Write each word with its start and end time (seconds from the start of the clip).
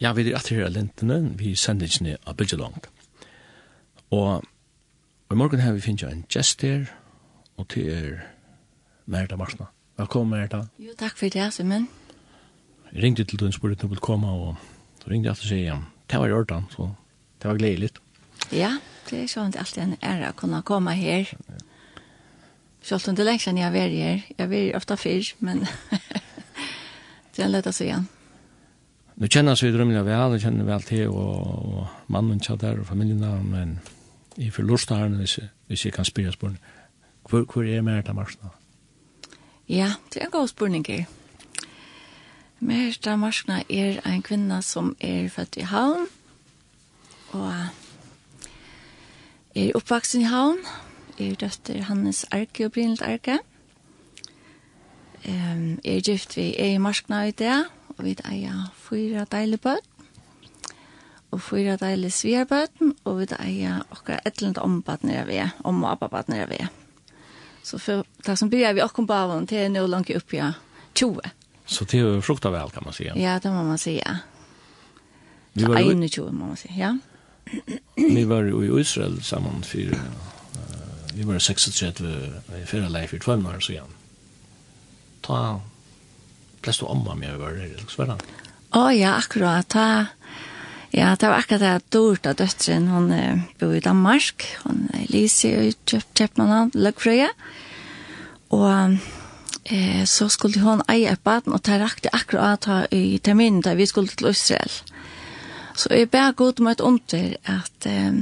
Ja, 0.00 0.14
vi 0.16 0.22
er 0.30 0.36
alltid 0.38 0.56
her 0.56 0.70
av 0.70 0.72
lintene, 0.72 1.16
vi 1.36 1.50
sender 1.60 1.84
ikke 1.84 2.04
ned 2.06 2.22
av 2.24 2.36
Bidjelong. 2.38 2.78
Og 4.16 4.46
i 5.28 5.36
morgen 5.36 5.60
her 5.60 5.74
vi 5.76 5.82
finner 5.84 6.08
en 6.08 6.22
gjest 6.32 6.62
her, 6.64 6.86
og 7.60 7.66
til 7.68 7.90
er 7.92 8.22
Merda 9.04 9.36
Marsna. 9.36 9.66
Velkommen, 10.00 10.32
Merda. 10.32 10.62
Jo, 10.80 10.94
takk 10.96 11.18
for 11.18 11.28
det, 11.28 11.50
Simon. 11.52 11.84
Jeg 12.94 13.02
ringte 13.04 13.26
til 13.28 13.42
den 13.42 13.52
spørre 13.52 13.76
til 13.76 13.92
å 13.92 13.98
komme, 14.00 14.30
og 14.32 15.02
så 15.02 15.12
ringte 15.12 15.28
jeg 15.28 15.36
til 15.36 15.44
å 15.44 15.50
si, 15.50 15.58
ja, 15.66 15.76
det 16.08 16.20
var 16.22 16.32
i 16.32 16.36
orden, 16.38 16.64
så 16.72 16.86
det 17.36 17.50
var 17.50 17.60
gledelig. 17.60 17.90
Ja, 18.56 18.70
det 19.10 19.18
er 19.18 19.28
sånn 19.28 19.52
at 19.52 19.58
alltid 19.60 19.82
en 19.82 19.98
ære 20.00 20.30
å 20.30 20.38
kunne 20.38 20.62
komme 20.64 20.94
her. 20.96 21.28
Selv 22.80 23.12
om 23.12 23.20
det 23.20 23.28
lenge 23.28 23.44
siden 23.44 23.60
jeg 23.60 23.68
har 23.68 23.76
vært 23.76 23.98
her. 24.00 24.24
Jeg 24.32 24.40
har 24.40 24.50
vært 24.54 24.80
ofte 24.80 24.98
før, 25.04 25.30
men 25.44 25.60
det 27.36 27.44
er 27.44 27.52
lett 27.52 27.68
å 27.68 27.74
si 27.76 27.90
igjen. 27.90 28.08
Ja. 28.08 28.19
Nu 29.20 29.28
kjenner 29.28 29.58
vi 29.60 29.68
drømmelig 29.68 30.00
vel, 30.06 30.32
vi 30.32 30.40
kjenner 30.40 30.64
vel 30.64 30.84
til, 30.88 31.10
og, 31.12 31.40
og 31.44 31.88
mannen 32.08 32.38
tja 32.40 32.54
der, 32.56 32.78
og 32.80 32.86
familien 32.88 33.20
der, 33.20 33.42
men 33.44 33.74
i 34.40 34.46
forlorsta 34.50 34.96
her, 34.96 35.08
hvis, 35.12 35.38
hvis 35.68 35.84
jeg 35.84 35.92
kan 35.92 36.04
spyrre 36.08 36.32
spørsmål, 36.32 36.56
hvor, 37.28 37.44
hvor 37.44 37.62
er 37.68 37.82
Merta 37.84 38.14
Marsna? 38.16 38.48
Ja, 39.68 39.92
det 40.08 40.22
er 40.22 40.24
en 40.24 40.32
god 40.32 40.48
spørning 40.48 40.86
her. 40.88 41.04
Merta 42.60 43.16
Marsna 43.16 43.58
er 43.68 44.00
en 44.08 44.22
kvinna 44.22 44.62
som 44.64 44.96
er 45.00 45.28
født 45.28 45.56
i 45.56 45.66
havn, 45.68 46.06
og 47.36 47.52
er 49.54 49.74
oppvaksen 49.74 50.24
i 50.24 50.30
havn, 50.30 50.62
er 51.18 51.34
døtter 51.34 51.82
Hannes 51.82 52.24
Arke 52.32 52.64
og 52.64 52.72
Brynelt 52.72 53.02
Arke, 53.02 53.36
um, 55.28 55.76
er 55.84 56.00
gift 56.00 56.36
vi 56.36 56.54
er 56.58 56.72
i 56.72 56.80
Marsna 56.80 57.20
i 57.28 57.36
dag, 57.36 57.68
og 58.00 58.06
vi 58.08 58.14
eier 58.24 58.70
fyra 58.80 59.26
deilige 59.28 59.60
bøtt, 59.66 59.86
og 61.30 61.42
fyra 61.44 61.76
deilige 61.78 62.16
svierbøtten, 62.16 62.94
og 63.04 63.20
vi 63.20 63.26
eier 63.36 63.82
okkar 63.92 64.22
etlent 64.26 64.58
ombatt 64.58 65.04
nere 65.06 65.26
vi, 65.28 65.42
om 65.68 65.84
og 65.84 65.92
abbatt 65.92 66.30
nere 66.32 66.48
vi. 66.50 66.62
Så 67.62 67.78
for, 67.78 68.08
det 68.26 68.38
som 68.40 68.50
byrjar 68.50 68.74
vi 68.74 68.82
okkom 68.82 69.06
bavon, 69.06 69.46
det 69.46 69.66
er 69.66 69.68
nå 69.68 69.84
langt 69.86 70.10
oppi 70.16 70.40
ja, 70.40 70.54
20. 70.96 71.20
Så 71.66 71.84
det 71.92 72.00
er 72.00 72.24
frukta 72.24 72.50
vel, 72.50 72.72
kan 72.72 72.88
man 72.88 72.96
si. 72.96 73.06
Ja, 73.14 73.38
det 73.38 73.52
må 73.52 73.62
man 73.62 73.78
säga. 73.78 74.18
Vi 75.52 75.64
var 75.64 75.80
ju 75.80 76.08
21 76.08 76.32
må 76.32 76.46
man 76.46 76.56
säga, 76.56 76.74
ja. 76.76 76.98
vi 77.96 78.24
var 78.24 78.42
jo 78.42 78.62
i 78.62 78.80
Israel 78.80 79.22
sammen 79.22 79.62
for, 79.62 79.78
uh, 79.78 81.14
vi 81.14 81.22
var 81.22 81.38
36 81.38 82.00
i 82.00 82.02
fyrre 82.02 82.66
förra 82.66 82.88
läget 82.88 83.10
för 83.10 83.30
år, 83.30 83.60
så 83.60 83.72
igjen. 83.72 83.92
Ta 85.20 85.60
Plast 86.60 86.80
du 86.80 86.86
omma 86.86 87.14
med 87.14 87.30
över 87.30 87.44
var 87.44 87.50
eller 87.50 87.84
så 87.88 88.02
var 88.02 88.06
han? 88.14 88.20
Å 88.70 88.90
ja, 88.94 89.14
akkurat. 89.16 89.68
Ta, 89.68 90.06
ja, 90.90 91.16
det 91.16 91.28
var 91.28 91.38
akkurat 91.40 91.60
det 91.60 91.90
dårt 91.90 92.26
av 92.26 92.36
døtteren. 92.38 92.88
Hun 92.88 93.10
uh, 93.12 93.40
bor 93.58 93.74
i 93.74 93.80
Danmark. 93.80 94.46
Hun 94.64 94.88
er 94.94 95.08
Lise 95.10 95.50
i 95.70 95.72
Kjøpmannan, 95.88 96.70
Løgfrøya. 96.74 97.30
Og 98.50 98.98
eh, 99.64 100.04
så 100.06 100.28
skulle 100.28 100.62
hun 100.62 100.82
eie 100.90 101.10
et 101.10 101.22
baden, 101.22 101.54
og 101.54 101.62
det 101.66 101.80
rakte 101.80 102.12
akkurat 102.12 102.62
ta 102.66 102.80
i 102.90 103.18
terminen 103.22 103.62
da 103.62 103.76
vi 103.78 103.86
skulle 103.86 104.10
til 104.10 104.30
Israel. 104.30 104.72
Så 105.74 105.94
jeg 105.94 106.10
ber 106.10 106.34
god 106.36 106.60
om 106.60 106.66
et 106.66 106.80
under 106.80 107.36
at, 107.46 107.86
eh, 107.86 108.12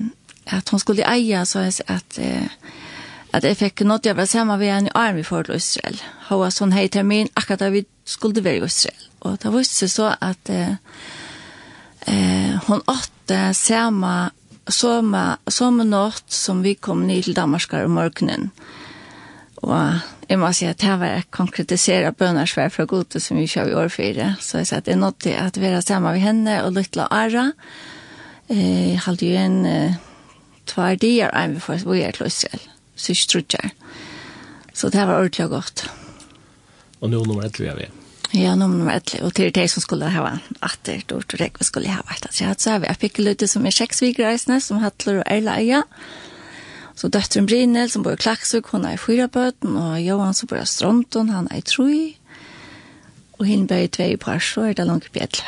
at 0.47 0.69
hun 0.69 0.81
skulle 0.81 1.09
eie, 1.09 1.45
så 1.49 1.67
jeg 1.67 1.81
sier 1.81 1.97
at... 1.97 2.21
eh, 2.21 2.77
at 3.33 3.45
jeg 3.45 3.59
fikk 3.61 3.85
nått 3.85 4.07
jeg 4.09 4.17
var 4.17 4.29
sammen 4.29 4.59
med 4.59 4.73
en 4.73 4.91
arm 4.95 5.19
i 5.21 5.27
forhold 5.27 5.51
til 5.51 5.61
Israel. 5.61 5.99
Hun 6.29 6.43
var 6.43 6.55
sånn 6.55 6.73
hei 6.73 6.89
termin 6.89 7.29
akkurat 7.35 7.65
da 7.67 7.71
vi 7.75 7.85
skulle 8.09 8.45
være 8.45 8.63
i 8.63 8.71
Israel. 8.71 9.05
Og 9.27 9.39
det 9.43 9.53
visste 9.53 9.85
seg 9.85 9.95
så 9.95 10.11
at 10.25 10.51
eh, 10.55 10.77
hun 12.69 12.85
åtte 12.87 13.41
sammen 13.55 14.35
Soma, 14.69 15.39
soma 15.49 15.85
natt 15.85 16.29
som 16.29 16.59
vi 16.61 16.75
kom 16.75 17.07
ned 17.09 17.25
til 17.25 17.33
Danmarskar 17.33 17.87
om 17.87 17.95
morgenen. 17.97 18.51
Og 19.65 20.29
jeg 20.29 20.39
må 20.39 20.51
si 20.53 20.67
at 20.69 20.83
det 20.83 20.97
var 21.01 21.25
konkretisere 21.33 22.13
bønnersvær 22.13 22.69
fra 22.75 22.85
gode 22.85 23.21
som 23.21 23.41
vi 23.41 23.49
kjører 23.49 23.73
i 23.73 23.79
år 23.81 23.89
fire. 23.93 24.27
Så 24.45 24.61
jeg 24.61 24.69
sa 24.69 24.81
at 24.83 24.87
det 24.87 24.93
jeg 24.93 25.01
nådde 25.01 25.37
at 25.41 25.57
vi 25.57 25.73
var 25.73 25.81
sammen 25.81 26.13
med 26.13 26.21
henne 26.21 26.59
og 26.65 26.75
lytte 26.77 27.09
Ara. 27.09 27.51
Jeg 28.49 28.93
eh, 28.93 29.01
hadde 29.05 29.29
jo 29.29 29.41
en 29.41 29.59
eh, 29.67 29.97
tvær 30.69 31.01
dier 31.01 31.33
enn 31.33 31.57
vi 31.57 31.65
får 31.65 31.85
bo 31.89 31.97
til 31.97 32.29
Israel 32.29 32.69
systrutjer. 32.99 33.71
Så 34.75 34.91
det 34.95 35.07
var 35.07 35.19
ordentlig 35.19 35.47
og 35.49 35.57
godt. 35.57 35.87
Og 37.01 37.11
nå 37.11 37.25
nummer 37.25 37.47
11 37.47 37.71
er 37.71 37.79
vi. 37.79 37.89
Ja, 38.35 38.55
nummer 38.55 38.93
11. 38.93 39.23
Og 39.25 39.35
til 39.35 39.55
de 39.55 39.69
som 39.69 39.83
skulle 39.83 40.11
ha 40.13 40.39
atter, 40.63 41.01
då 41.09 41.21
tror 41.23 41.41
jeg 41.41 41.53
vi 41.59 41.65
skulle 41.65 41.89
ha 41.89 42.03
vært 42.03 42.27
atter. 42.29 42.55
Så 42.59 42.71
har 42.71 42.79
vi 42.79 42.87
Apikkeløyde 42.87 43.47
som 43.47 43.67
er 43.67 43.71
seksvigreisende, 43.71 44.61
som 44.61 44.79
hattler 44.79 45.23
og 45.23 45.25
Erla 45.27 45.57
Eia. 45.57 45.83
Så 46.95 47.09
døtteren 47.09 47.47
Brynel 47.47 47.91
som 47.91 48.03
bor 48.03 48.13
i 48.13 48.17
Klaksvik, 48.17 48.67
hun 48.67 48.85
er 48.85 48.97
i 48.97 48.99
Fyrabøten, 48.99 49.77
og 49.77 50.01
Johan 50.03 50.35
som 50.35 50.49
bor 50.49 50.59
i 50.59 50.67
Stronton, 50.67 51.29
han 51.31 51.49
er 51.51 51.63
i 51.63 51.63
Troi. 51.63 52.17
Og 53.39 53.47
henne 53.47 53.67
bor 53.67 53.79
i 53.79 53.89
Tvei 53.89 54.17
par, 54.17 54.39
så 54.39 54.67
er 54.67 54.73
det 54.73 54.87
langt 54.87 55.07
på 55.13 55.19
11. 55.23 55.43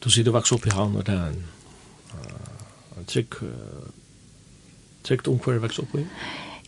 Du 0.00 0.10
sier 0.10 0.24
du 0.24 0.30
vokste 0.30 0.54
opp 0.54 0.66
i 0.66 0.70
havn, 0.70 0.94
og 0.96 1.06
det 1.06 1.14
er 1.14 1.32
en, 1.32 1.42
en 2.96 3.08
trygg 3.10 3.40
trygt 5.06 5.30
omkvar 5.30 5.62
vekst 5.62 5.82
opp 5.84 5.94
i? 5.98 6.04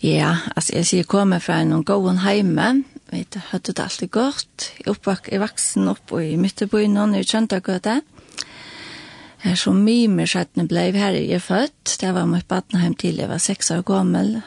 Ja, 0.05 0.37
altså 0.55 0.77
jeg 0.77 0.87
sier 0.87 1.09
komme 1.11 1.41
fra 1.43 1.59
en 1.59 1.83
gåen 1.83 2.21
heime, 2.23 2.85
vi 3.11 3.25
hadde 3.51 3.73
det 3.73 3.83
alltid 3.83 4.11
godt, 4.15 4.69
jeg 4.79 4.93
oppvak 4.93 5.31
i 5.33 5.41
vaksen 5.43 5.89
opp 5.91 6.13
i 6.21 6.37
Myttebyen 6.39 6.97
og 7.01 7.17
i 7.19 7.25
Trøndagøte. 7.27 7.99
Her 9.43 9.59
som 9.59 9.81
mimer 9.83 10.27
skjøttene 10.29 10.67
ble 10.71 10.89
her 10.95 11.17
jeg 11.17 11.43
født, 11.43 11.97
det 12.01 12.13
var 12.15 12.29
mitt 12.31 12.49
badneheim 12.51 12.95
til 12.99 13.19
jeg 13.19 13.31
var 13.31 13.43
seks 13.43 13.71
år 13.75 13.85
gammel. 13.87 14.41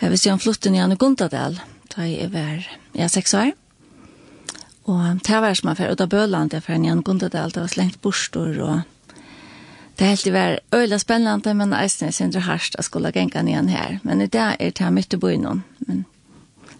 Jeg 0.00 0.10
vil 0.10 0.18
si 0.18 0.32
om 0.32 0.40
flotten 0.42 0.74
i 0.74 0.80
Anne 0.82 0.96
Gundadal, 0.98 1.60
da 1.94 2.06
jeg 2.08 2.32
var 2.32 2.64
ja, 2.96 3.08
seks 3.08 3.34
år. 3.38 3.52
Og 4.90 5.20
det 5.22 5.42
var 5.44 5.54
som 5.54 5.70
jeg 5.70 5.78
var 5.78 5.92
ut 5.92 6.00
av 6.02 6.10
Bøland, 6.10 6.52
jeg 6.52 6.64
var 6.66 6.80
i 6.80 6.90
Anne 6.90 7.04
Gundadal, 7.06 7.52
det 7.54 7.62
var 7.62 7.72
slengt 7.72 8.00
bostor 8.02 8.58
og 8.64 8.80
Det 10.02 10.08
helt 10.08 10.24
det 10.24 10.32
var 10.32 10.58
øyla 10.74 10.98
spennende, 10.98 11.54
men 11.54 11.72
eisen 11.72 12.08
er 12.08 12.10
sindre 12.10 12.40
harst 12.40 12.74
at 12.78 12.84
skulle 12.84 13.12
genka 13.12 13.42
nyan 13.42 13.68
her. 13.68 13.98
Men 14.02 14.20
i 14.20 14.26
dag 14.26 14.56
er 14.58 14.70
det 14.70 14.78
her 14.78 14.90
mitt 14.90 15.14
i 15.14 15.16
byen, 15.16 15.62
men 15.78 16.06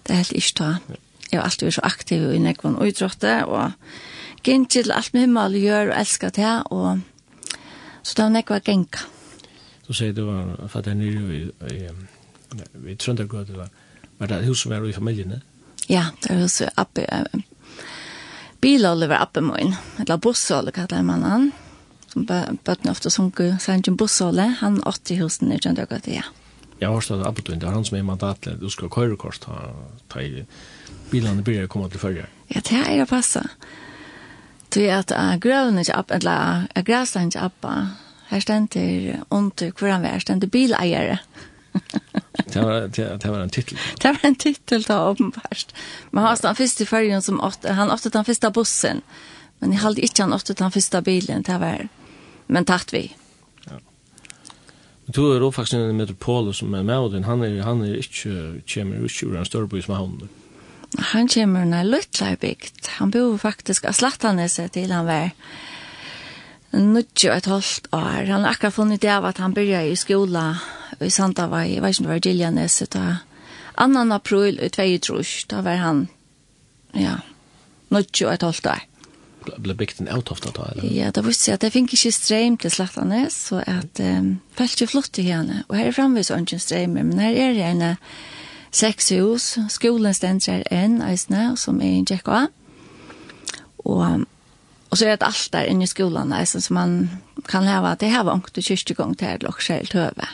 det 0.07 0.11
er 0.11 0.15
helt 0.15 0.33
ikke 0.33 0.55
ta. 0.57 0.71
Jeg 1.31 1.39
har 1.39 1.45
alltid 1.45 1.67
vært 1.67 1.75
så 1.75 1.85
aktiv 1.85 2.25
i 2.33 2.39
nekvann 2.39 2.81
utrotte, 2.83 3.37
og 3.47 3.71
gint 4.43 4.71
til 4.71 4.91
alt 4.91 5.15
med 5.15 5.21
himmel 5.21 5.55
gjør 5.55 5.93
og 5.93 6.01
elsker 6.01 6.35
det, 6.35 6.63
og 6.65 6.99
så 8.03 8.15
det 8.17 8.25
var 8.25 8.35
nekva 8.41 8.59
genka. 8.59 9.07
Så 9.87 9.93
sier 9.93 10.13
du 10.13 10.25
var 10.27 10.69
fatt 10.69 10.91
her 10.91 10.99
nere 10.99 11.39
i 12.91 12.99
Trøndergård, 12.99 13.55
var 14.19 14.27
det 14.27 14.41
et 14.41 14.51
hus 14.51 14.67
som 14.67 14.75
var 14.75 14.83
i 14.83 14.93
familien? 14.93 15.43
Ja, 15.89 16.09
det 16.23 16.31
er 16.31 16.43
hos 16.43 16.63
Abbe, 16.77 17.07
Bilåle 18.61 19.07
var 19.07 19.23
Abbe 19.23 19.41
Moin, 19.41 19.77
eller 20.01 20.17
Bossåle 20.17 20.75
kallar 20.75 21.03
man 21.03 21.23
han 21.23 21.53
som 22.13 22.27
bøttene 22.29 22.93
ofte 22.93 23.11
sunker 23.13 23.57
Sanjin 23.63 23.97
Bossole, 23.97 24.51
han 24.61 24.81
80 24.85 25.23
husen 25.23 25.53
i 25.53 25.61
Kjøndøkket, 25.61 26.11
ja. 26.13 26.27
Jeg 26.83 26.91
har 26.91 27.05
stått 27.05 27.23
Appleton, 27.27 27.61
det 27.63 27.69
er 27.69 27.77
han 27.77 27.85
som 27.87 27.97
er 27.99 28.07
mandatet, 28.07 28.59
du 28.61 28.71
skal 28.73 28.91
køyre 28.91 29.17
kors, 29.17 29.39
ta, 29.43 29.71
ta 30.11 30.23
i 30.25 30.43
bilene 31.13 31.45
blir 31.47 31.69
kommet 31.71 31.95
til 31.95 32.03
følge. 32.03 32.27
Ja, 32.51 32.61
det 32.61 32.81
er 32.81 32.99
det 32.99 33.09
passet. 33.11 33.47
Det 34.73 34.89
er 34.89 35.03
at 35.03 35.13
uh, 35.15 35.37
grøven 35.41 35.79
ikke 35.79 35.99
opp, 36.01 36.11
eller 36.11 36.67
uh, 36.73 36.83
grøven 36.83 37.31
ikke 37.31 37.47
opp, 37.47 37.69
her 38.33 38.43
stender 38.43 39.23
under 39.31 39.73
hvordan 39.77 40.03
vi 40.03 40.11
er, 40.11 40.25
stender 40.25 40.51
bileiere. 40.53 41.19
det, 42.53 42.59
var, 42.59 42.89
det, 42.89 43.07
det 43.23 43.31
var 43.31 43.41
en 43.43 43.53
titel. 43.53 43.79
Det 44.03 44.13
var 44.17 44.27
en 44.27 44.37
titel 44.37 44.85
da, 44.89 44.99
åpenbart. 45.13 45.73
Men 46.11 46.25
han 46.25 46.37
stod 46.37 46.51
den 46.51 46.61
første 46.65 46.87
følgen 46.87 47.23
som 47.23 47.41
åtte, 47.41 47.77
han 47.79 47.93
åtte 47.93 48.13
den 48.13 48.27
første 48.27 48.51
bussen, 48.51 49.03
men 49.61 49.77
jeg 49.77 49.85
halte 49.85 50.03
ikke 50.03 50.27
han 50.27 50.35
åtte 50.35 50.57
den 50.59 50.75
første 50.75 51.03
bilen, 51.07 51.45
det 51.47 51.61
var 51.63 51.87
men 52.47 52.67
tatt 52.69 52.93
vi. 52.93 53.07
Ja. 53.67 53.79
Men 55.07 55.17
du 55.17 55.23
er 55.31 55.51
faktisk 55.51 55.79
en 55.79 55.99
metropol 55.99 56.53
som 56.55 56.75
er 56.75 56.87
med, 56.87 56.99
og 56.99 57.27
han 57.27 57.43
er, 57.43 57.63
han 57.67 57.83
er 57.83 57.99
ikke, 58.01 58.63
kommer 58.75 59.05
ikke 59.05 59.27
ur 59.27 59.39
en 59.39 59.49
større 59.49 59.69
by 59.69 59.83
som 59.83 59.95
er 59.95 60.03
hånden. 60.05 60.33
Han 61.13 61.29
kommer 61.29 61.65
når 61.65 61.89
Lutla 61.89 62.33
er 62.35 62.41
bygd. 62.41 62.89
Han 62.99 63.11
bor 63.11 63.39
faktisk 63.41 63.87
av 63.89 63.97
Slattaneset 63.97 64.75
til 64.75 64.93
han 64.93 65.09
var 65.09 65.31
nødtjø 66.73 67.33
et 67.33 67.49
halvt 67.49 67.89
år. 67.93 68.29
Han 68.29 68.45
har 68.45 68.53
akkurat 68.53 68.77
funnet 68.77 69.03
det 69.03 69.13
av 69.13 69.25
at 69.29 69.41
han 69.41 69.55
begynte 69.57 69.93
i 69.93 69.97
skola 69.97 70.47
i 71.01 71.11
Sandavai, 71.11 71.75
jeg 71.75 71.83
vet 71.83 71.95
ikke 71.95 72.03
om 72.03 72.07
det 72.07 72.13
var 72.13 72.25
Giljaneset, 72.27 72.93
da 72.93 73.17
2. 73.77 74.15
april 74.15 74.61
i 74.61 74.69
2003, 74.69 75.47
da 75.51 75.63
var 75.65 75.81
han, 75.81 76.09
ja, 76.95 77.17
nødtjø 77.91 78.29
et 78.31 78.43
halvt 78.43 78.67
år 78.67 78.85
ble 79.63 79.75
bygd 79.79 80.03
en 80.03 80.11
autofta 80.13 80.53
da, 80.55 80.69
eller? 80.73 80.89
Ja, 80.93 81.11
det 81.15 81.25
visste 81.27 81.51
jeg 81.51 81.59
at 81.59 81.67
jeg 81.67 81.75
fikk 81.75 81.97
ikke 81.97 82.13
strøm 82.17 82.59
til 82.63 82.75
Slattanes, 82.75 83.39
så 83.49 83.63
at 83.67 84.03
um, 84.03 84.35
falt 84.59 84.83
jo 84.83 84.89
flott 84.91 85.13
til 85.15 85.29
henne. 85.29 85.63
Og 85.69 85.77
her 85.79 85.91
er 85.91 85.97
framvis 85.97 86.33
ikke 86.35 86.61
strøm, 86.63 86.99
men 86.99 87.21
her 87.21 87.39
er 87.49 87.57
det 87.57 87.67
en 87.71 87.97
seks 88.73 89.13
hus, 89.13 89.49
skolen 89.73 90.15
stender 90.17 90.59
her 90.59 90.85
enn, 90.85 91.01
eisne, 91.05 91.53
som 91.61 91.81
er 91.81 91.99
en 91.99 92.09
tjekk 92.09 92.31
av. 92.33 92.49
Og, 93.83 94.25
og 94.91 94.99
så 94.99 95.07
er 95.07 95.19
det 95.19 95.29
alt 95.29 95.49
der 95.53 95.69
inne 95.69 95.85
i 95.87 95.91
skolen, 95.91 96.33
eisne, 96.37 96.63
som 96.65 96.79
man 96.79 96.97
kan 97.49 97.67
hava, 97.69 97.97
det 97.99 98.13
her 98.13 98.25
var 98.25 98.39
ångte 98.39 98.65
kyrkjegång 98.65 99.17
til 99.19 99.33
her, 99.33 99.49
og 99.49 99.61
skjelt 99.61 99.97
høve. 99.99 100.29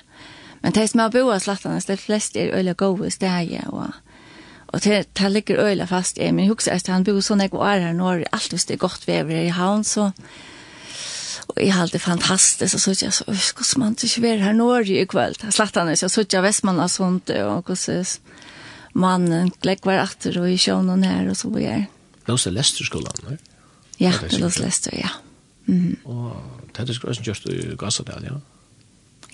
Men 0.63 0.75
det 0.75 0.89
som 0.91 1.03
har 1.05 1.15
boet 1.15 1.43
Slattanes, 1.43 1.87
det 1.87 2.01
fleste 2.03 2.41
er 2.43 2.59
øyne 2.59 2.75
gode 2.79 3.11
steg, 3.15 3.55
og 3.67 3.95
Og 4.69 4.85
det, 4.85 5.07
det 5.17 5.33
ligger 5.33 5.65
øyla 5.65 5.87
fast 5.89 6.19
i 6.21 6.31
min 6.31 6.49
hukse, 6.51 6.73
at 6.73 6.91
han 6.93 7.07
bor 7.07 7.23
sånn 7.25 7.41
jeg 7.41 7.55
var 7.55 7.81
her 7.81 7.97
når 7.97 8.27
alt 8.37 8.53
hvis 8.53 8.69
det 8.69 8.77
er 8.77 8.85
godt 8.85 9.07
vever 9.09 9.47
i 9.47 9.55
havn, 9.55 9.85
så 9.85 10.11
og 11.49 11.63
jeg 11.63 11.73
hadde 11.73 11.95
det 11.95 12.03
fantastisk, 12.05 12.77
og 12.77 12.81
så 12.83 12.93
sier 12.93 13.07
jeg 13.09 13.15
så, 13.17 13.25
hvordan 13.25 13.81
man 13.81 13.95
ikke 14.05 14.23
være 14.23 14.43
her 14.43 14.57
når 14.57 14.91
i 14.93 15.05
kveld, 15.09 15.39
jeg 15.43 15.55
slatt 15.57 15.79
han 15.81 15.89
ikke, 15.89 16.05
og 16.05 16.13
så 16.13 16.21
sier 16.21 16.37
jeg 16.37 16.45
Vestmann 16.45 16.83
og 16.85 16.91
sånt, 16.93 17.33
og 17.33 17.71
hvordan 17.71 18.05
mannen 18.99 19.53
glegg 19.63 19.87
var 19.89 20.03
atter 20.03 20.37
og 20.43 20.51
i 20.51 20.59
sjønnen 20.61 21.07
her, 21.09 21.25
og 21.31 21.39
så 21.39 21.49
var 21.55 21.65
jeg. 21.65 21.87
Låse 22.29 22.53
Lesterskolen, 22.53 23.25
ne? 23.25 23.39
Ja, 23.99 24.13
det 24.21 24.39
låse 24.43 24.63
Lester, 24.63 24.95
ja. 24.99 25.15
Mm. 25.69 25.97
Og 26.05 26.37
det 26.73 26.85
er 26.85 26.91
det 26.91 26.99
skrøysen 26.99 27.27
i 27.53 27.77
Gassadal, 27.81 28.29
ja? 28.29 28.37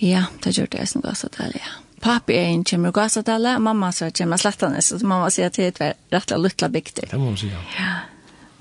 Ja, 0.02 0.24
det 0.44 0.54
gjør 0.56 0.70
det 0.70 0.86
i 0.86 1.02
Gassadal, 1.02 1.58
ja. 1.58 1.74
Papi 2.02 2.34
er 2.36 2.50
en 2.52 2.64
kjemmer 2.66 2.92
gasatale, 2.92 3.58
mamma 3.62 3.92
så 3.94 4.10
kjemmer 4.10 4.40
slettanes, 4.40 4.90
så 4.90 4.98
mamma 5.06 5.30
sier 5.32 5.52
at 5.52 5.60
det 5.60 5.70
er 5.80 5.94
rettelig 6.12 6.48
luttla 6.48 6.68
bygter. 6.72 7.08
Det 7.10 7.20
må 7.20 7.30
man 7.30 7.38
si, 7.40 7.52
ja. 7.52 7.92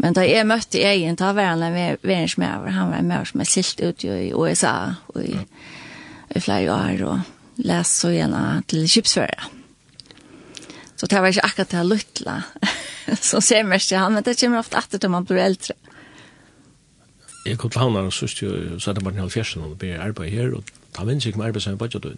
Men 0.04 0.16
da 0.18 0.26
jeg 0.26 0.48
møtte 0.48 0.82
egen, 0.84 1.16
da 1.20 1.32
var 1.36 1.54
han 1.54 1.64
en 1.64 1.98
verensmøver, 2.04 2.74
han 2.76 2.92
var 2.92 3.00
en 3.00 3.10
møver 3.12 3.30
som 3.30 3.44
er 3.44 3.50
silt 3.50 3.82
ut 3.84 4.04
i 4.04 4.32
USA 4.36 4.76
og 5.14 5.20
i, 5.24 5.38
i 6.36 6.42
flere 6.44 6.74
år, 6.74 7.04
og 7.08 7.64
lest 7.64 8.02
så 8.04 8.12
gjerne 8.12 8.64
til 8.68 8.88
kjipsfører. 8.90 9.50
Så 10.98 11.08
det 11.08 11.22
var 11.22 11.32
ikke 11.32 11.46
akkurat 11.46 11.72
det 11.72 11.86
luttla, 11.88 12.36
så 13.20 13.42
ser 13.48 13.64
mest 13.68 13.92
til 13.92 14.00
han, 14.00 14.14
men 14.16 14.24
det 14.24 14.38
kommer 14.40 14.64
ofte 14.64 14.80
etter 14.80 15.02
til 15.04 15.12
man 15.14 15.28
blir 15.28 15.44
eldre. 15.44 15.76
Jeg 17.44 17.60
kom 17.60 17.70
til 17.70 17.84
han 17.84 18.00
og 18.00 18.14
sørste 18.16 18.46
jo, 18.46 18.80
så 18.80 18.92
er 18.92 18.96
det 18.96 19.04
bare 19.04 19.18
en 19.18 19.26
halv 19.26 19.34
fjersen, 19.36 19.66
og 19.68 19.78
ber 19.80 20.00
arbeid 20.00 20.32
her, 20.32 20.54
og 20.56 20.64
ta 20.96 21.04
minns 21.04 21.28
ikke 21.28 21.42
med 21.42 21.52
arbeid 21.52 21.66
som 21.66 21.76
er 21.76 21.82
bare 21.82 22.00
til. 22.00 22.16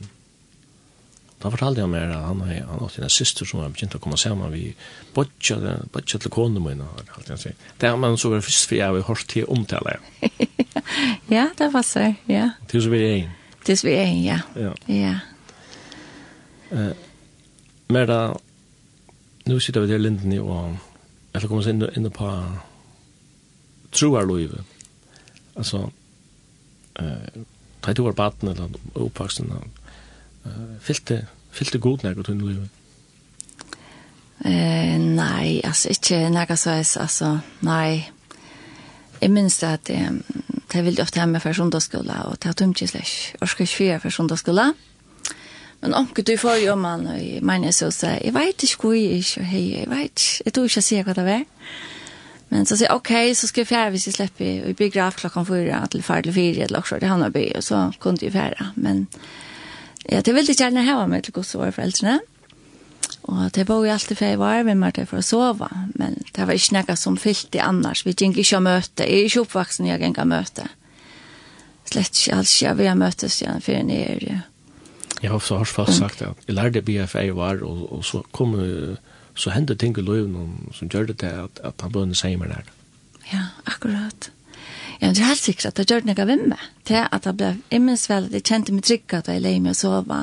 Da 1.46 1.52
fortalte 1.54 1.84
jeg 1.84 1.90
meg 1.92 2.08
at 2.10 2.24
han, 2.26 2.40
han 2.42 2.80
har 2.82 2.94
en 3.06 3.12
syster 3.14 3.46
som 3.46 3.60
har 3.62 3.70
begynt 3.70 3.94
å 3.94 4.00
komme 4.02 4.18
sammen. 4.18 4.50
Vi 4.50 4.72
bodja, 5.14 5.76
bodja 5.94 6.18
til 6.18 6.32
kone 6.34 6.58
min 6.58 6.80
og 6.82 7.04
alt 7.20 7.28
jeg 7.30 7.42
sier. 7.44 7.60
Det 7.78 7.86
er 7.86 8.00
man 8.02 8.18
så 8.18 8.32
var 8.32 8.42
først 8.42 8.66
for 8.66 8.80
jeg 8.80 8.96
har 8.96 9.06
hørt 9.06 9.28
til 9.30 9.46
omtale. 9.54 10.00
ja, 11.36 11.44
det 11.60 11.68
var 11.76 11.86
så, 11.86 12.08
ja. 12.26 12.48
Til 12.72 12.82
så 12.82 12.90
vi 12.90 13.04
er 13.04 13.14
en. 13.20 13.36
Til 13.62 13.78
så 13.78 13.86
vi 13.86 13.94
er 13.94 14.08
en, 14.08 14.24
ja. 14.24 14.40
Ja. 14.58 14.74
ja. 14.90 15.14
Uh, 16.72 16.98
Merda, 17.94 18.20
nu 19.46 19.60
sitter 19.62 19.86
vi 19.86 19.94
til 19.94 20.02
linden 20.02 20.34
i 20.34 20.42
og 20.42 20.74
jeg 21.36 21.44
vil 21.44 21.52
komme 21.52 21.62
oss 21.62 21.70
inn, 21.70 21.86
inn 21.94 22.10
på 22.10 22.32
troarloivet. 23.94 24.66
Altså, 25.54 25.86
uh, 26.98 27.06
da 27.06 27.94
jeg 27.94 28.02
tog 28.02 28.10
var 28.10 28.20
baden 28.24 28.56
eller 28.56 28.82
oppvaksen, 28.98 29.54
uh, 29.54 30.78
fylte 30.82 31.28
Fyllte 31.56 31.80
god 31.80 32.04
nek 32.04 32.20
og 32.20 32.28
tunne 32.28 32.50
livet? 32.50 32.82
Eh, 34.46 34.98
nei, 35.00 35.62
altså, 35.64 35.94
ikke 35.96 36.28
nekka 36.30 36.58
sveis, 36.60 36.98
altså, 37.00 37.38
nei. 37.66 38.04
Jeg 39.22 39.32
minns 39.32 39.58
det 39.62 39.70
at 39.72 39.92
um, 39.96 40.20
det 40.72 40.82
er 40.82 41.02
ofte 41.02 41.22
hjemme 41.22 41.40
for 41.40 41.56
sundagsskola, 41.56 42.26
og 42.30 42.38
det 42.44 42.52
er 42.52 42.88
slik. 42.88 43.14
Jeg 43.40 43.48
skal 43.50 43.64
ikke 43.64 43.78
fyre 43.78 44.00
for 44.04 44.10
sundagsskola. 44.10 44.74
Men 45.82 45.94
omke 45.94 46.22
du 46.22 46.38
får 46.38 46.56
jo 46.66 46.76
man, 46.76 47.08
og 47.08 47.20
jeg 47.22 47.44
mener 47.44 47.72
så 47.72 47.92
sier, 47.92 48.20
jeg 48.24 48.34
vet 48.34 48.64
ikke 48.64 48.82
hvor 48.82 48.94
jeg 48.94 49.22
ikke, 49.22 49.42
og 49.42 49.46
hei, 49.46 49.64
jeg 49.80 49.90
vet 49.90 50.12
ikke, 50.12 50.44
jeg 50.46 50.54
tror 50.54 50.70
ikke 50.70 50.78
jeg 50.82 50.88
sier 50.90 51.08
hva 51.08 51.16
det 51.16 51.26
er. 51.30 51.44
Men 52.50 52.66
så 52.66 52.78
sier 52.78 52.90
jeg, 52.90 52.96
ok, 52.96 53.12
så 53.36 53.48
skal 53.48 53.62
jeg 53.62 53.68
fjerde 53.68 53.96
hvis 53.96 54.08
jeg 54.08 54.18
slipper, 54.18 54.52
og 54.62 54.72
jeg 54.72 54.78
bygger 54.80 55.04
av 55.06 55.18
klokken 55.20 55.46
fyra, 55.46 55.82
til 55.92 56.04
fire 56.04 56.22
til 56.22 56.34
fire, 56.34 56.68
eller 56.68 56.80
også, 56.80 57.00
det 57.00 57.10
handler 57.10 57.30
by, 57.30 57.46
og 57.56 57.64
så 57.64 57.82
kunne 58.00 58.22
jeg 58.22 58.34
fjerde. 58.34 58.72
Men 58.76 59.08
Ja, 60.12 60.22
det 60.22 60.34
ville 60.36 60.54
gjerne 60.54 60.86
hava 60.86 61.08
meg 61.10 61.26
til 61.26 61.36
gos 61.36 61.56
våre 61.58 61.74
foreldrene. 61.76 62.20
Og 63.26 63.50
det 63.58 63.66
var 63.66 63.82
jo 63.82 63.94
alltid 63.94 64.20
for 64.20 64.30
jeg 64.30 64.40
var 64.40 64.64
med 64.68 64.78
meg 64.78 64.94
til 64.98 65.08
for 65.10 65.22
å 65.22 65.26
sove, 65.26 65.70
men 65.98 66.18
det 66.36 66.46
var 66.46 66.58
ikke 66.58 66.76
noe 66.78 66.96
som 67.00 67.18
fyllt 67.18 67.58
i 67.58 67.62
annars. 67.64 68.04
Vi 68.06 68.14
gikk 68.14 68.38
ikke 68.38 68.60
å 68.60 68.66
møte, 68.66 69.08
jeg 69.08 69.24
er 69.24 69.30
ikke 69.30 69.46
oppvaksen 69.48 69.90
jeg 69.90 70.04
gikk 70.04 70.20
å 70.22 70.28
møte. 70.30 70.68
Slett 71.90 72.20
ikke 72.20 72.38
alls, 72.38 72.54
jeg 72.62 72.78
vil 72.78 73.00
møtes 73.00 73.40
igjen 73.42 73.66
før 73.66 73.82
jeg 73.82 74.04
er 74.04 74.22
jo. 74.26 74.38
Jeg 75.22 75.32
har 75.32 75.40
også 75.40 75.64
fast 75.66 75.98
sagt 75.98 76.22
at 76.22 76.46
jeg 76.46 76.58
lærte 76.58 76.84
BFA 76.86 77.26
jeg 77.26 77.38
var, 77.38 77.64
og, 77.66 77.86
og 77.98 78.06
så 78.06 78.22
kom 78.36 78.54
så 79.36 79.52
hendte 79.56 79.76
ting 79.80 79.96
i 79.98 80.06
løven 80.06 80.70
som 80.76 80.92
gjør 80.92 81.10
det 81.10 81.20
til 81.24 81.46
at, 81.48 81.62
at 81.66 81.82
han 81.82 81.94
bønne 81.94 82.18
seg 82.18 82.38
med 82.40 82.54
det. 82.54 82.62
Ja, 83.32 83.48
akkurat. 83.66 84.30
Jeg 85.02 85.12
er 85.12 85.28
helt 85.28 85.42
sikker 85.42 85.70
at 85.70 85.80
det 85.80 85.90
gjør 85.90 86.06
noe 86.08 86.28
ved 86.28 86.46
meg. 86.52 86.62
Det 86.88 87.02
at 87.04 87.26
jeg 87.28 87.38
ble 87.40 87.50
immensvel, 87.74 88.30
jeg 88.32 88.46
kjente 88.48 88.76
meg 88.76 88.86
trygg 88.88 89.16
at 89.18 89.28
jeg 89.32 89.44
leie 89.44 89.62
meg 89.64 89.76
å 89.76 89.80
sove. 89.80 90.20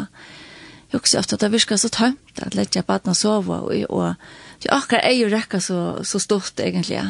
Jeg 0.93 1.01
husker 1.01 1.21
ofte 1.21 1.37
at 1.37 1.45
det 1.45 1.53
virker 1.53 1.81
så 1.81 1.91
tømt 1.93 2.41
at 2.41 2.57
jeg 2.57 2.71
ikke 2.71 2.87
bare 2.89 3.13
å 3.13 3.17
sove. 3.17 3.59
Og, 3.69 3.85
og 3.93 4.63
det 4.65 4.73
akkurat 4.73 5.05
er 5.09 5.17
jo 5.19 5.29
rekka 5.33 5.61
så, 5.61 5.81
så 6.09 6.21
stort 6.23 6.61
egentlig. 6.61 7.03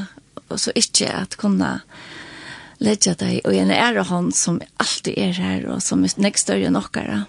Og 0.48 0.58
så 0.58 0.74
ikke 0.74 1.10
at 1.14 1.38
kunne 1.38 1.76
legge 2.82 3.14
deg 3.14 3.46
og 3.46 3.54
en 3.54 3.70
ære 3.70 4.08
hånd 4.08 4.32
som 4.34 4.58
alltid 4.82 5.14
er 5.18 5.38
her 5.38 5.68
og 5.70 5.84
som 5.84 6.02
er 6.02 6.16
nek 6.18 6.40
større 6.40 6.66
enn 6.66 6.80
okkara. 6.80 7.22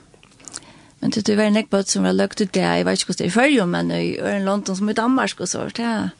Men 1.04 1.14
det 1.14 1.28
er 1.28 1.38
veldig 1.38 1.60
nek 1.60 1.70
på 1.70 1.84
som 1.86 2.08
var 2.08 2.16
løgt 2.16 2.42
ut 2.42 2.56
det, 2.56 2.64
jeg 2.64 2.88
vet 2.88 3.02
ikke 3.02 3.12
hvordan 3.12 3.20
det 3.20 3.28
er 3.28 3.32
i 3.34 3.36
Følge, 3.36 3.66
men 3.70 3.92
i 3.92 4.42
London 4.42 4.78
som 4.80 4.90
i 4.90 4.96
Danmark 4.98 5.42
og 5.44 5.50
så, 5.52 5.68
det 5.76 5.86
er, 5.86 6.14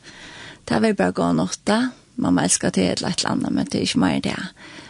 det 0.68 0.76
er 0.76 0.84
vel 0.84 0.98
bare 1.00 1.16
gå 1.16 1.32
nått 1.34 1.62
da. 1.66 1.80
Ja 1.88 2.03
mamma 2.16 2.44
elskar 2.44 2.74
det 2.76 2.90
eller 2.92 3.10
et 3.10 3.24
eller 3.24 3.32
annet, 3.32 3.54
men 3.54 3.66
det 3.66 3.80
er 3.80 3.88
ikke 3.88 4.00
mer 4.04 4.20
det. 4.24 4.38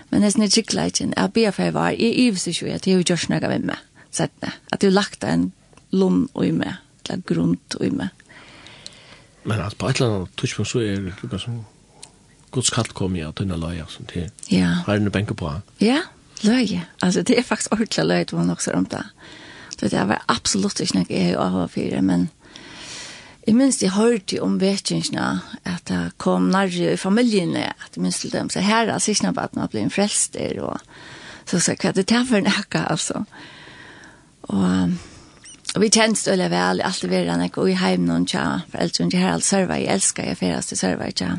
Men 0.10 0.22
det 0.22 0.28
er 0.28 0.36
sånn 0.36 0.54
skikkelig, 0.54 0.88
jeg 1.02 1.34
ber 1.34 1.52
for 1.52 1.64
jeg 1.64 1.74
var, 1.74 1.92
jeg 1.98 2.18
ives 2.28 2.48
ikke, 2.48 2.74
at 2.76 2.88
jeg 2.88 3.00
har 3.00 3.06
gjort 3.08 3.30
noe 3.32 3.52
med 3.54 3.70
meg, 3.72 3.86
sett 4.12 4.34
settene, 4.34 4.54
at 4.72 4.84
jeg 4.84 4.92
har 4.92 4.98
lagt 5.00 5.24
en 5.28 5.52
lom 5.94 6.26
i 6.42 6.52
meg, 6.52 6.76
eller 7.08 7.24
grunt 7.30 7.78
i 7.82 7.90
meg. 7.94 8.12
Men 9.44 9.64
at 9.64 9.76
på 9.78 9.90
et 9.90 10.00
eller 10.00 10.20
annet 10.20 10.36
tidspunkt 10.40 10.72
så 10.72 10.84
er 10.84 11.08
det 11.08 11.16
noe 11.24 11.40
som 11.42 11.64
Guds 12.54 12.70
kall 12.70 12.92
kom 12.94 13.16
i 13.18 13.24
at 13.26 13.40
denne 13.42 13.58
løya, 13.58 13.88
som 13.90 14.06
til. 14.06 14.30
ja. 14.52 14.84
har 14.86 15.00
en 15.00 15.12
benke 15.12 15.34
på. 15.34 15.50
Ja, 15.82 16.04
løye. 16.44 16.86
Altså, 17.02 17.24
det 17.24 17.40
er 17.40 17.44
faktisk 17.48 17.74
ordentlig 17.74 18.06
løye, 18.06 18.28
det 18.30 18.38
var 18.38 18.46
nok 18.46 18.62
så 18.62 18.76
rundt 18.76 18.92
det. 18.92 19.04
Det 19.82 19.92
var 20.08 20.24
absolutt 20.30 20.80
ikke 20.80 21.00
noe 21.00 21.10
jeg 21.10 21.36
har 21.36 21.50
hørt 21.50 21.74
for, 21.74 22.02
men... 22.02 22.30
Jeg 23.44 23.58
minns 23.60 23.82
jeg 23.84 23.92
hørte 23.92 24.40
om 24.44 24.56
vetjensene, 24.62 25.42
at 25.68 25.84
det 25.90 26.14
kom 26.22 26.46
nærmere 26.52 26.94
i 26.96 27.00
familjene, 27.00 27.66
at 27.74 27.98
jeg 27.98 28.04
minns 28.04 28.22
til 28.22 28.32
dem, 28.32 28.50
så 28.50 28.64
her 28.64 28.88
er 28.88 29.04
sikkert 29.04 29.36
bare 29.36 29.52
at 29.52 29.58
man 29.60 29.72
blir 29.72 29.84
en 29.84 29.92
frelster, 29.92 30.62
og 30.64 30.80
så 31.46 31.60
sa 31.60 31.74
jeg, 31.74 31.82
hva 31.82 31.92
er 31.92 31.98
det 31.98 32.06
til 32.08 32.24
for 32.30 32.40
en 32.40 32.48
akka, 32.48 32.86
altså. 32.94 33.26
Og, 34.48 34.96
og 35.76 35.84
vi 35.84 35.92
kjent 35.92 36.22
støle 36.22 36.48
vel, 36.54 36.80
alltid 36.88 37.12
vi 37.12 37.20
rann 37.28 37.44
ikke, 37.44 37.66
og 37.66 37.74
i 37.74 37.76
heim 37.82 38.08
noen 38.08 38.30
tja, 38.30 38.46
for 38.72 38.80
ellers 38.80 39.04
hun 39.04 39.12
ikke 39.12 39.26
her 39.26 39.36
alt 39.36 39.50
server, 39.50 39.82
jeg 39.82 40.00
elsker, 40.00 40.32
jeg 40.32 40.40
ferast 40.40 40.72
til 40.72 40.80
server 40.80 41.12
tja. 41.12 41.36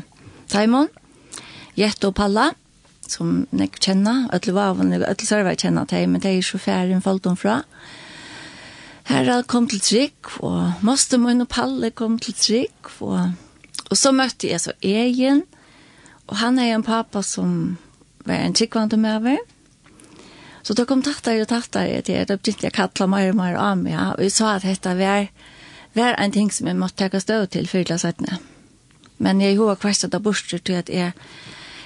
Taimon, 0.53 0.93
Jette 1.75 2.13
og 2.13 2.19
Palla, 2.21 2.51
som 3.09 3.47
jeg 3.49 3.73
kjenner, 3.81 4.27
og 4.29 4.45
til 4.45 4.57
ødel 4.61 5.09
og 5.09 5.17
til 5.17 5.27
server 5.27 5.57
kjenner 5.57 5.89
til, 5.89 6.05
men 6.09 6.21
det 6.21 6.35
er 6.35 6.37
jo 6.37 6.49
sjåfæren 6.53 7.01
folk 7.01 7.25
om 7.33 7.37
fra, 7.37 7.63
og 7.65 8.04
Herald 9.05 9.45
kom 9.47 9.67
til 9.69 9.81
trygg, 9.85 10.29
og 10.41 10.85
Moster 10.85 11.19
Moin 11.21 11.43
og 11.43 11.49
Palle 11.51 11.91
kom 11.93 12.17
til 12.19 12.33
trygg, 12.33 12.93
og, 13.05 13.35
og 13.91 13.97
så 13.97 14.11
møtte 14.15 14.49
jeg 14.49 14.63
så 14.63 14.73
Egen, 14.81 15.43
og 16.25 16.39
han 16.41 16.57
er 16.59 16.73
en 16.73 16.85
pappa 16.85 17.21
som 17.21 17.77
var 18.25 18.41
en 18.41 18.55
tryggvande 18.57 18.97
med 18.97 19.27
meg. 19.27 19.43
Så 20.65 20.73
da 20.73 20.87
kom 20.89 21.03
tattar 21.05 21.37
og 21.37 21.51
tattar 21.51 21.85
jeg 21.85 22.07
til, 22.07 22.23
da 22.25 22.39
begynte 22.39 22.65
jeg 22.65 22.73
kattla 22.73 23.05
meg 23.05 23.29
og 23.29 23.37
meg 23.37 23.59
av 23.61 23.77
meg, 23.77 23.93
ja, 23.93 24.07
og 24.15 24.25
jeg 24.25 24.33
sa 24.33 24.55
at 24.55 24.65
dette 24.65 24.95
var, 24.97 25.27
var 25.93 26.17
en 26.17 26.33
ting 26.33 26.49
som 26.49 26.65
jeg 26.65 26.79
måtte 26.79 27.05
ta 27.05 27.21
stå 27.21 27.43
til 27.53 27.69
for 27.69 27.93
å 27.93 27.99
sette 28.01 28.39
Men 29.21 29.41
jeg 29.41 29.59
har 29.59 29.77
kvæst 29.77 30.07
at 30.09 30.17
jeg 30.17 30.25
borster 30.25 30.57
til 30.57 30.81
at 30.81 30.89
jeg, 30.89 31.13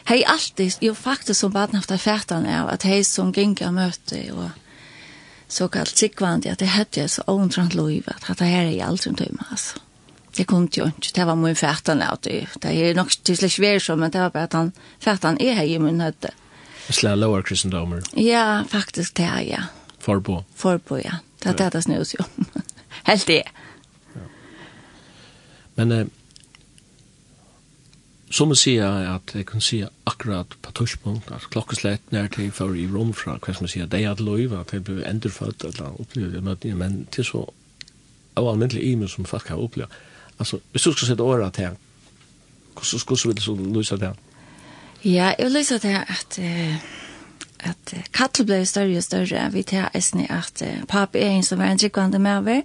hei 0.07 0.23
alltid, 0.23 0.79
jo 0.81 0.95
faktisk 0.95 1.41
som 1.41 1.51
bare 1.51 1.75
haft 1.75 1.91
erfærtan 1.91 2.47
av, 2.47 2.71
at 2.71 2.87
hei 2.87 3.03
som 3.03 3.35
gikk 3.35 3.61
av 3.67 3.75
møte, 3.75 4.23
og 4.31 4.47
så 5.49 5.67
kallt 5.71 5.97
sikvandi 5.97 6.51
at 6.51 6.61
det 6.61 6.69
hette 6.69 7.01
jeg 7.01 7.11
så 7.11 7.25
åntrant 7.27 7.75
loiv 7.77 8.07
at 8.13 8.27
det 8.37 8.47
her 8.47 8.67
er 8.67 8.75
i 8.75 8.83
alt 8.85 9.03
som 9.07 9.15
tøyma, 9.17 9.47
altså. 9.51 9.81
Det 10.37 10.45
kunne 10.47 10.69
jo 10.71 10.85
ikke, 10.87 11.11
det 11.15 11.25
var 11.25 11.35
min 11.35 11.57
fætan 11.57 12.03
av 12.05 12.19
det. 12.23 12.45
Det 12.61 12.69
er 12.71 12.93
nok 12.95 13.09
til 13.25 13.35
slik 13.35 13.57
vær 13.59 13.81
som, 13.81 13.99
men 13.99 14.11
det 14.13 14.21
var 14.21 14.29
bare 14.29 14.47
at 14.47 14.53
han 14.53 14.69
fætan 15.01 15.39
er 15.41 15.57
her 15.57 15.65
i 15.67 15.79
min 15.81 15.99
høtte. 16.01 16.31
Slå 16.89 17.15
lower 17.17 17.41
kristendomer? 17.45 18.05
Ja, 18.17 18.63
faktisk 18.69 19.17
det 19.17 19.25
er, 19.25 19.41
ja. 19.45 19.63
Forbo? 19.99 20.43
Forbo, 20.55 20.97
ja. 21.01 21.19
Det 21.43 21.51
er 21.51 21.57
det 21.57 21.73
det 21.73 21.83
snus 21.83 22.13
jo. 22.13 22.23
Helt 23.09 23.27
det. 23.27 23.43
Ja. 24.15 24.25
Men 25.75 25.91
eh, 25.91 26.05
som 28.29 28.51
man 28.51 28.57
sier 28.59 28.85
at 29.15 29.33
jeg 29.33 29.47
kan 29.49 29.61
si 29.61 29.79
akkurat 30.05 30.53
på 30.61 30.71
torspunkt, 30.77 31.31
at 31.33 31.47
klokkeslett 31.49 32.11
nær 32.13 32.29
til 32.33 32.51
for 32.53 32.77
i 32.77 32.85
rom 32.87 33.13
fra 33.13 33.39
hva 33.39 33.55
som 33.55 33.65
man 33.65 33.73
sier, 33.73 33.89
det 33.89 34.03
er 34.03 34.11
at 34.11 34.21
løyve, 34.21 34.59
at 34.59 34.73
jeg 34.73 34.83
ble 34.85 35.01
endrefødt, 35.09 35.65
eller 35.65 35.97
opplevde 36.01 36.43
møtene, 36.45 36.77
men 36.77 36.99
til 37.11 37.25
så 37.25 37.43
av 38.37 38.47
almindelig 38.51 38.85
i 38.85 38.95
meg 38.95 39.09
som 39.09 39.25
folk 39.27 39.49
har 39.49 39.59
opplevd. 39.59 39.97
Altså, 40.39 40.61
hvis 40.71 40.85
du 40.85 40.91
skal 40.93 41.11
sette 41.11 41.25
året 41.25 41.57
til, 41.57 41.75
hvordan 42.77 43.17
skulle 43.17 43.35
du 43.35 43.41
så 43.41 43.55
løse 43.57 43.97
det? 43.99 44.13
Ja, 45.03 45.33
jeg 45.33 45.45
vil 45.47 45.57
løse 45.59 45.79
det 45.81 45.97
at 46.07 46.39
at 47.59 47.93
kattel 48.15 48.45
ble 48.47 48.61
større 48.65 48.97
og 48.97 49.03
større, 49.03 49.49
vi 49.51 49.65
tar 49.67 49.89
eisen 49.93 50.21
i 50.23 50.29
at 50.31 50.61
papi 50.87 51.19
er 51.19 51.33
en 51.35 51.43
som 51.43 51.59
var 51.59 51.73
en 51.73 51.81
drikkvande 51.81 52.19
med 52.19 52.37
over. 52.37 52.61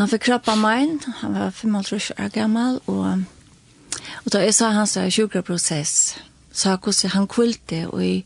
Han 0.00 0.10
fikk 0.10 0.24
kropp 0.26 0.48
av 0.50 0.58
meg, 0.58 0.96
han 1.20 1.36
var 1.36 1.52
55 1.54 2.10
år 2.18 2.32
gammel, 2.34 2.80
og 2.90 3.22
Og 4.24 4.32
da 4.32 4.44
jeg 4.44 4.54
sa 4.54 4.70
hans 4.74 4.98
sjukraprosess, 5.10 6.16
sa 6.52 6.76
hvordan 6.76 7.10
han 7.10 7.28
kvilte 7.28 7.86
og 7.88 8.04
i 8.04 8.24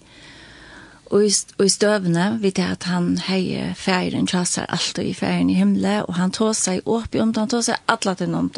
Og 1.08 1.25
i, 1.25 1.32
og 1.58 1.64
i 1.64 1.73
støvne 1.73 2.25
vet 2.42 2.58
jeg 2.61 2.68
at 2.68 2.85
han 2.85 3.14
heier 3.30 3.73
ferien, 3.80 4.26
tjasser 4.28 4.66
alt 4.68 4.99
og 5.00 5.06
i 5.08 5.14
ferien 5.16 5.49
i 5.49 5.56
himmelen, 5.56 6.02
og 6.04 6.18
han 6.18 6.35
tog 6.37 6.52
seg 6.56 6.85
opp 6.85 7.14
i 7.16 7.23
om 7.23 7.32
han 7.37 7.49
tog 7.49 7.64
seg 7.64 7.80
alle 7.88 8.14
til 8.14 8.35
om. 8.37 8.50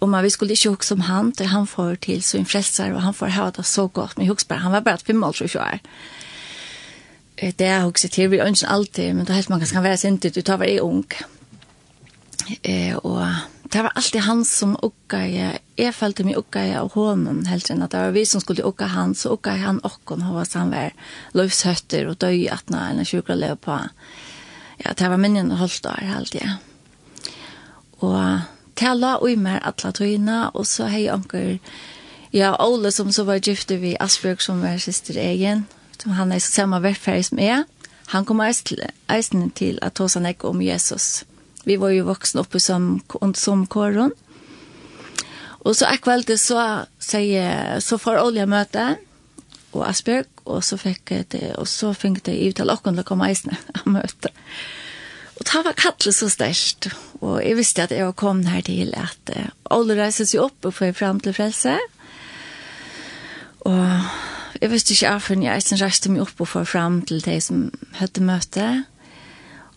Og 0.00 0.08
man, 0.08 0.24
vi 0.24 0.30
skulle 0.30 0.56
ikke 0.56 0.72
huske 0.72 0.86
som 0.86 1.00
han, 1.00 1.32
det 1.36 1.50
han 1.52 1.66
får 1.66 1.94
til 2.06 2.22
så 2.22 2.38
en 2.38 2.48
frelser, 2.48 2.94
og 2.94 3.02
han 3.02 3.14
får 3.14 3.34
ha 3.36 3.50
det 3.50 3.66
så 3.66 3.86
godt, 3.86 4.16
men 4.16 4.28
huske 4.28 4.48
bare, 4.48 4.64
han 4.64 4.72
var 4.72 4.80
bare 4.80 5.04
fem 5.04 5.22
år, 5.22 5.32
tror 5.32 5.60
jeg. 5.60 5.80
Det 7.58 7.66
er 7.66 7.84
huske 7.84 8.08
til, 8.08 8.30
vi 8.30 8.40
ønsker 8.40 8.68
alltid, 8.68 9.12
men 9.12 9.26
det 9.26 9.30
er 9.30 9.42
helt 9.42 9.52
man 9.52 9.60
kan 9.60 9.84
være 9.84 9.96
sint 9.96 10.24
ut, 10.24 10.34
du 10.34 10.40
tar 10.40 10.56
hver 10.56 10.80
ung. 10.80 11.04
Eh, 12.64 12.96
og 12.96 13.26
det 13.70 13.82
var 13.82 13.92
alltid 13.94 14.20
han 14.20 14.44
som 14.44 14.76
uggade. 14.82 15.58
Jag 15.76 15.94
meg 16.00 16.24
mig 16.24 16.36
uggade 16.36 16.80
av 16.80 16.92
honom 16.92 17.44
helt 17.44 17.70
enkelt. 17.70 17.90
Det 17.90 17.98
var 17.98 18.10
vi 18.10 18.26
som 18.26 18.40
skulle 18.40 18.62
ugga 18.62 18.86
han, 18.86 19.14
så 19.14 19.28
uggade 19.28 19.58
han 19.58 19.78
och 19.78 20.00
hon 20.04 20.34
var 20.34 20.46
han 20.54 20.70
var 20.70 20.92
löshötter 21.32 22.06
och 22.06 22.16
döj 22.16 22.48
att 22.48 22.70
en 22.70 22.98
en 22.98 23.04
sjuka 23.04 23.34
lev 23.34 23.56
på. 23.56 23.80
Ja, 24.76 24.92
det 24.96 25.08
var 25.08 25.16
minnen 25.16 25.52
och 25.52 25.58
hållt 25.58 25.82
där 25.82 25.96
helt 25.96 26.34
ja. 26.34 26.50
Och 27.98 28.38
tala 28.74 29.16
och 29.16 29.28
ui 29.28 29.36
mer 29.36 29.58
alla 29.58 29.92
tøyna, 29.92 30.48
och 30.48 30.66
så 30.66 30.84
hej 30.84 31.12
onkel 31.12 31.58
Ja, 32.30 32.66
Ole 32.66 32.92
som 32.92 33.12
så 33.12 33.24
var 33.24 33.40
gifte 33.48 33.76
vi 33.76 33.96
Asbjørg 34.00 34.42
som 34.42 34.60
var 34.60 34.78
syster 34.78 35.16
egen, 35.16 35.66
som 36.02 36.12
han 36.12 36.32
er 36.32 36.38
samma 36.38 36.80
verfärg 36.80 37.24
som 37.24 37.38
er. 37.38 37.64
Han 38.06 38.24
kommer 38.24 38.52
eisen 39.08 39.50
til 39.50 39.78
at 39.82 39.98
hos 39.98 40.14
han 40.14 40.26
ikke 40.26 40.48
om 40.48 40.62
Jesus. 40.62 41.24
Vi 41.66 41.76
var 41.82 41.90
jo 41.94 42.06
voksne 42.06 42.44
oppe 42.44 42.60
som, 42.62 43.00
som 43.34 43.66
kåren. 43.66 44.14
Og 45.66 45.74
så 45.74 45.88
en 45.90 45.98
kväll 45.98 46.38
så, 46.38 46.86
säger, 46.98 47.80
så 47.80 47.98
får 47.98 48.22
Olja 48.22 48.46
møte, 48.46 48.96
og 49.74 49.88
Asbjörg 49.88 50.30
og 50.46 50.62
så 50.64 50.78
fikk 50.78 51.10
det 51.32 51.56
og 51.58 51.66
så 51.68 51.90
fikk 51.94 52.22
det 52.28 52.36
i 52.38 52.50
ut 52.50 52.60
åkken 52.62 52.94
til 52.94 53.02
å 53.02 53.08
komme 53.08 53.26
eisene 53.30 53.58
og 53.82 53.88
møte. 53.98 54.30
Og 55.36 55.44
det 55.44 55.64
var 55.66 55.76
kallt 55.76 56.06
så 56.14 56.28
størst, 56.32 56.88
og 57.20 57.42
jeg 57.42 57.56
visste 57.56 57.84
att 57.84 57.90
jag 57.90 58.16
kom 58.16 58.46
här 58.46 58.62
till 58.62 58.94
att 58.94 59.30
uh, 59.36 59.50
Olja 59.70 59.96
reiser 59.96 60.24
seg 60.24 60.40
opp 60.40 60.64
og 60.64 60.74
får 60.74 60.92
frem 60.92 61.20
til 61.20 61.34
frelse. 61.34 61.76
Og 63.66 63.82
jeg 64.60 64.70
visste 64.70 64.94
ikke 64.94 65.10
av 65.10 65.26
henne, 65.28 65.44
jeg 65.44 65.62
som 65.62 65.78
reiste 65.82 66.10
meg 66.10 66.22
opp 66.22 66.40
og 66.40 66.48
får 66.48 66.64
frem 66.64 67.02
til 67.02 67.20
de 67.20 67.40
som 67.40 67.66
høyde 67.98 68.22
møte. 68.24 68.84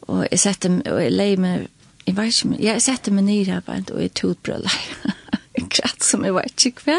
Og 0.07 0.27
jeg 0.31 0.39
sette 0.39 0.69
og 0.69 1.01
jeg 1.03 1.11
leier 1.11 1.41
meg 1.41 1.67
jeg 2.09 2.17
vet 2.17 2.33
ikke, 2.33 2.49
men 2.49 2.61
jeg 2.63 2.81
sette 2.81 3.13
meg 3.13 3.27
nere 3.27 3.61
bare, 3.65 3.85
og 3.93 4.01
jeg 4.01 4.13
tog 4.17 4.37
brøla. 4.45 4.71
Kratt 5.69 6.05
som 6.09 6.25
jeg 6.25 6.33
vet 6.33 6.65
ikke 6.69 6.87
hva. 6.87 6.97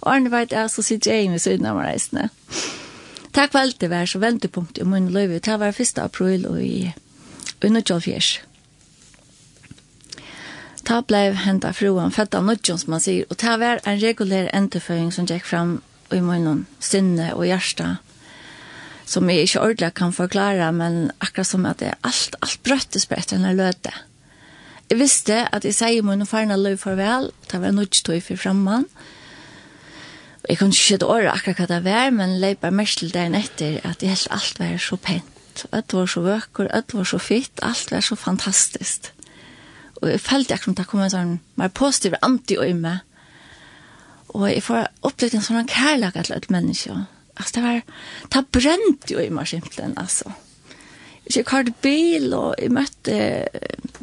Og 0.00 0.10
Arne 0.14 0.32
vet 0.32 0.54
jeg, 0.56 0.72
så 0.72 0.84
sitter 0.84 1.12
jeg 1.12 1.30
med 1.32 1.42
siden 1.44 1.68
av 1.68 1.80
reisene. 1.82 2.30
Takk 3.36 3.52
for 3.52 3.60
alt 3.60 3.80
det 3.82 3.90
var, 3.92 4.08
så 4.08 4.20
ventepunkt 4.22 4.80
i 4.80 4.86
min 4.88 5.10
løyve. 5.12 5.42
Det 5.44 5.58
var 5.60 5.76
1. 5.76 6.00
april 6.00 6.46
og 6.48 6.62
i 6.64 6.92
under 7.64 7.84
12 7.84 8.00
fjers. 8.06 8.30
Ta 10.86 11.02
blei 11.02 11.28
henta 11.34 11.72
fruan 11.74 12.14
født 12.14 12.36
av 12.38 12.46
nødjon, 12.46 12.80
som 12.80 12.94
man 12.94 13.02
sier, 13.02 13.26
og 13.28 13.36
ta 13.42 13.58
var 13.60 13.82
en 13.84 14.00
regulær 14.00 14.48
endeføring 14.54 15.10
som 15.12 15.26
gikk 15.28 15.44
fram 15.44 15.80
i 16.14 16.22
munnen, 16.22 16.64
sinne 16.80 17.32
og 17.34 17.48
hjärsta 17.48 17.96
som 19.06 19.30
jeg 19.30 19.46
ikke 19.46 19.62
ordentlig 19.62 19.92
kan 19.94 20.12
forklare, 20.12 20.72
men 20.74 21.10
akkurat 21.22 21.46
som 21.46 21.66
at 21.70 21.78
det 21.80 21.92
er 21.92 21.98
alt, 22.06 22.36
alt 22.42 22.62
brøttes 22.66 23.06
på 23.06 23.14
etter 23.14 23.38
denne 23.38 23.54
løte. 23.54 23.92
Jeg 24.86 25.00
visste 25.00 25.36
at 25.50 25.64
jeg 25.66 25.74
sier 25.74 26.04
min 26.06 26.22
og 26.22 26.28
farne 26.30 26.56
løy 26.60 26.76
farvel, 26.78 27.32
det 27.50 27.58
var 27.62 27.74
nødt 27.74 27.96
til 28.06 28.20
for 28.22 28.38
fremman. 28.38 28.84
Jeg 30.48 30.58
kunne 30.58 30.70
ikke 30.70 30.94
et 30.94 31.02
året 31.02 31.32
akkurat 31.32 31.58
hva 31.58 31.66
det 31.72 31.80
var, 31.84 32.10
men 32.14 32.36
løy 32.40 32.54
bare 32.54 32.70
mest 32.70 33.00
til 33.02 33.10
dagen 33.10 33.34
etter 33.34 33.80
at 33.82 34.02
jeg 34.02 34.14
helt 34.14 34.28
alt 34.30 34.60
var 34.62 34.78
så 34.78 34.96
pent. 34.96 35.66
Alt 35.72 35.96
var 35.96 36.06
så 36.06 36.22
vøkker, 36.22 36.70
alt 36.70 36.94
var 36.94 37.04
så 37.04 37.18
fitt, 37.18 37.58
alt 37.62 37.90
var 37.90 38.00
så 38.00 38.14
fantastisk. 38.14 39.10
Og 40.02 40.10
jeg 40.10 40.20
følte 40.20 40.54
akkurat 40.54 40.76
at 40.76 40.84
det 40.84 40.86
kom 40.86 41.02
en 41.02 41.10
sånn 41.10 41.36
mer 41.58 41.74
positiv 41.74 42.14
anti 42.22 42.54
i 42.54 42.72
meg. 42.76 43.02
Og 44.38 44.46
jeg 44.52 44.62
får 44.62 44.86
opplevd 45.02 45.34
en 45.34 45.46
sånn 45.48 45.70
kærlighet 45.72 46.28
til 46.28 46.36
et 46.36 46.50
menneske. 46.52 47.04
Altså, 47.36 47.52
det 47.58 47.62
var, 47.66 47.80
det 48.34 48.48
brente 48.52 49.14
jo 49.16 49.18
i 49.18 49.32
meg 49.34 49.48
simpelthen, 49.50 49.98
altså. 49.98 50.30
Mm 50.30 50.45
Jeg 51.34 51.46
kjørte 51.48 51.74
bil, 51.82 52.30
og 52.36 52.54
jeg 52.60 52.70
møtte 52.70 53.16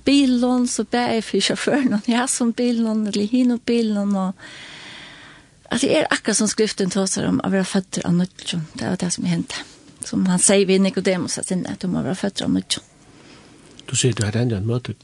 bilen, 0.03 0.67
så 0.67 0.83
ble 0.83 1.03
jeg 1.15 1.23
for 1.23 1.45
sjåføren, 1.47 1.95
og 1.95 2.07
jeg 2.09 2.29
som 2.29 2.51
bilen, 2.53 3.05
eller 3.07 3.53
og 3.55 3.61
bilen, 3.63 4.15
og 4.15 4.33
at 5.71 5.81
det 5.81 5.93
er 5.97 6.09
akkurat 6.11 6.37
som 6.37 6.49
skriften 6.51 6.91
tåser 6.93 7.25
om 7.27 7.39
å 7.41 7.49
være 7.49 7.65
født 7.65 8.01
av 8.05 8.13
nødtjon. 8.13 8.65
Det 8.77 8.89
var 8.89 8.99
det 9.01 9.11
som 9.15 9.25
hendte. 9.25 9.63
Som 10.05 10.25
han 10.27 10.41
sier 10.43 10.67
ved 10.67 10.83
Nicodemus, 10.83 11.39
at 11.39 11.49
du 11.81 11.87
må 11.87 12.03
være 12.03 12.19
født 12.19 12.43
av 12.43 12.51
nødtjon. 12.53 12.89
Du 13.87 13.95
sier 13.95 14.13
du 14.13 14.25
har 14.25 14.35
enda 14.37 14.59
en 14.59 14.67
møte. 14.67 14.97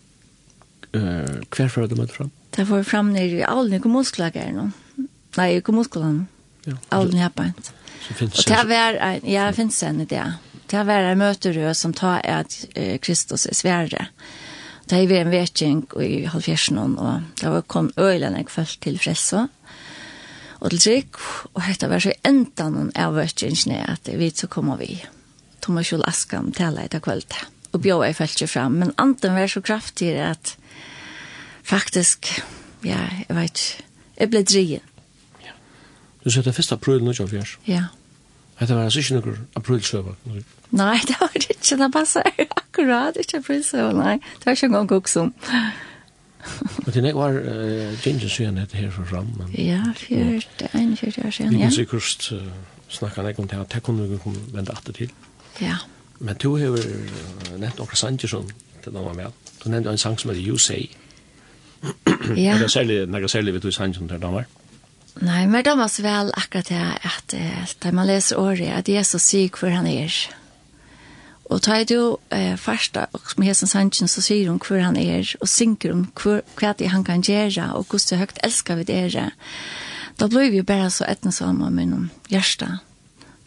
Uh, 0.93 1.39
hver 1.53 1.71
før 1.71 1.88
du 1.88 1.95
møte 1.95 2.13
fram? 2.13 2.33
Det 2.55 2.65
var 2.69 2.83
fram 2.83 3.13
nere 3.13 3.39
i 3.39 3.45
Alen 3.45 3.77
i 3.77 3.81
kommunsklager 3.81 4.51
nå. 4.55 4.69
Nei, 5.38 5.49
i 5.55 5.63
kommunsklager. 5.63 6.25
Ja. 6.67 6.75
Alen 6.97 7.17
i 7.17 8.13
finnes 8.17 8.39
Og 8.41 8.49
det 8.49 8.61
var, 8.69 8.99
ja, 9.23 9.49
finnes 9.55 9.81
en 9.85 10.01
idé. 10.03 10.19
Ja 10.19 10.49
Det 10.69 10.85
var 10.85 11.07
en 11.09 11.17
møterød 11.17 11.73
som 11.73 11.93
tar 11.93 12.21
at 12.23 12.65
eh, 12.75 12.99
Kristus 13.01 13.45
er 13.49 13.57
svære. 13.57 14.05
Det 14.89 14.99
var 15.09 15.23
en 15.23 15.31
vetjeng 15.31 15.83
i 16.01 16.25
halvfjersen, 16.29 16.77
og 16.77 17.21
det 17.41 17.49
var 17.49 17.61
kom 17.61 17.91
øyene 17.97 18.38
jeg 18.38 18.49
følte 18.49 18.79
til 18.81 18.99
frelse. 18.99 19.47
Og 20.59 20.69
til 20.69 20.79
trygg, 20.79 21.19
og 21.53 21.61
dette 21.67 21.89
var 21.89 22.03
så 22.03 22.13
enda 22.25 22.69
noen 22.69 22.91
av 22.95 23.15
vetjengene 23.15 23.79
at 23.89 24.09
vi 24.19 24.29
så 24.35 24.49
kommer 24.51 24.77
vi. 24.77 24.97
Thomas 25.61 25.89
Kjol 25.89 26.03
Askan 26.07 26.51
taler 26.51 26.85
etter 26.85 27.01
kvalitet. 27.03 27.47
Og 27.71 27.81
bjør 27.81 28.03
jeg 28.07 28.17
følte 28.17 28.47
fram, 28.47 28.79
men 28.81 28.93
anten 28.97 29.38
var 29.38 29.47
så 29.47 29.61
kraftig 29.61 30.15
at 30.21 30.55
faktisk, 31.63 32.41
ja, 32.83 33.05
jeg 33.27 33.38
vet 33.38 33.61
ikke, 33.61 33.85
jeg 34.19 34.29
ble 34.29 34.43
drien. 34.43 34.89
Ja. 35.45 35.53
Du 36.23 36.29
sier 36.33 36.43
det 36.43 36.55
første 36.57 36.75
april 36.75 37.01
1924. 37.05 37.61
Ja. 37.69 37.73
Ja. 37.75 37.85
Hetta 38.59 38.75
var 38.75 38.83
altså 38.89 38.99
ikke 38.99 39.19
noen 39.19 39.43
aprilsøver. 39.55 40.15
Nei, 40.75 40.97
det 41.07 41.15
var 41.19 41.31
det 41.33 41.45
ikke. 41.49 41.77
Det 41.79 41.91
passer 41.93 42.25
akkurat 42.61 43.19
ikke 43.19 43.39
aprilsøver, 43.39 43.93
nei. 43.95 44.17
Det 44.19 44.45
var 44.45 44.57
ikke 44.57 44.67
engang 44.67 44.89
koksom. 44.89 45.33
Men 46.85 46.93
det 47.05 47.15
var 47.15 47.39
Ginger 48.03 48.27
siden 48.27 48.59
dette 48.59 48.77
her 48.77 48.91
for 48.91 49.07
fram. 49.07 49.31
Men, 49.37 49.53
ja, 49.55 49.79
fjørt, 49.95 50.65
en 50.73 50.97
fjørt 50.97 51.21
år 51.25 51.31
siden, 51.31 51.53
ja. 51.53 51.57
Vi 51.57 51.63
kan 51.63 51.71
sikkert 51.71 52.31
uh, 52.35 52.51
snakke 52.87 53.23
nek 53.23 53.39
om 53.39 53.47
det, 53.47 53.63
det 53.73 53.83
kunne 53.83 54.09
vi 54.09 54.17
kunne 54.17 54.43
vende 54.53 54.75
atter 54.75 54.93
til. 54.93 55.11
Ja. 55.61 55.79
Men 56.19 56.35
du 56.35 56.55
har 56.57 56.75
nevnt 57.57 57.79
noen 57.79 57.95
sanger 57.95 58.27
som 58.27 58.47
det 58.83 58.93
var 58.93 59.13
med. 59.15 59.31
Du 59.63 59.69
nevnte 59.69 59.91
en 59.91 59.97
sang 59.97 60.19
som 60.19 60.31
heter 60.31 60.43
You 60.43 60.57
Say. 60.57 60.89
ja. 62.35 62.53
Og 62.53 62.59
det 62.59 62.63
er 62.63 62.67
særlig, 62.67 63.07
det 63.07 63.31
særlig 63.31 63.53
vet 63.53 63.63
du 63.63 63.71
sanger 63.71 63.95
som 63.95 64.07
det 64.07 64.21
var 64.21 64.31
med. 64.31 64.58
Nei, 65.19 65.47
men 65.47 65.63
det 65.65 65.75
var 65.75 65.89
så 65.91 66.03
vel 66.05 66.29
akkurat 66.37 66.69
det 66.69 66.83
at 67.03 67.33
da 67.83 67.91
man 67.91 68.07
leser 68.07 68.39
året, 68.39 68.69
at 68.71 68.89
Jesus 68.89 69.25
sier 69.25 69.49
hvor 69.51 69.73
han 69.73 69.87
er. 69.89 70.13
Og 71.49 71.61
tar 71.65 71.81
jo 71.89 72.19
eh, 72.29 72.53
farsta 72.61 73.07
og 73.13 73.31
med 73.37 73.49
hesen 73.49 73.67
sannsyn, 73.67 74.07
så 74.07 74.21
sier 74.21 74.51
hun 74.51 74.61
hvor 74.61 74.79
han 74.83 74.97
er, 75.01 75.25
og 75.41 75.49
synker 75.49 75.95
om 75.95 76.03
hvor, 76.13 76.43
hva 76.59 76.75
det 76.77 76.91
han 76.93 77.03
kan 77.03 77.25
gjøre, 77.25 77.71
og 77.73 77.89
hvordan 77.89 78.21
høyt 78.21 78.43
elsker 78.45 78.77
vi 78.79 78.85
dere. 78.91 79.31
Da 80.19 80.27
blir 80.29 80.51
vi 80.51 80.61
jo 80.61 80.67
bare 80.67 80.91
så 80.93 81.07
etten 81.09 81.33
sammen 81.33 81.73
med 81.73 81.89
noen 81.89 82.11
hjerte. 82.29 82.77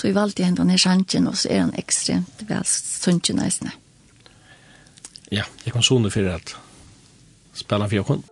Så 0.00 0.08
vi 0.08 0.16
valgte 0.16 0.42
henne 0.42 0.58
denne 0.58 0.80
sannsyn, 0.82 1.30
og 1.30 1.38
så 1.38 1.52
er 1.52 1.62
han 1.62 1.76
ekstremt 1.78 2.42
vel 2.48 2.66
sannsyn 2.66 3.38
nesten. 3.38 3.70
Ja, 5.30 5.46
jeg 5.64 5.72
kan 5.72 5.86
sone 5.86 6.10
for 6.10 6.26
at 6.26 6.56
spiller 7.54 7.88
for 7.88 8.02
jokken. 8.02 8.22
kunne. 8.22 8.31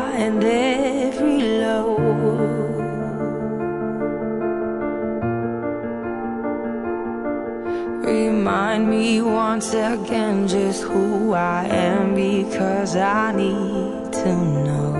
and 0.23 0.43
every 0.43 1.41
low 1.61 1.97
Remind 8.03 8.89
me 8.89 9.21
once 9.21 9.73
again 9.73 10.47
just 10.47 10.83
who 10.83 11.33
I 11.33 11.65
am 11.65 12.13
because 12.13 12.95
I 12.95 13.31
need 13.31 14.13
to 14.13 14.35
know. 14.65 14.90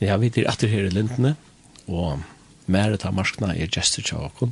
Ja, 0.00 0.16
vi 0.20 0.28
er 0.28 0.50
atter 0.50 0.68
her 0.68 0.84
i 0.84 0.92
Lindene, 0.92 1.36
og 1.88 2.20
Meret 2.66 3.04
av 3.06 3.14
Marskna 3.16 3.54
er 3.54 3.70
gestur 3.72 4.04
til 4.04 4.18
åkken. 4.20 4.50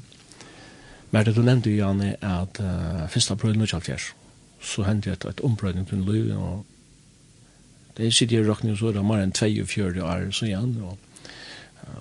Meret, 1.13 1.37
du 1.37 1.43
nevnte 1.45 1.69
jo, 1.69 1.83
Janne, 1.83 2.15
at 2.25 2.61
uh, 2.63 3.05
første 3.13 3.35
april 3.35 3.59
nå 3.59 3.67
kjallfjers, 3.69 4.13
så 4.65 4.87
hendte 4.87 5.13
et, 5.13 5.27
et 5.29 5.43
ombrøydning 5.45 5.85
til 5.91 6.01
liv, 6.07 6.31
og 6.39 6.65
det 7.99 8.07
er 8.07 8.15
sitter 8.15 8.41
i 8.41 8.47
råkning, 8.49 8.79
så 8.79 8.89
er 8.89 8.97
det 8.97 9.05
mer 9.05 9.21
enn 9.23 9.35
42 9.37 10.01
år, 10.03 10.31
så 10.33 10.49
igjen, 10.49 10.79
og 10.83 10.97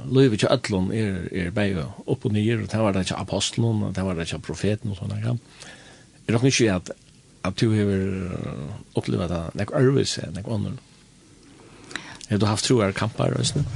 Løyve 0.08 0.38
til 0.40 0.48
Øtlund 0.48 0.94
er, 0.96 1.26
er 1.36 1.52
bare 1.52 1.90
opp 2.08 2.24
og 2.24 2.32
nyer, 2.32 2.62
og 2.64 2.72
det 2.72 2.80
var 2.80 2.96
det 2.96 3.04
ikke 3.04 3.20
apostelen, 3.20 3.84
og 3.84 3.92
det 3.96 4.06
var 4.08 4.16
det 4.16 4.30
ikke 4.30 4.46
profeten 4.48 4.94
og 4.94 5.02
sånne 5.02 5.20
grann. 5.20 5.42
Jeg 6.24 6.38
råkner 6.38 6.54
ikke 6.54 6.76
at, 6.78 6.92
at 7.44 7.60
du 7.60 7.74
har 7.76 7.92
opplevd 8.96 9.26
at 9.26 9.34
det, 9.34 9.42
nek 9.60 9.76
arvis, 9.76 10.16
er 10.24 10.32
ånden. 10.48 10.80
Har 12.30 12.40
du 12.40 12.46
haft 12.48 12.66
troar 12.66 12.96
kampar 12.96 13.36
og 13.38 13.46
sånn? 13.48 13.68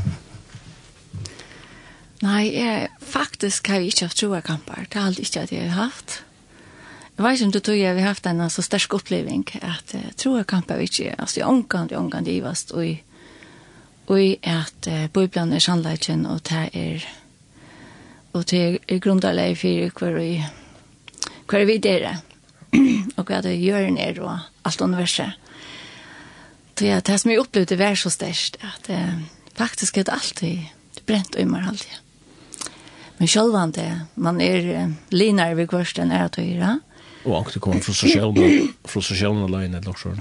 Nei, 2.24 2.48
jeg, 2.56 2.88
faktisk 3.04 3.70
har 3.70 3.84
jeg 3.84 3.94
ikke 3.94 4.08
haft 4.08 4.22
troar 4.22 4.46
kampar. 4.46 4.88
Det 4.88 4.98
har 5.00 5.12
aldri 5.12 5.28
ikke 5.28 5.44
at 5.46 5.54
jeg 5.54 5.70
har 5.70 5.86
haft. 5.88 6.22
Jeg 7.18 7.26
vet 7.26 7.38
ikke 7.38 7.50
om 7.50 7.54
du 7.54 7.60
tror 7.60 7.78
jeg 7.78 7.98
har 7.98 8.10
haft 8.10 8.30
en 8.30 8.42
så 8.54 8.64
sterk 8.66 8.94
oppleving 8.98 9.46
at 9.62 9.94
uh, 9.98 10.10
troar 10.18 10.48
kampar 10.50 10.82
ikke, 10.82 11.14
altså 11.18 11.42
jeg 11.42 11.50
omkant, 11.50 11.92
jeg 11.92 12.00
omkant 12.00 12.30
givast, 12.30 12.74
og 12.78 12.86
i, 12.86 12.96
og 14.08 14.20
i 14.22 14.36
at 14.46 14.90
uh, 14.90 15.08
bøyblan 15.14 15.54
er 15.54 15.64
sannleikjen, 15.64 16.26
og 16.30 16.44
det 16.50 16.68
er 16.74 17.08
og 18.38 18.46
det 18.50 18.80
er 18.88 19.00
grundarleg 19.02 19.58
for 19.58 20.00
hver 20.00 20.18
vi 20.20 20.32
hver 21.50 21.66
vi 21.66 21.78
dere 21.82 22.18
og 23.18 23.26
hva 23.26 23.42
det 23.42 23.56
gjør 23.58 23.90
ned 23.96 24.20
og 24.22 24.36
alt 24.68 24.82
universet 24.84 25.47
Det 26.80 26.90
är 26.90 27.02
det 27.02 27.20
som 27.20 27.32
jag 27.32 27.40
upplevde 27.40 27.76
var 27.76 27.96
så 27.96 28.10
störst 28.10 28.58
att 28.62 28.90
eh, 28.90 29.20
faktiskt 29.54 29.98
är 29.98 30.04
det 30.04 30.12
alltid 30.12 30.66
bränt 31.06 31.36
och 31.36 31.42
immar 31.42 31.66
alltid. 31.70 31.92
Men 33.18 33.28
själva 33.28 33.68
det, 33.68 34.02
man 34.14 34.42
är 34.42 34.94
linar 35.10 35.54
vid 35.54 35.70
kvarsten 35.70 36.12
är 36.12 36.26
att 36.26 36.38
göra. 36.38 36.80
Och 37.26 37.38
angst 37.38 37.60
kommer 37.60 37.80
från 37.80 37.96
sociala, 37.96 38.68
från 38.84 39.04
sociala 39.04 39.48
lögn 39.48 39.74
eller 39.74 39.90
också. 39.90 40.18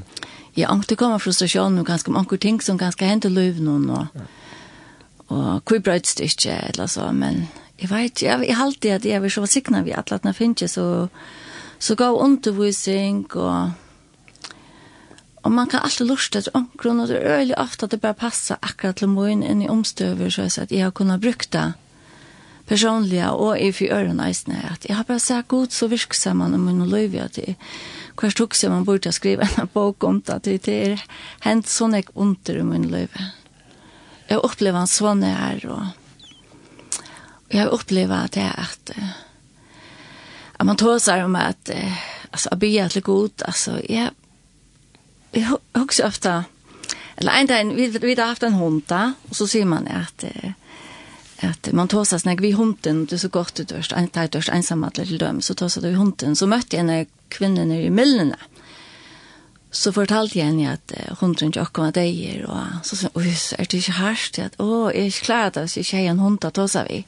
Ja, 0.54 0.68
angst 0.68 0.96
kommer 0.96 1.18
från 1.18 1.34
sociala 1.34 1.80
och 1.80 1.86
ganska 1.86 2.10
många 2.10 2.36
ting 2.40 2.60
som 2.60 2.76
ganska 2.76 3.04
händer 3.04 3.30
löv 3.30 3.60
någon 3.60 3.90
och, 3.90 4.06
och 5.26 5.64
kvibbröts 5.64 6.14
det 6.14 6.24
inte 6.24 6.50
eller 6.50 6.86
så, 6.86 7.12
men 7.12 7.46
jag 7.76 7.88
vet 7.88 8.22
jag, 8.22 8.48
jag 8.48 8.60
alltid 8.60 8.92
att 8.94 9.04
jag 9.04 9.20
vill 9.20 9.30
så 9.30 9.40
vara 9.40 9.46
signa 9.46 9.82
vid 9.82 9.94
att 9.94 10.10
låta 10.10 10.32
finnas 10.32 10.72
så, 10.72 11.08
så 11.78 11.94
gav 11.94 12.16
undervisning 12.16 13.24
och 13.26 13.68
Og 15.46 15.52
man 15.54 15.68
kan 15.70 15.84
alltid 15.86 16.08
lusta 16.08 16.40
til 16.42 16.56
omkron, 16.58 17.00
og 17.00 17.08
det 17.08 17.20
er 17.20 17.36
øyelig 17.38 17.58
ofte 17.62 17.86
at 17.86 17.92
det 17.94 18.00
bare 18.02 18.18
passer 18.18 18.58
akkurat 18.66 18.98
til 18.98 19.12
moen 19.12 19.44
inn 19.46 19.60
i 19.62 19.68
omstøver, 19.70 20.26
så 20.30 20.48
jeg 20.48 20.64
at 20.64 20.72
jeg 20.74 20.82
har 20.82 20.90
kunnet 20.90 21.22
brukt 21.22 21.52
det 21.54 21.68
personliga 22.66 23.28
og 23.30 23.60
i 23.62 23.68
for 23.70 23.94
ørene 23.94 24.26
eisene, 24.26 24.58
at 24.66 24.88
jeg 24.88 24.96
har 24.98 25.06
bare 25.06 25.22
sagt 25.22 25.48
god 25.48 25.70
så 25.70 25.86
virksamman 25.86 26.54
om 26.58 26.66
min 26.66 26.82
løyv, 26.90 27.14
at 27.22 27.38
jeg 27.38 27.54
hver 28.18 28.34
tok 28.34 28.58
seg 28.58 28.72
man 28.72 28.88
burde 28.88 29.12
skrive 29.14 29.46
en 29.46 29.70
bok 29.70 30.04
om 30.04 30.18
det, 30.18 30.34
at 30.34 30.66
det 30.66 30.74
er 30.74 31.06
hent 31.46 31.70
sånn 31.70 31.94
jeg 31.94 32.10
under 32.14 32.60
om 32.64 32.74
min 32.74 32.90
løyv. 32.90 33.14
Jeg 34.26 34.42
opplever 34.42 34.82
han 34.82 34.90
sånn 34.90 35.22
jeg 35.22 35.36
er, 35.36 35.62
og 35.70 37.54
jeg 37.54 37.70
opplever 37.70 38.26
at 38.26 38.34
det 38.34 38.48
er 38.48 38.58
at, 38.66 38.94
at 40.58 40.66
man 40.66 40.80
tar 40.80 40.98
seg 40.98 41.22
om 41.22 41.38
at, 41.38 41.70
altså, 42.32 42.50
å 42.50 42.58
be 42.58 42.74
til 42.90 43.06
god, 43.14 43.46
altså, 43.46 43.78
jeg 43.86 44.10
jeg 45.36 45.58
husker 45.76 46.06
ofte, 46.06 46.36
eller 47.16 47.32
en 47.32 47.50
dag 47.50 47.74
vi 47.76 47.88
vi 47.88 48.14
har 48.14 48.32
haft 48.32 48.42
en 48.42 48.58
hund 48.58 48.82
da, 48.88 49.14
og 49.28 49.36
så 49.36 49.46
sier 49.46 49.64
man 49.66 49.88
att 49.88 50.24
at 51.40 51.68
man 51.72 51.88
tar 51.88 52.04
seg 52.04 52.20
snakk, 52.20 52.40
vi 52.40 52.54
hunden 52.56 53.04
det 53.04 53.12
er 53.12 53.18
så 53.18 53.28
godt 53.28 53.60
ut 53.60 53.72
först 53.72 53.92
en 53.92 54.08
tid 54.08 54.32
först 54.32 54.48
ensamma 54.48 54.90
till 54.90 55.18
dem 55.18 55.40
så 55.40 55.54
tar 55.54 55.68
sig 55.68 55.82
vi 55.82 55.94
hunden 55.94 56.36
så 56.36 56.46
møtte 56.46 56.76
jeg 56.76 56.88
en 56.88 57.06
kvinne 57.28 57.64
nere 57.64 57.86
i 57.86 57.90
millene, 57.90 58.36
så 59.70 59.92
fortalte 59.92 60.38
jeg 60.38 60.46
henne 60.46 60.72
at 60.72 60.92
hunden 61.20 61.48
ikke 61.48 61.60
akkurat 61.60 61.94
deg 61.94 62.44
og 62.48 62.80
så 62.82 62.96
sa 62.96 63.08
hun, 63.14 63.22
oi, 63.22 63.34
er 63.58 63.64
det 63.64 63.80
ikke 63.80 63.98
hørst? 64.00 64.38
At, 64.38 64.56
å, 64.58 64.88
jeg 64.90 65.02
er 65.02 65.10
ikke 65.12 65.26
klar 65.26 65.50
til 65.50 65.66
å 65.66 65.70
si 65.70 65.80
ikke 65.80 66.04
en 66.10 66.22
hund, 66.22 66.40
da 66.40 66.50
tar 66.50 66.70
seg 66.72 66.88
vi. 66.88 67.04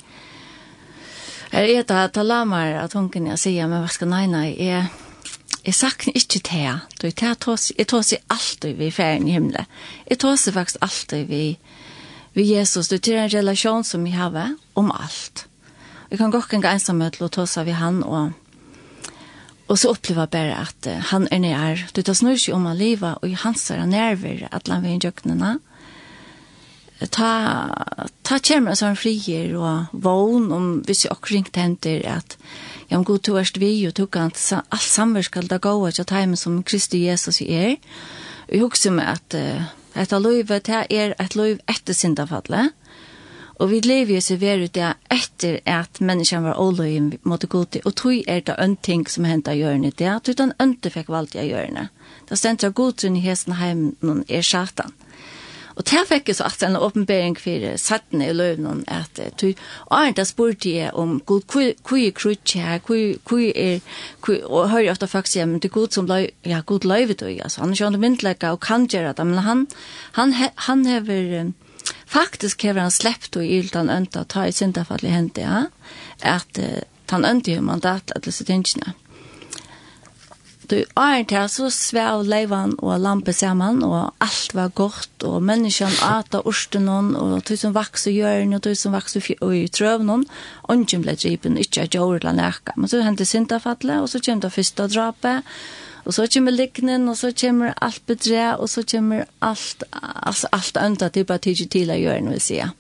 Her 1.53 1.65
er 1.65 1.85
det 1.89 1.97
at 1.97 2.17
jeg 2.17 2.29
la 2.29 2.43
meg 2.45 2.75
at 2.77 2.93
hun 2.93 3.09
kunne 3.09 3.39
si, 3.41 3.55
men 3.63 3.81
hva 3.81 3.89
skal 3.93 4.11
nei, 4.11 4.27
nei, 4.29 4.49
jeg, 4.61 4.91
Jeg 5.65 5.75
sakner 5.75 6.17
ikke 6.17 6.41
det. 6.49 7.13
Jeg 7.21 7.89
tås 7.89 8.13
i 8.13 8.21
alltid 8.31 8.79
vi 8.79 8.91
ferien 8.91 9.29
i 9.29 9.35
himmelen. 9.37 9.67
Jeg 10.09 10.19
tås 10.19 10.47
i 10.49 10.53
faktisk 10.53 10.83
alltid 10.85 11.27
vi, 11.29 11.59
vi 12.35 12.47
Jesus. 12.55 12.89
Det 12.89 13.09
er 13.09 13.25
en 13.25 13.33
relasjon 13.33 13.85
som 13.85 14.05
vi 14.05 14.11
har 14.11 14.55
om 14.75 14.93
alt. 14.93 15.47
Vi 16.11 16.17
kan 16.17 16.31
gå 16.31 16.43
en 16.53 16.63
gang 16.65 16.81
sammen 16.81 17.11
til 17.13 17.27
å 17.27 17.33
tås 17.33 17.59
av 17.59 17.69
han 17.69 18.03
og 18.03 18.33
Og 19.69 19.77
så 19.77 19.91
opplever 19.93 20.25
jeg 20.25 20.33
bare 20.33 20.61
at 20.65 20.87
uh, 20.89 21.01
han 21.11 21.29
er 21.31 21.43
nær. 21.45 21.83
Du 21.93 22.01
tar 22.01 22.17
snur 22.17 22.39
seg 22.41 22.57
om 22.57 22.67
av 22.71 22.79
livet, 22.81 23.19
og 23.21 23.29
i 23.29 23.37
hans 23.37 23.67
er 23.71 23.85
nærver 23.85 24.47
at 24.49 24.69
han 24.73 24.81
vil 24.85 24.97
gjøknene. 25.05 25.59
Ta, 27.15 27.33
ta 28.27 28.39
kjemmer 28.41 28.75
som 28.75 28.97
frier 28.99 29.53
og 29.55 29.93
vågen 29.93 30.49
om 30.51 30.71
hvis 30.87 31.05
jeg 31.05 31.13
også 31.13 31.35
ringte 31.35 31.63
henter 31.63 32.01
at 32.11 32.39
ja, 32.91 32.97
om 32.97 33.05
god, 33.05 33.19
du 33.19 33.37
erst 33.37 33.61
vi, 33.61 33.73
og 33.87 33.95
tog 33.95 34.17
han 34.17 34.33
til 34.33 34.63
alt 34.73 34.83
samver 34.83 35.27
skal 35.27 35.49
det 35.49 35.61
gå, 35.61 35.75
at 35.87 35.99
jeg 35.99 36.07
tar 36.07 36.35
som 36.37 36.63
Kristi 36.63 37.05
Jesus 37.07 37.41
i 37.41 37.53
er. 37.53 37.77
Vi 38.49 38.59
husker 38.59 38.91
med 38.91 39.05
at 39.05 39.35
uh, 39.37 39.65
etter 39.95 40.19
livet, 40.19 40.67
det 40.67 40.87
er 40.91 41.15
et 41.21 41.37
liv 41.37 41.59
etter 41.69 41.95
syndafallet, 41.95 42.73
Og 43.59 43.71
vi 43.71 43.81
lever 43.81 44.15
jo 44.15 44.21
så 44.21 44.37
ved 44.37 44.69
det 44.69 44.95
etter 45.11 45.59
at 45.67 46.01
menneskene 46.01 46.45
var 46.45 46.61
åløy 46.61 47.19
mot 47.25 47.41
det 47.41 47.49
gode, 47.49 47.81
og 47.85 47.95
tog 47.95 48.23
er 48.29 48.41
det 48.41 48.55
en 48.59 48.77
ting 48.77 49.09
som 49.11 49.25
hendte 49.25 49.51
å 49.51 49.59
gjøre 49.59 49.91
det, 49.91 50.07
at 50.07 50.29
utan 50.29 50.53
ønte 50.61 50.91
fikk 50.91 51.09
valgt 51.09 51.35
å 51.35 51.43
gjøre 51.43 51.75
det. 51.75 51.89
Da 52.31 52.37
stendte 52.37 52.67
jeg 52.67 52.75
godtrun 52.75 53.17
i 53.17 53.21
hesten 53.21 53.55
hjemme, 53.59 54.25
er 54.29 54.43
satan. 54.43 54.95
Mm 54.95 55.08
Og 55.79 55.87
det 55.87 56.01
fikk 56.09 56.33
jeg 56.33 56.39
så 56.41 56.49
at 56.49 56.63
en 56.67 56.77
åpenbering 56.77 57.37
for 57.39 57.77
sattene 57.79 58.27
i 58.29 58.35
løvnen, 58.35 58.83
at 58.91 59.21
du, 59.39 59.53
Arne, 59.95 60.25
spurte 60.27 60.73
jeg 60.75 60.91
om 60.99 61.21
god, 61.21 61.47
hvor 61.55 62.01
er 62.01 62.17
krutje 62.17 62.65
her, 62.65 62.83
hvor 62.83 63.45
er, 63.55 63.79
og 64.43 64.71
hører 64.73 64.91
ofte 64.91 65.07
folk 65.11 65.31
sier, 65.31 65.47
men 65.47 65.63
det 65.63 65.71
er 65.71 65.77
god 65.79 65.95
som 65.95 66.11
løy, 66.11 66.27
ja, 66.47 66.61
god 66.67 66.89
løyve 66.89 67.15
du, 67.15 67.29
altså, 67.31 67.63
han 67.63 67.73
er 67.77 67.79
ikke 67.79 68.03
myndlegger 68.03 68.57
og 68.57 68.63
kan 68.67 68.89
gjøre 68.91 69.15
det, 69.15 69.27
men 69.27 69.43
han, 69.47 69.67
han, 70.19 70.35
han 70.67 70.87
hever, 70.87 71.53
faktisk 72.11 72.67
hever 72.67 72.89
han 72.89 72.95
sleppt 72.95 73.39
og 73.39 73.47
gilt 73.47 73.79
han 73.79 73.93
ønta, 73.95 74.27
ta 74.27 74.49
i 74.49 74.55
syndafallet 74.57 75.15
hente, 75.15 75.47
ja, 75.47 75.67
at 76.27 76.59
han 77.09 77.25
ønta 77.25 77.55
jo 77.55 77.63
mandat, 77.63 78.11
til 78.19 78.35
sitt 78.35 78.51
er 78.51 78.99
Du 80.69 80.77
er 81.01 81.23
til 81.25 81.47
så 81.49 81.71
svev 81.73 82.27
leivan 82.29 82.75
og 82.85 82.99
lampe 83.01 83.33
saman, 83.33 83.81
og 83.87 84.11
alt 84.21 84.53
var 84.53 84.69
godt, 84.77 85.25
og 85.25 85.41
menneskene 85.41 85.97
ata 86.05 86.43
orstenon, 86.45 87.15
og 87.17 87.41
du 87.49 87.55
som 87.57 87.73
vaks 87.73 88.05
og 88.11 88.19
gjøren, 88.19 88.53
og 88.53 88.61
du 88.67 88.75
som 88.77 88.93
vaks 88.93 89.17
og 89.17 89.31
i 89.57 89.69
och 89.73 90.25
ungen 90.69 91.03
ble 91.03 91.15
dripen, 91.15 91.57
ikke 91.57 91.83
at 91.83 91.91
gjør 91.91 92.17
eller 92.21 92.33
nekka. 92.33 92.73
Men 92.77 92.89
så 92.89 93.03
hendte 93.03 93.25
sintafatle, 93.25 94.03
og 94.03 94.09
så 94.09 94.21
kom 94.21 94.41
det 94.41 94.53
første 94.53 94.89
drapet, 94.89 95.43
og 96.05 96.15
så 96.15 96.27
kommer 96.27 96.53
liknen, 96.53 97.09
og 97.09 97.17
så 97.17 97.33
kommer 97.33 97.73
alt 97.81 98.07
bedre, 98.07 98.57
og 98.59 98.69
så 98.69 98.83
kommer 98.83 99.25
alt, 99.41 99.85
altså 99.93 100.49
alt 100.53 100.77
andre 100.77 101.09
til 101.09 101.25
bare 101.25 101.39
tidlig 101.39 101.71
til 101.71 101.91
å 101.91 101.97
gjøre 101.97 102.21
noe, 102.21 102.41
sier 102.41 102.75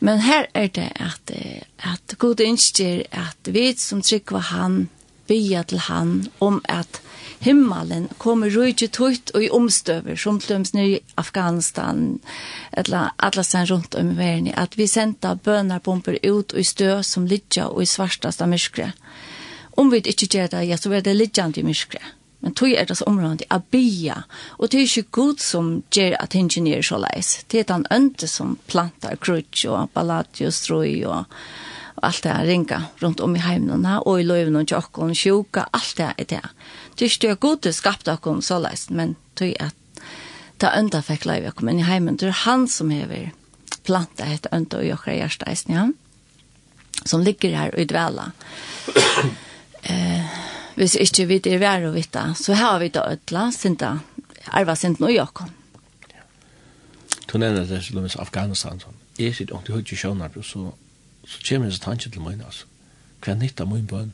Men 0.00 0.18
her 0.18 0.46
er 0.54 0.66
det 0.66 0.90
at, 0.96 1.30
at 1.78 2.18
god 2.18 2.40
innskjer 2.40 3.06
at 3.12 3.48
vi 3.54 3.72
som 3.78 4.02
trykker 4.02 4.38
han, 4.38 4.88
bia 5.32 5.64
til 5.64 5.80
han 5.88 6.28
om 6.44 6.60
at 6.68 7.00
himmelen 7.42 8.08
kommer 8.22 8.52
rujtje 8.52 8.88
tutt 8.92 9.32
og 9.34 9.44
i 9.44 9.50
omstøver, 9.50 10.16
som 10.16 10.38
tlumt 10.40 10.74
i 10.78 11.00
Afghanistan, 11.18 12.20
eller 12.72 13.10
alla 13.16 13.44
sen 13.44 13.66
rundt 13.66 13.94
om 13.98 14.12
i 14.12 14.16
verden, 14.18 14.52
at 14.54 14.78
vi 14.78 14.86
senda 14.86 15.34
bønarbomber 15.34 16.18
ut 16.22 16.52
og 16.52 16.60
i 16.60 16.66
stø 16.66 17.00
som 17.02 17.26
lidja 17.26 17.68
og 17.68 17.82
i 17.82 17.90
svartasta 17.90 18.46
myskre. 18.46 18.92
Om 19.76 19.90
vi 19.90 20.02
ikke 20.04 20.28
gjør 20.36 20.52
det, 20.52 20.66
ja, 20.68 20.76
så 20.76 20.92
er 20.92 21.00
det 21.00 21.16
lidjant 21.16 21.58
i 21.58 21.64
myskre. 21.66 22.02
Men 22.42 22.54
tog 22.58 22.74
er 22.74 22.86
det 22.86 22.96
så 22.98 23.06
området 23.06 23.46
av 23.54 23.62
bia, 23.70 24.24
og 24.58 24.70
det 24.70 24.80
er 24.80 24.88
ikke 24.88 25.14
god 25.18 25.42
som 25.42 25.68
gjør 25.94 26.16
at 26.18 26.34
ingenier 26.34 26.82
så 26.82 26.98
leis. 26.98 27.36
Det 27.46 27.62
er 27.62 27.68
den 27.70 27.86
ønte 27.94 28.26
som 28.26 28.56
plantar 28.66 29.20
krutsk 29.22 29.68
og 29.70 29.92
balladius, 29.94 30.58
strøy 30.64 31.04
og, 31.06 31.22
og 31.22 31.71
allt 32.02 32.24
det 32.26 32.34
ringa 32.46 32.80
runt 33.02 33.20
om 33.20 33.36
i 33.36 33.42
heimene, 33.42 33.98
og 34.06 34.20
i 34.20 34.26
løyven 34.26 34.58
og 34.58 34.68
tjokken, 34.68 35.14
sjuka, 35.14 35.66
alt 35.72 35.94
det 35.98 36.08
er 36.10 36.28
det. 36.34 36.42
Det 36.96 37.06
er 37.06 37.12
ikke 37.12 37.28
det 37.28 37.40
gode 37.40 37.72
skapt 37.72 38.10
akkom 38.10 38.42
så 38.42 38.58
leist, 38.62 38.90
men 38.90 39.16
det 39.38 39.54
tog 39.58 39.68
at 39.68 40.04
ta 40.62 40.72
ønda 40.78 41.02
fikk 41.02 41.26
løyve 41.26 41.52
akkom 41.52 41.72
inn 41.72 41.82
i 41.82 41.88
heimen, 41.88 42.18
det 42.18 42.30
er 42.30 42.42
han 42.44 42.68
som 42.70 42.92
hever 42.94 43.32
planta 43.86 44.28
et 44.30 44.46
ønda 44.54 44.78
og 44.78 44.86
jokkere 44.86 45.18
hjerteisen, 45.18 45.74
ja, 45.74 45.88
som 47.04 47.22
ligger 47.24 47.56
her 47.56 47.74
og 47.74 47.88
dvela. 47.90 48.28
eh, 49.90 50.38
hvis 50.78 50.94
ikke 51.00 51.26
vi 51.28 51.40
er 51.50 51.58
vær 51.62 51.88
og 51.88 51.96
vita, 51.96 52.28
så 52.38 52.54
har 52.58 52.78
vi 52.82 52.92
da 52.94 53.08
ødla, 53.10 53.50
sinta, 53.54 53.96
arva 54.50 54.76
sinten 54.78 55.08
og 55.08 55.14
jokken. 55.14 55.50
Du 57.32 57.38
nevner 57.38 57.64
det, 57.64 57.80
Afghanistan, 58.20 58.80
sånn. 58.80 58.98
Jeg 59.18 59.34
sitter 59.34 59.56
ordentlig 59.56 59.76
høyt 59.78 59.92
i 59.92 59.96
sjønner, 59.96 60.34
så 60.44 60.72
så 61.24 61.38
kommer 61.48 61.70
det 61.70 61.78
en 61.78 61.84
tanke 61.86 62.10
til 62.10 62.22
meg, 62.24 62.40
altså. 62.44 62.66
Hva 63.22 63.32
er 63.32 63.38
nytt 63.38 63.60
av 63.62 63.70
min 63.70 63.86
bønn? 63.86 64.12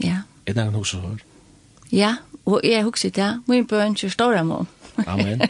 Ja. 0.00 0.22
Er 0.46 0.56
det 0.56 0.66
noe 0.72 0.86
som 0.86 1.02
hører? 1.04 1.24
Ja, 1.90 2.16
og 2.46 2.60
jeg 2.64 2.84
husker 2.86 3.10
det. 3.20 3.30
Min 3.50 3.66
bønn 3.66 3.96
er 3.98 4.14
stor 4.14 4.36
av 4.38 4.46
meg. 4.46 4.76
Amen. 5.08 5.40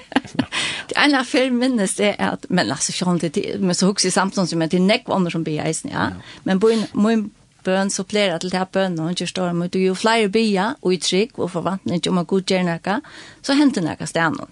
det 0.88 0.96
ene 0.96 1.20
av 1.20 1.26
fem 1.26 1.56
minnes 1.58 1.96
det 1.98 2.12
er 2.12 2.36
at, 2.36 2.46
men 2.52 2.70
altså, 2.70 2.94
sånn, 2.94 3.18
det, 3.20 3.34
men 3.58 3.74
så 3.74 3.88
husker 3.90 4.08
jeg 4.08 4.14
samtidig 4.14 4.52
som 4.52 4.64
at 4.64 4.72
det 4.72 4.78
er 4.78 4.86
nekk 4.86 5.10
andre 5.10 5.32
som 5.34 5.44
blir 5.46 5.62
eisen, 5.64 5.90
ja. 5.92 6.10
ja. 6.14 6.40
Men 6.46 6.60
min, 6.62 6.84
min 6.94 7.26
bøn 7.66 7.90
så 7.92 8.04
pleier 8.08 8.38
til 8.40 8.52
det 8.52 8.60
her 8.60 8.70
bøn, 8.72 8.98
og 9.02 9.12
ikke 9.12 9.28
står 9.28 9.52
meg. 9.56 9.72
du 9.74 9.80
jo 9.82 9.96
flere 9.98 10.30
bia, 10.32 10.74
og 10.80 10.94
i 10.94 11.00
trygg, 11.02 11.36
og 11.38 11.52
forvantning 11.52 12.02
om 12.08 12.22
å 12.22 12.26
godgjøre 12.28 12.68
noe, 12.68 13.00
så 13.42 13.56
henter 13.58 13.84
noe 13.84 14.08
stedet. 14.08 14.48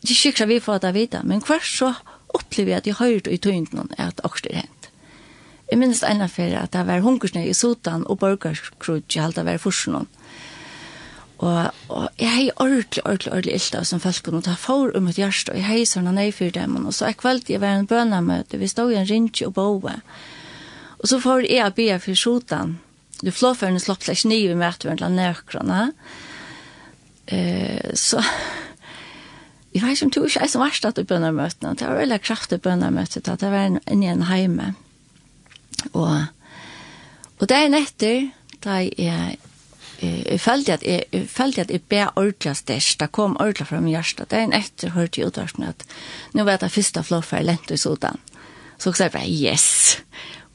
Det 0.00 0.14
er 0.14 0.16
skikker 0.16 0.48
vi 0.48 0.60
får 0.64 0.80
det 0.80 0.94
jeg 0.96 1.24
men 1.28 1.42
hver 1.44 1.64
så 1.64 1.92
opplevde 2.34 2.76
at 2.76 2.86
jeg 2.86 2.98
har 2.98 3.12
hørt 3.14 3.30
i 3.30 3.40
tøynden 3.40 3.90
at 3.98 4.22
akkurat 4.24 4.50
er 4.50 4.62
hent. 4.62 4.88
Jeg 5.70 5.78
minnes 5.78 6.02
ene 6.02 6.26
for 6.28 6.56
at 6.58 6.72
det 6.74 6.86
var 6.88 7.04
hunkersnøy 7.04 7.44
i 7.46 7.54
Sotan 7.54 8.02
og 8.10 8.18
borgerskrud 8.22 9.04
til 9.06 9.22
alt 9.22 9.38
det 9.38 9.46
var 9.46 9.62
forsen 9.62 10.00
om. 10.02 10.08
Og, 11.40 11.70
og 11.88 12.08
jeg 12.20 12.28
har 12.28 12.50
ordentlig, 12.60 13.04
ordentlig, 13.06 13.32
ordentlig 13.32 13.54
ilt 13.54 13.76
av 13.78 13.86
som 13.88 14.02
folk, 14.02 14.20
kunne 14.26 14.42
ta 14.44 14.56
for 14.60 14.92
om 14.96 15.06
et 15.08 15.20
hjerte, 15.20 15.54
og 15.54 15.56
jeg 15.56 15.68
har 15.68 15.84
sånn 15.88 16.10
nei 16.12 16.28
for 16.36 16.52
dem, 16.52 16.74
og 16.82 16.92
så 16.92 17.08
er 17.08 17.16
kveld 17.16 17.48
jeg 17.48 17.62
var 17.62 17.78
en 17.78 17.88
bønamøte, 17.88 18.60
vi 18.60 18.68
stod 18.68 18.92
i 18.92 18.98
en 19.00 19.08
rindje 19.08 19.48
og 19.48 19.54
boe. 19.56 19.94
Og 21.00 21.08
så 21.08 21.20
får 21.22 21.46
jeg 21.48 21.76
be 21.78 21.88
for 22.02 22.18
Sotan, 22.18 22.76
du 23.22 23.30
flåførende 23.32 23.80
slopp 23.80 24.04
seg 24.04 24.26
med 24.28 24.50
i 24.50 24.58
møtevendt 24.58 25.04
av 25.06 25.14
nøkrene, 25.16 25.80
eh, 27.32 27.94
så 27.96 28.20
Jeg 29.74 29.82
vet 29.82 29.94
ikke 29.94 30.06
om 30.08 30.10
du 30.10 30.24
ikke 30.24 30.42
er 30.42 30.50
så 30.50 30.58
verst 30.58 30.86
at 30.88 30.96
du 30.98 31.04
bønner 31.06 31.34
møtene. 31.34 31.76
Det 31.78 31.86
var 31.86 32.00
veldig 32.00 32.20
kraftig 32.24 32.58
bønner 32.62 32.90
møtet, 32.90 33.28
at 33.28 33.42
det 33.42 33.50
var 33.52 33.68
inne 33.70 34.06
i 34.06 34.10
en 34.10 34.26
heime. 34.26 34.72
Og, 35.92 36.24
og 37.38 37.48
det 37.48 37.56
er 37.56 37.70
netter, 37.70 38.26
da 38.64 38.80
jeg, 38.82 39.38
jeg 40.02 40.40
følte 40.42 40.74
at 40.74 40.82
jeg, 40.86 41.06
jeg 41.12 41.28
følte 41.30 41.62
at 41.62 41.70
jeg 41.70 41.84
ble 41.86 42.08
ordentlig 42.16 42.56
størst. 42.58 42.98
Det 43.00 43.12
kom 43.14 43.38
ordentlig 43.38 43.68
fra 43.70 43.80
min 43.80 43.94
hjerte. 43.94 44.26
Det 44.26 44.42
er 44.42 44.58
etter, 44.58 44.94
hørte 44.96 45.22
jeg 45.22 45.30
utvarsken 45.30 45.70
at 45.70 45.86
nå 46.34 46.44
var 46.48 46.58
det 46.58 46.72
første 46.74 47.06
flåfer 47.06 47.40
jeg 47.40 47.50
lente 47.52 47.78
i 47.78 47.80
sodan. 47.80 48.18
Så 48.80 48.92
sa 48.92 49.06
jeg 49.06 49.14
bare, 49.14 49.30
yes! 49.30 50.00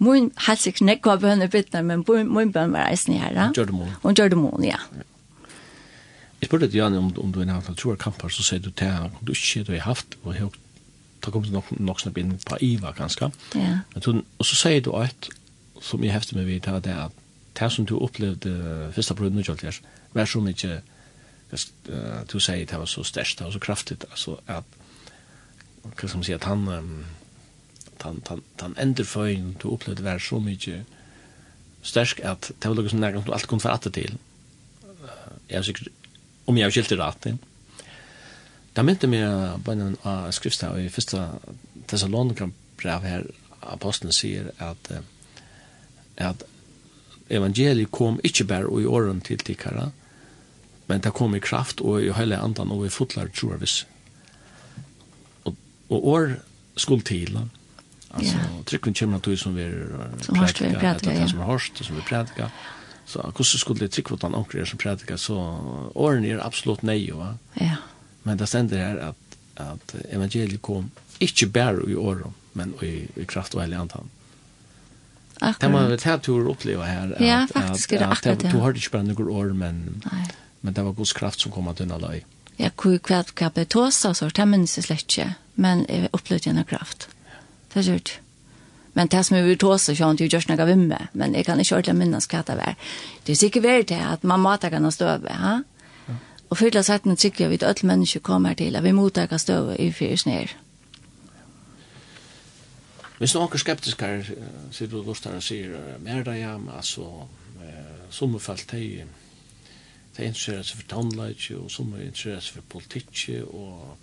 Min 0.03 0.31
helst 0.43 0.67
ikke 0.67 0.89
nekva 0.89 1.15
bønner 1.21 1.47
bytner, 1.47 1.85
men 1.87 2.03
min 2.03 2.51
bønner 2.51 2.81
var 2.81 2.91
eisen 2.91 3.15
i 3.15 3.21
herre. 3.21 3.53
Gjør 3.55 3.69
det 3.71 3.79
mål. 3.79 3.91
Hun 4.03 4.17
gjør 4.17 4.33
det 4.33 4.39
mål, 4.43 4.65
ja. 4.67 4.81
ja. 4.97 5.11
Jeg 6.45 6.49
spurte 6.51 6.67
til 6.69 6.77
Janne 6.77 6.97
om, 7.01 7.07
om 7.17 7.31
du 7.33 7.39
er 7.41 7.47
nærmest 7.49 7.71
av 7.71 7.75
troer 7.81 7.95
kamper, 7.97 8.29
så 8.29 8.43
sier 8.45 8.59
du 8.61 8.67
til 8.69 8.91
han, 8.93 9.15
du 9.25 9.31
ikke 9.33 9.63
du 9.65 9.71
har 9.73 9.87
haft, 9.87 10.13
og 10.21 10.35
jeg 10.35 10.43
har 10.43 11.31
kom 11.33 11.41
det 11.41 11.55
nok, 11.55 11.71
nok 11.81 12.03
snart 12.03 12.19
inn 12.21 12.35
på 12.37 12.59
IVA, 12.61 12.91
ganske. 12.93 13.31
Ja. 13.57 13.79
og 13.95 14.45
så 14.45 14.57
sier 14.59 14.83
du 14.85 14.91
et, 14.99 15.29
som 15.81 16.03
jeg 16.05 16.13
hefter 16.13 16.37
meg 16.37 16.45
vidt, 16.45 16.69
det 16.85 16.91
er 16.93 17.07
at 17.07 17.17
det 17.57 17.71
som 17.73 17.87
du 17.89 17.95
opplevde 17.97 18.91
første 18.93 19.17
brød 19.17 19.33
nå, 19.33 19.41
Kjøltjers, 19.41 19.81
vær 20.13 20.29
så 20.29 20.43
mye, 20.45 20.77
du 22.29 22.37
sier 22.37 22.69
det 22.69 22.77
var 22.77 22.93
så 22.93 23.07
størst, 23.09 23.39
det 23.39 23.49
var 23.49 23.57
så 23.57 23.63
kraftig, 23.65 23.97
altså 24.11 24.37
at, 24.45 24.77
hva 25.81 25.97
skal 25.97 26.19
man 26.19 26.29
si, 26.29 26.37
at 26.37 26.45
han, 26.45 26.67
um, 26.69 26.95
han, 28.05 28.21
han, 28.29 28.45
han 28.61 28.77
enderføyen 28.85 29.55
du 29.63 29.71
opplevde 29.73 30.05
vær 30.05 30.21
så 30.21 30.37
mye 30.37 30.83
størst, 31.81 32.21
at 32.21 32.53
det 32.53 32.69
var 32.69 32.77
noe 32.77 32.93
som 32.93 33.01
nærmest 33.01 33.25
du 33.25 33.33
alt 33.33 33.49
kunne 33.49 33.65
få 33.65 33.73
atter 33.73 33.97
til. 33.97 34.19
Jeg 35.49 35.57
er 35.57 35.65
sikkert 35.73 36.04
om 36.45 36.57
jeg 36.57 36.65
har 36.65 36.71
skilt 36.71 36.89
det 36.89 36.97
rätt. 36.99 37.27
Da 38.75 38.83
mente 38.83 39.07
meg 39.07 39.63
på 39.63 39.71
en 39.71 39.95
av 40.03 40.31
skrifterna 40.35 40.81
i 40.83 40.91
første 40.91 41.21
Thessalonikan 41.87 42.53
brev 42.77 43.03
här 43.03 43.23
aposteln 43.59 44.11
säger 44.11 44.51
att 44.57 44.91
at 46.17 46.43
evangeliet 47.29 47.91
kom 47.91 48.19
ikke 48.23 48.43
bare 48.43 48.81
i 48.81 48.85
åren 48.85 49.21
til 49.21 49.37
tickare 49.37 49.91
men 50.87 51.01
det 51.01 51.13
kom 51.13 51.35
i 51.35 51.39
kraft 51.39 51.81
og 51.81 52.03
i 52.03 52.11
hele 52.11 52.37
andan 52.37 52.71
og 52.71 52.85
i 52.85 52.89
fotlar 52.89 53.27
tror 53.27 53.57
jeg 53.59 53.85
Og, 55.43 55.55
og 55.89 56.07
år 56.07 56.35
skulle 56.77 57.01
til, 57.01 57.39
altså 58.11 58.35
yeah. 58.35 58.63
trykken 58.65 58.93
kommer 58.93 59.19
til 59.19 59.37
som 59.37 59.55
vi 59.55 59.71
predikar, 60.27 60.99
det 60.99 61.29
som 61.29 61.39
är 61.39 61.45
hörst 61.45 61.83
som 61.83 61.95
vi 61.95 62.01
prædika 62.01 62.41
Ja 62.43 62.49
Så 63.05 63.21
hvordan 63.21 63.59
skulle 63.61 63.79
det 63.79 63.91
trykke 63.91 64.15
på 64.15 64.27
den 64.27 64.35
omkring 64.35 64.67
som 64.67 64.79
prædikar, 64.81 65.17
så 65.21 65.35
årene 65.95 66.33
er 66.33 66.41
absolutt 66.45 66.83
nei, 66.83 67.11
va? 67.13 67.35
Ja. 67.61 67.77
Men 68.23 68.39
det 68.39 68.47
stender 68.49 68.81
her 68.81 69.01
at, 69.11 69.37
at 69.61 69.95
evangeliet 70.09 70.61
kom 70.61 70.89
ikke 71.19 71.47
bare 71.47 71.85
i 71.89 71.95
året, 71.95 72.33
men 72.53 72.73
i, 72.81 73.05
i 73.15 73.25
kraft 73.29 73.55
og 73.55 73.61
hellig 73.61 73.77
antan. 73.77 74.09
Akkurat. 75.41 75.61
Det 75.61 75.71
man 75.71 75.89
vet 75.91 76.03
her 76.07 76.17
tur 76.23 76.49
oppleva 76.49 76.87
her. 76.87 77.13
At, 77.15 77.21
ja, 77.21 77.45
faktisk 77.51 77.93
er 77.93 78.05
det 78.05 78.09
akkurat, 78.09 78.43
ja. 78.43 78.51
Du 78.51 78.63
hørte 78.63 78.81
ikke 78.81 78.95
bare 78.97 79.07
noen 79.09 79.29
år, 79.29 79.53
men, 79.53 79.81
Nei. 80.07 80.23
men 80.61 80.73
det 80.73 80.85
var 80.85 80.95
Guds 80.97 81.13
kraft 81.13 81.43
som 81.43 81.51
kom 81.51 81.67
at 81.67 81.81
unna 81.83 81.99
løy. 82.01 82.23
Ja, 82.57 82.71
hvor 82.71 82.97
kvart 83.03 83.35
kan 83.35 83.51
betås, 83.51 84.05
altså, 84.07 84.29
det 84.31 84.47
minnes 84.47 84.77
jeg 84.77 84.87
slett 84.87 85.05
ikke, 85.11 85.33
men 85.55 85.85
jeg 85.91 86.09
opplevde 86.15 86.49
gjennom 86.49 86.67
kraft. 86.69 87.09
Det 87.73 87.83
er 87.83 87.91
gjort. 87.91 88.13
Men 88.95 89.11
det 89.11 89.25
som 89.27 89.35
jeg 89.37 89.45
vil 89.45 89.57
tåse, 89.59 89.95
så 89.95 90.03
har 90.03 90.15
jeg 90.19 90.31
gjort 90.31 90.49
noe 90.49 90.67
vimme, 90.69 90.99
men 91.13 91.35
jeg 91.35 91.45
kan 91.45 91.59
ikke 91.59 91.75
ordentlig 91.75 91.97
minnes 91.99 92.27
hva 92.31 92.43
det 92.47 92.55
var. 92.55 92.75
Det 93.25 93.33
er 93.33 93.39
sikkert 93.39 93.63
vært 93.63 93.89
til 93.91 94.03
at 94.03 94.23
man 94.23 94.39
måtte 94.39 94.71
kan 94.71 94.91
støve, 94.91 95.31
ha? 95.35 95.57
Og 96.49 96.57
fylla 96.57 96.83
setten 96.85 97.17
tykker 97.17 97.49
jeg 97.49 97.59
at 97.59 97.65
alle 97.67 97.89
mennesker 97.89 98.21
kommer 98.23 98.53
til 98.53 98.75
at 98.75 98.83
vi 98.85 98.93
mottaker 98.95 99.37
støve 99.41 99.75
i 99.81 99.89
fyrt 99.91 100.19
sned. 100.21 100.53
Hvis 103.17 103.33
noen 103.35 103.51
er 103.51 103.61
skeptiske 103.63 104.05
her, 104.05 104.31
sier 104.75 104.91
du 104.91 105.01
lort 105.01 105.25
her 105.25 105.39
og 105.39 105.43
sier, 105.43 105.75
mer 106.03 106.23
da 106.23 106.35
ja, 106.35 106.57
men 106.59 106.73
altså, 106.75 107.07
som 108.11 108.35
er 108.35 108.43
falt 108.43 108.67
til, 108.69 109.05
det 110.15 110.23
er 110.23 110.29
interesseret 110.31 110.67
seg 110.67 110.81
for 110.81 110.89
tannleik, 110.91 111.47
og 111.59 111.71
som 111.71 111.93
er 111.95 112.05
interesseret 112.07 112.43
seg 112.43 112.59
for 112.59 112.69
politikk, 112.77 113.23
og 113.47 113.97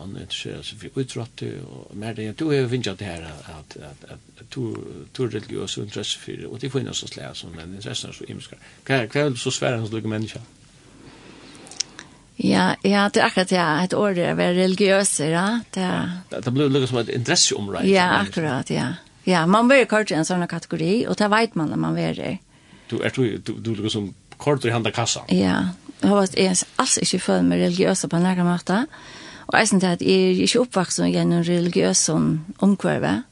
han 0.00 0.16
intresserar 0.20 0.62
sig 0.62 0.78
för 0.78 1.00
idrott 1.00 1.42
och 1.42 1.96
mer 1.96 2.14
det 2.14 2.38
du 2.38 2.44
har 2.44 2.66
vinjat 2.66 2.98
det 2.98 3.04
här 3.04 3.22
att 3.42 3.76
att 3.76 4.10
att 4.10 4.50
tur 5.12 5.66
så 5.66 5.82
intresse 5.82 6.18
för 6.18 6.46
och 6.46 6.58
det 6.58 6.70
finns 6.70 6.96
så 6.96 7.06
slä 7.06 7.34
som 7.34 7.50
men 7.50 7.74
intressen 7.74 8.12
så 8.12 8.24
himska. 8.24 8.56
Kan 8.84 9.08
kväll 9.08 9.36
så 9.36 9.50
svär 9.50 9.76
hans 9.76 9.92
lugna 9.92 10.08
människa. 10.08 10.40
Ja, 12.36 12.76
ja, 12.82 13.10
det 13.12 13.20
är 13.20 13.24
akkurat 13.24 13.50
ja, 13.50 13.84
ett 13.84 13.94
ord 13.94 14.18
är 14.18 14.54
religiös, 14.54 15.20
ja. 15.20 15.60
Det 15.70 16.10
det 16.44 16.50
blir 16.50 16.68
lugnt 16.68 16.88
som 16.88 16.98
ett 16.98 17.08
intresse 17.08 17.54
om 17.54 17.70
right. 17.70 17.88
Ja, 17.88 18.10
akkurat, 18.10 18.70
ja. 18.70 18.94
Ja, 19.24 19.46
man 19.46 19.68
blir 19.68 19.84
kort 19.84 20.10
i 20.10 20.14
en 20.14 20.24
sån 20.24 20.48
kategori 20.48 21.06
och 21.08 21.16
det 21.16 21.28
vet 21.28 21.54
man 21.54 21.68
när 21.68 21.76
man 21.76 21.98
är 21.98 22.14
det. 22.14 22.38
Du 22.88 23.02
är 23.02 23.12
du 23.16 23.38
du 23.38 23.74
lukar 23.74 23.88
som 23.88 24.14
kort 24.36 24.64
i 24.64 24.70
handa 24.70 24.90
kassan. 24.90 25.24
Ja, 25.28 25.68
jag 26.00 26.08
har 26.08 26.16
varit 26.16 26.64
alls 26.76 26.98
inte 26.98 27.18
för 27.18 27.42
med 27.42 27.58
religiösa 27.58 28.08
på 28.08 28.18
några 28.18 28.44
måta. 28.44 28.86
Og 29.50 29.58
jeg 29.58 29.68
synes 29.68 29.84
at 29.84 30.02
jeg 30.02 30.30
er 30.30 30.42
ikke 30.44 30.62
oppvaksen 30.62 31.10
gjennom 31.10 31.42
religiøs 31.46 32.08
omkvarve. 32.62 33.22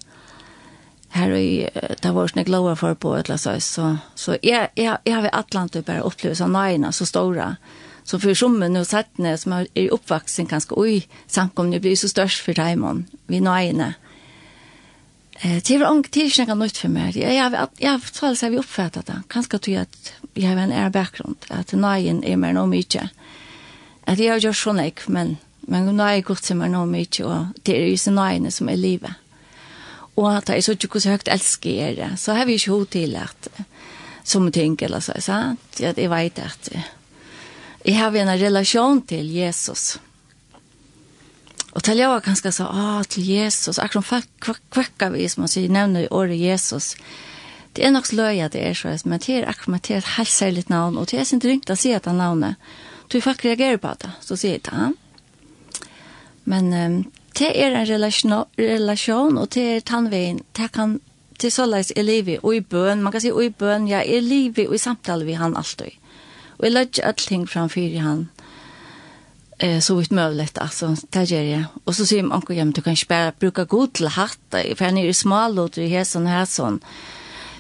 Her 1.15 1.35
i, 1.39 1.69
det 2.03 2.11
var 2.13 2.29
sånn 2.29 2.43
jeg 2.43 2.49
glad 2.51 2.75
for 2.77 2.99
på 2.99 3.15
et 3.17 3.31
eller 3.31 3.39
annet. 3.39 3.65
Så, 3.65 3.93
så 4.19 4.37
jeg, 4.43 4.73
jeg, 4.77 4.99
jeg 5.07 5.15
har 5.15 5.29
i 5.29 5.33
Atlantet 5.33 5.87
bare 5.87 6.05
opplevd 6.05 6.41
sånn 6.41 6.57
nøyene, 6.57 6.91
så 6.93 7.07
store. 7.09 7.55
Så 8.09 8.19
for 8.21 8.37
sommen 8.37 8.77
og 8.81 8.87
settene 8.89 9.37
som 9.39 9.55
er 9.55 9.71
i 9.79 9.87
oppvaksen 9.95 10.51
ganske, 10.51 10.75
oi, 10.81 11.05
samkomne 11.31 11.81
blir 11.81 11.97
så 11.97 12.11
størst 12.11 12.43
for 12.45 12.59
Raimond, 12.59 13.07
vi 13.29 13.41
nøyene. 13.45 13.95
Eh, 15.41 15.59
det 15.63 15.79
var 15.79 15.95
ikke 15.95 16.11
det 16.35 16.49
er 16.49 16.55
nytt 16.59 16.81
for 16.83 16.93
meg. 16.93 17.17
Jeg, 17.17 17.35
jeg, 17.37 17.53
jeg, 17.53 17.69
jeg 17.85 18.15
tror 18.17 18.35
jeg 18.35 18.53
vi 18.55 18.63
oppfattet 18.63 19.07
det. 19.07 19.19
Kanskje 19.31 19.59
tror 19.59 19.75
jeg 19.75 19.87
at 19.87 20.15
jeg 20.35 20.49
har 20.51 20.63
en 20.63 20.73
ære 20.73 20.95
bakgrunn, 20.95 21.37
at 21.51 21.73
nøyen 21.73 22.25
er 22.25 22.41
mer 22.41 22.57
noe 22.57 22.67
mye. 22.67 23.05
At 24.09 24.19
jeg 24.19 24.33
har 24.33 24.43
gjort 24.43 24.59
sånn 24.59 24.83
ikke, 24.83 25.13
men 25.15 25.37
men 25.69 25.89
nå 25.93 26.05
er 26.05 26.19
jeg 26.19 26.29
godt 26.31 26.49
som 26.49 26.63
er 26.65 26.73
noe 26.73 26.89
mye, 26.89 27.25
og 27.29 27.59
det 27.67 27.77
er 27.77 27.91
jo 27.91 28.01
så 28.01 28.13
nøyene 28.15 28.53
som 28.55 28.71
er 28.73 28.81
livet. 28.81 29.25
Og 30.19 30.31
at 30.33 30.51
jeg 30.51 30.65
så 30.65 30.75
ikke 30.75 30.91
hvor 30.97 31.13
høyt 31.13 31.31
elsker 31.31 31.71
jeg 31.71 31.99
det, 32.01 32.11
så 32.19 32.35
har 32.35 32.49
vi 32.49 32.57
ikke 32.59 32.75
hod 32.75 32.87
til 32.95 33.15
at 33.21 33.51
som 34.29 34.49
ting, 34.53 34.77
eller 34.83 35.01
så, 35.01 35.15
sant? 35.25 35.81
At 35.81 35.99
jeg 35.99 36.11
vet 36.13 36.41
at 36.43 36.71
jeg 37.87 37.97
har 37.97 38.17
en 38.17 38.35
relasjon 38.41 39.01
til 39.09 39.31
Jesus. 39.33 39.97
Og 41.73 41.85
til 41.85 42.01
jeg 42.01 42.11
var 42.11 42.25
ganske 42.25 42.53
så, 42.53 42.67
ah, 42.67 43.05
til 43.05 43.29
Jesus, 43.29 43.79
akkurat 43.79 44.05
folk 44.05 44.63
kvekker 44.75 45.15
vi, 45.15 45.29
som 45.29 45.45
man 45.45 45.53
sier, 45.53 45.71
nevner 45.73 46.11
året 46.11 46.41
Jesus. 46.41 46.97
Det 47.77 47.87
er 47.87 47.95
nok 47.95 48.11
løye 48.13 48.45
at 48.45 48.57
det 48.57 48.65
er 48.67 48.75
så, 48.75 48.97
men 49.05 49.21
det 49.23 49.37
er 49.39 49.49
akkurat 49.49 49.87
det 49.87 49.95
er 49.95 50.03
et 50.03 50.15
helt 50.17 50.33
særligt 50.33 50.71
navn, 50.71 50.99
og 50.99 51.11
det 51.11 51.21
er 51.21 51.29
sin 51.29 51.41
drygt 51.41 51.71
å 51.71 51.79
si 51.79 51.95
at 51.95 52.09
han 52.11 52.19
navnet. 52.19 52.57
Du 53.09 53.21
får 53.21 53.45
reagerer 53.45 53.79
på 53.81 53.95
det, 54.03 54.11
så 54.21 54.37
sier 54.37 54.59
jeg 54.59 54.67
til 54.67 54.97
Men 56.49 56.73
um, 56.73 56.97
det 57.39 57.51
er 57.53 57.77
en 57.77 57.89
relation, 57.89 58.45
relation 58.59 59.39
og 59.39 59.53
det 59.55 59.67
er 59.77 59.85
tannveien. 59.87 60.41
Det 60.57 60.73
kan 60.73 60.99
til 61.39 61.53
såleis 61.55 61.93
i 61.95 62.03
livet 62.03 62.43
og 62.43 62.57
i 62.57 62.61
bøn. 62.61 63.03
Man 63.03 63.15
kan 63.15 63.23
si 63.23 63.31
og 63.31 63.45
i 63.45 63.53
bøn, 63.55 63.87
ja, 63.89 64.01
i 64.03 64.21
livet 64.25 64.67
og 64.69 64.75
i 64.75 64.83
samtale 64.83 65.29
vi 65.29 65.37
han 65.39 65.57
alltid. 65.57 65.95
Og 66.59 66.67
jeg 66.67 66.75
lødde 66.75 67.05
alle 67.05 67.27
ting 67.29 67.47
i 67.77 68.03
han 68.03 68.29
eh, 69.59 69.81
så 69.81 69.95
vidt 69.95 70.13
møvlet, 70.13 70.59
altså, 70.61 70.97
det 71.15 71.29
gjør 71.31 71.47
jeg. 71.47 71.65
Og 71.87 71.95
så 71.95 72.07
sier 72.07 72.27
man, 72.27 72.43
ja, 72.51 72.65
men 72.65 72.73
du 72.73 72.81
kan 72.81 72.93
ikke 72.93 73.09
bare 73.09 73.33
bruke 73.33 73.65
god 73.65 73.89
til 73.95 74.09
hatt, 74.09 74.39
for 74.51 74.85
han 74.85 74.99
er 74.99 75.09
i 75.09 75.13
smal, 75.13 75.59
og 75.59 75.77
du 75.77 75.83
er 75.83 76.05
sånn 76.05 76.27
her 76.27 76.45
sånn. 76.47 76.81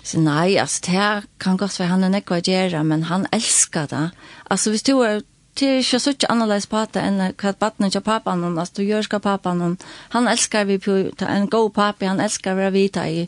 Så 0.02 0.20
nei, 0.22 0.56
altså, 0.56 0.82
det 0.86 1.28
kan 1.38 1.58
godt 1.60 1.78
være 1.78 1.92
han 1.92 2.04
er 2.04 2.14
nekva 2.16 2.40
gjøre, 2.40 2.82
men 2.84 3.06
han 3.10 3.26
älskar 3.32 3.86
det. 3.90 4.10
Altså, 4.50 4.70
hvis 4.70 4.82
du 4.82 4.98
er 5.02 5.22
til 5.58 5.80
ikke 5.80 5.98
så 6.00 6.14
ikke 6.14 6.30
annerledes 6.32 6.68
på 6.70 6.84
det 6.94 7.02
enn 7.02 7.22
hva 7.40 7.52
baden 7.58 7.88
ikke 7.88 8.04
papan 8.06 8.44
hon, 8.46 8.58
altså 8.58 8.78
du 8.78 8.86
gjør 8.86 9.06
skal 9.06 9.24
papan 9.24 9.64
hon. 9.64 9.78
Han 10.14 10.28
älskar 10.28 10.64
vi 10.68 10.78
på 10.78 10.98
en 11.26 11.48
god 11.50 11.72
papi, 11.74 12.06
han 12.06 12.20
älskar 12.20 12.54
vi 12.54 12.66
å 12.66 12.74
vite 12.74 13.06
i 13.10 13.24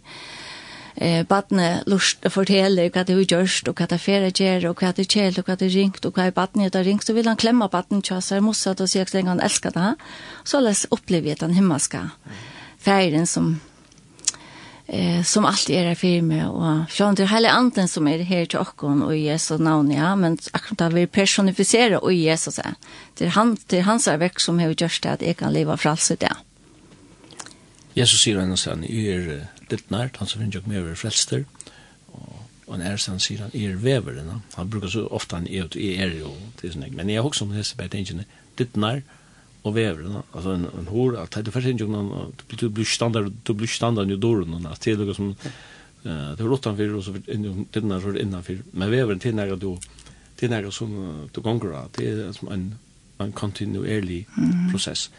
eh, 0.94 1.24
barnet 1.26 1.88
lust 1.90 2.26
forteller 2.30 2.90
hva 2.90 3.04
det 3.04 3.16
er 3.16 3.24
gjørst, 3.34 3.68
og 3.68 3.80
hva 3.80 3.88
det 3.90 3.98
er 3.98 4.04
ferie 4.04 4.34
gjør, 4.34 4.70
og 4.70 4.82
hva 4.82 4.92
det 4.96 5.08
kjelt 5.10 5.38
og 5.38 5.50
hva 5.50 5.56
det 5.56 5.72
ringt, 5.74 6.04
og 6.06 6.14
hva 6.14 6.28
er 6.28 6.36
barnet 6.36 6.72
det 6.76 6.84
ringt, 6.86 7.06
så 7.06 7.16
vil 7.16 7.28
han 7.30 7.40
klemma 7.40 7.68
barnet 7.72 8.06
til 8.06 8.22
seg, 8.22 8.44
mossa 8.44 8.74
til 8.74 8.86
å 8.86 8.90
si 8.90 9.02
at 9.02 9.12
han 9.14 9.42
elsker 9.42 9.74
det. 9.74 9.94
Så 10.44 10.62
les 10.62 10.86
opplever 10.90 11.34
jeg 11.34 11.42
den 11.42 11.58
himmelska 11.58 12.10
feiren 12.80 13.26
som 13.26 13.58
eh, 14.90 15.22
som 15.24 15.46
alltid 15.46 15.76
er 15.78 15.88
her 15.90 15.98
for 15.98 16.26
meg, 16.26 16.44
og 16.50 16.90
sjån 16.92 17.18
til 17.18 17.30
hele 17.30 17.52
anden 17.54 17.88
som 17.88 18.08
er 18.10 18.24
her 18.26 18.44
til 18.50 18.60
åkken 18.60 19.04
og 19.06 19.14
Jesu 19.16 19.56
navn, 19.62 19.92
ja, 19.94 20.12
men 20.18 20.38
akkurat 20.52 20.82
da 20.82 20.90
vi 20.94 21.06
personifiserer 21.06 22.02
og 22.02 22.12
Jesus 22.14 22.58
er. 22.58 22.76
Det 23.18 23.30
er, 23.30 23.34
han, 23.38 23.56
det 23.70 23.80
er 23.80 23.88
hans 23.88 24.08
verk 24.10 24.42
som 24.42 24.58
har 24.58 24.74
gjort 24.74 25.02
det 25.02 25.16
at 25.16 25.26
jeg 25.26 25.36
kan 25.36 25.52
leve 25.52 25.76
fralset 25.76 26.20
där. 26.20 26.36
Jesus 27.98 28.22
sier 28.22 28.38
henne 28.38 28.58
sånn, 28.58 28.84
jeg 28.86 29.16
er 29.16 29.48
litt 29.70 29.88
nært, 29.90 30.20
han 30.20 30.28
som 30.30 30.40
finner 30.40 30.60
ikke 30.60 30.70
mer 30.70 30.92
frelster, 30.98 31.42
og, 32.14 32.44
og 32.68 32.76
en 32.76 32.84
ære 32.86 33.00
sånn 33.02 33.22
sier 33.22 33.42
han, 33.42 33.54
jeg 33.54 33.72
er 33.72 33.80
veveren, 33.82 34.42
han 34.54 34.70
bruker 34.70 34.92
så 34.92 35.06
ofte 35.10 35.40
han 35.40 35.48
er, 35.50 35.66
jeg 35.74 35.98
er 35.98 36.14
jo, 36.20 36.30
men 36.94 37.10
jeg 37.10 37.18
har 37.18 37.26
også 37.26 37.48
om 37.48 37.54
det, 37.54 37.66
så 37.66 37.78
bare 37.80 37.90
tenker 37.92 38.22
litt 38.60 38.78
och 39.62 39.76
vävren 39.76 40.22
altså 40.32 40.50
en 40.50 40.64
en 40.78 40.86
hår 40.86 41.16
at 41.22 41.34
det 41.34 41.48
er 41.48 41.52
først 41.52 41.66
ikke 41.66 41.86
noen, 41.86 42.32
du 42.60 42.68
blir 42.68 42.84
standard 42.84 43.32
du 43.46 43.52
blir 43.52 43.68
standard 43.68 44.10
i 44.10 44.16
då 44.16 44.32
at 44.70 44.84
det 44.84 44.92
er 44.92 44.96
noe 44.96 45.14
som 45.14 45.36
eh 46.04 46.36
det 46.36 46.44
rotan 46.44 46.76
för 46.76 46.96
og 46.96 47.04
så 47.04 47.12
in 47.28 47.66
den 47.72 47.88
där 47.88 48.00
så 48.00 48.16
innan 48.16 48.42
för 48.42 48.58
men 48.72 48.90
vävren 48.90 49.18
till 49.18 49.34
när 49.34 49.56
du 49.56 49.76
till 50.36 50.50
när 50.50 50.70
som 50.70 51.28
du 51.34 51.40
gånger 51.40 51.88
det 51.96 52.06
är 52.06 52.32
som 52.32 52.48
en 52.48 52.74
en 53.18 53.32
kontinuerlig 53.32 54.26
process 54.70 55.10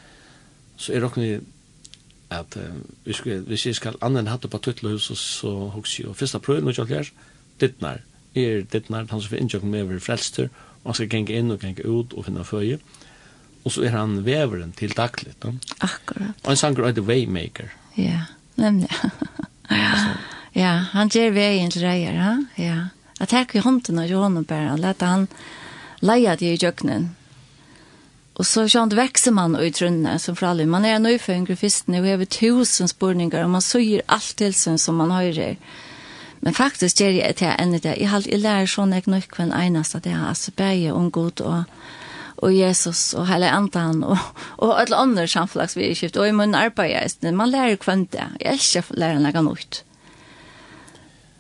så 0.78 0.94
är 0.94 1.00
det 1.00 1.42
at 2.32 2.58
uh, 2.58 2.64
vi 3.06 3.14
skal, 3.14 3.44
hvis 3.48 3.66
jeg 3.66 3.76
skal 3.76 4.00
annen 4.02 4.30
hatt 4.32 4.48
på 4.50 4.60
tuttelhus, 4.64 5.10
så, 5.10 5.16
så 5.16 5.52
hos 5.76 5.98
jeg, 6.00 6.08
og 6.08 6.16
første 6.16 6.40
prøven 6.40 6.72
og 6.72 6.78
kjøkker, 6.78 7.12
dittnar, 7.60 8.06
er 8.36 8.64
dittnar, 8.72 9.10
han 9.12 9.22
som 9.22 9.34
får 9.34 9.42
innkjøkken 9.42 9.72
med 9.72 9.84
over 9.84 10.00
frelster, 10.00 10.48
og 10.82 10.92
han 10.92 11.00
skal 11.00 11.10
genge 11.12 11.36
inn 11.36 11.52
og 11.52 11.60
genge 11.60 11.84
ut 11.84 12.16
og 12.16 12.26
finne 12.26 12.46
føye, 12.48 12.80
och 13.64 13.72
så 13.72 13.84
är 13.84 13.90
han 13.90 14.24
veveren 14.24 14.72
till 14.72 14.90
daglig. 14.90 15.34
No? 15.44 15.58
Akkurat. 15.78 16.36
Og 16.44 16.52
en 16.52 16.58
sanger 16.58 16.88
er 16.88 16.94
The 16.94 17.02
Waymaker. 17.02 17.70
Ja, 17.96 18.26
nemlig. 18.56 18.90
ja. 19.70 19.94
ja, 20.54 20.74
han 20.92 21.10
gjør 21.10 21.32
veien 21.32 21.72
til 21.72 21.82
reier, 21.82 22.14
ja. 22.14 22.38
Ja. 22.56 22.78
Jeg 23.22 23.28
tenker 23.28 23.60
ju 23.60 23.64
hånden 23.64 24.00
och 24.00 24.08
gör 24.08 24.20
honom 24.20 24.44
bara 24.44 24.74
och 24.74 25.08
han 25.08 25.28
leie 26.00 26.36
det 26.36 26.46
i 26.46 26.56
jöknen. 26.56 27.16
Och 28.34 28.48
så 28.48 28.70
sånt 28.70 28.94
växer 28.94 29.32
man 29.32 29.56
ut 29.56 29.76
trunne 29.76 30.20
som 30.20 30.36
för 30.36 30.48
alle. 30.48 30.66
Man 30.66 30.86
är 30.86 30.96
en 30.96 31.04
nyfödd 31.04 31.50
og 31.50 32.04
vi 32.04 32.12
över 32.12 32.26
tusen 32.26 32.88
spurningar 32.88 33.44
och 33.44 33.50
man 33.50 33.62
søger 33.62 34.02
alt 34.08 34.36
til 34.38 34.54
sen 34.54 34.78
som 34.78 34.96
man 34.96 35.12
har. 35.12 35.56
Men 36.40 36.54
faktiskt 36.54 37.02
gjør 37.02 37.10
jeg 37.10 37.36
til 37.36 37.48
ännu 37.48 37.78
det. 37.78 37.98
Jeg, 37.98 38.10
har 38.10 38.38
lärt 38.38 38.70
sån 38.70 38.94
jag 38.94 39.08
nog 39.08 39.28
kvann 39.28 39.52
enast 39.52 39.96
att 39.96 40.04
det 40.04 40.12
er 40.12 40.28
altså 40.30 40.52
bäge 40.52 40.92
om 40.92 41.12
god 41.12 41.42
och 41.42 41.64
og 42.42 42.56
Jesus 42.56 43.14
og 43.14 43.28
hele 43.30 43.50
andan 43.54 44.04
og, 44.04 44.18
og 44.58 44.74
alle 44.82 44.98
andre 44.98 45.28
samfunns 45.30 45.78
vi 45.78 45.90
er 45.90 45.98
kjøpt 45.98 46.18
og 46.18 46.28
i 46.28 46.36
munnen 46.36 46.58
arbeidet 46.58 47.34
man 47.38 47.54
lærer 47.54 47.80
kvann 47.82 48.08
det 48.14 48.26
jeg 48.42 48.58
elsker 48.58 48.90
å 48.90 49.00
lære 49.00 49.22
noe 49.22 49.46
nytt 49.52 49.84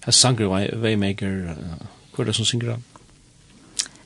Her 0.05 0.17
sanger 0.17 0.49
Waymaker 0.81 1.35
hva 2.11 2.23
er 2.23 2.27
det 2.27 2.35
som 2.35 2.47
synger 2.47 2.73
han? 2.73 2.87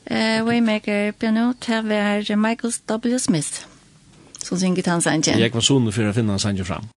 Uh, 0.06 0.44
Waymaker 0.46 1.12
piano 1.18 1.52
det 1.66 1.82
var 1.88 2.36
Michael 2.36 2.72
W. 2.86 3.18
Smith 3.18 3.66
som 4.42 4.58
synger 4.58 4.92
hans 4.92 5.04
sangen 5.08 5.40
Jeg 5.40 5.52
var 5.52 5.64
sånn 5.64 5.90
for 5.92 6.08
å 6.08 6.16
finne 6.16 6.36
han 6.36 6.42
sanger 6.42 6.68
fram 6.68 6.88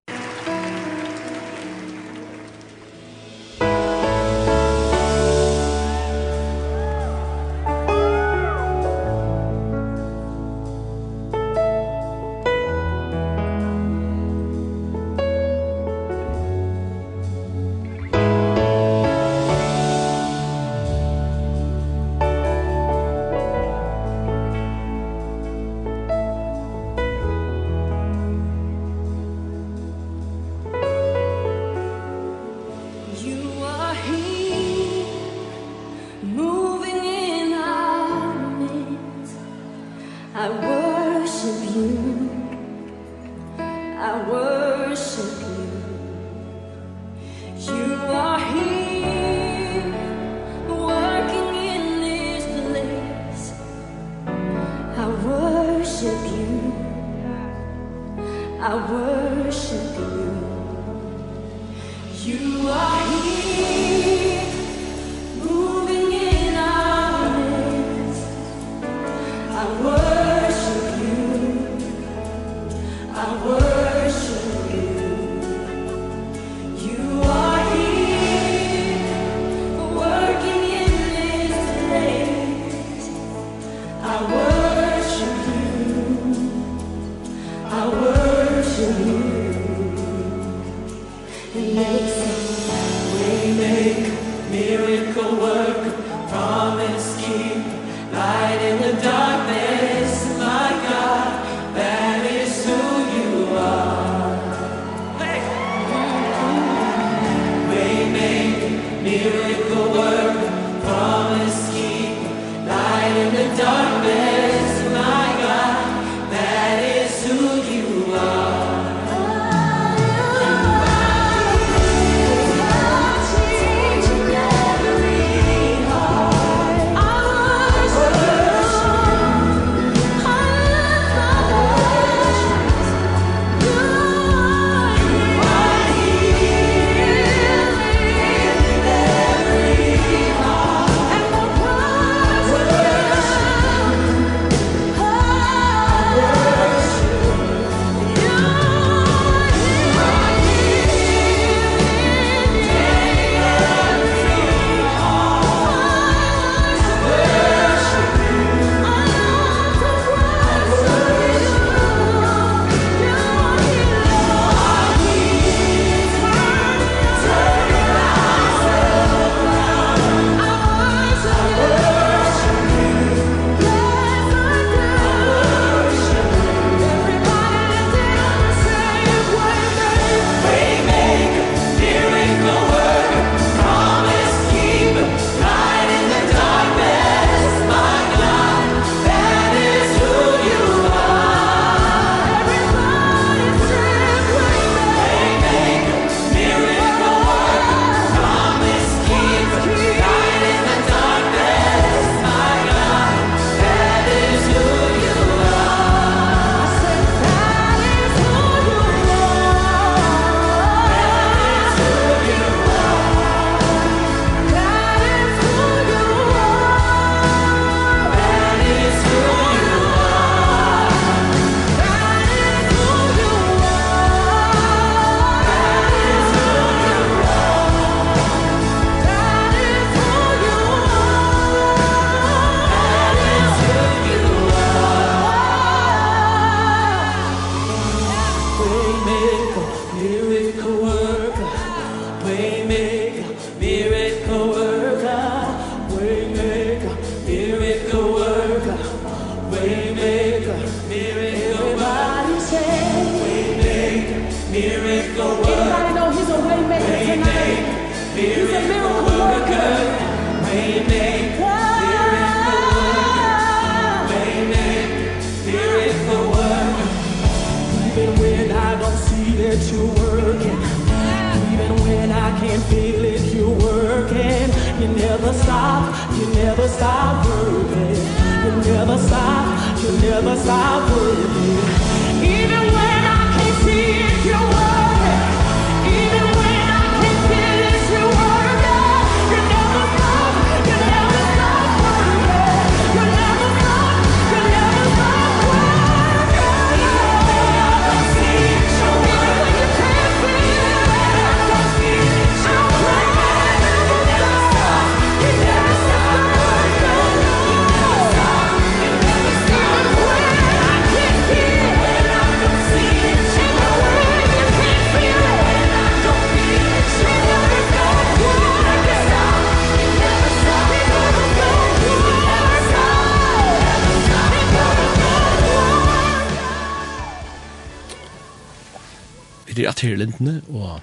til 329.80 329.96
Lindene 329.98 330.42
og 330.52 330.80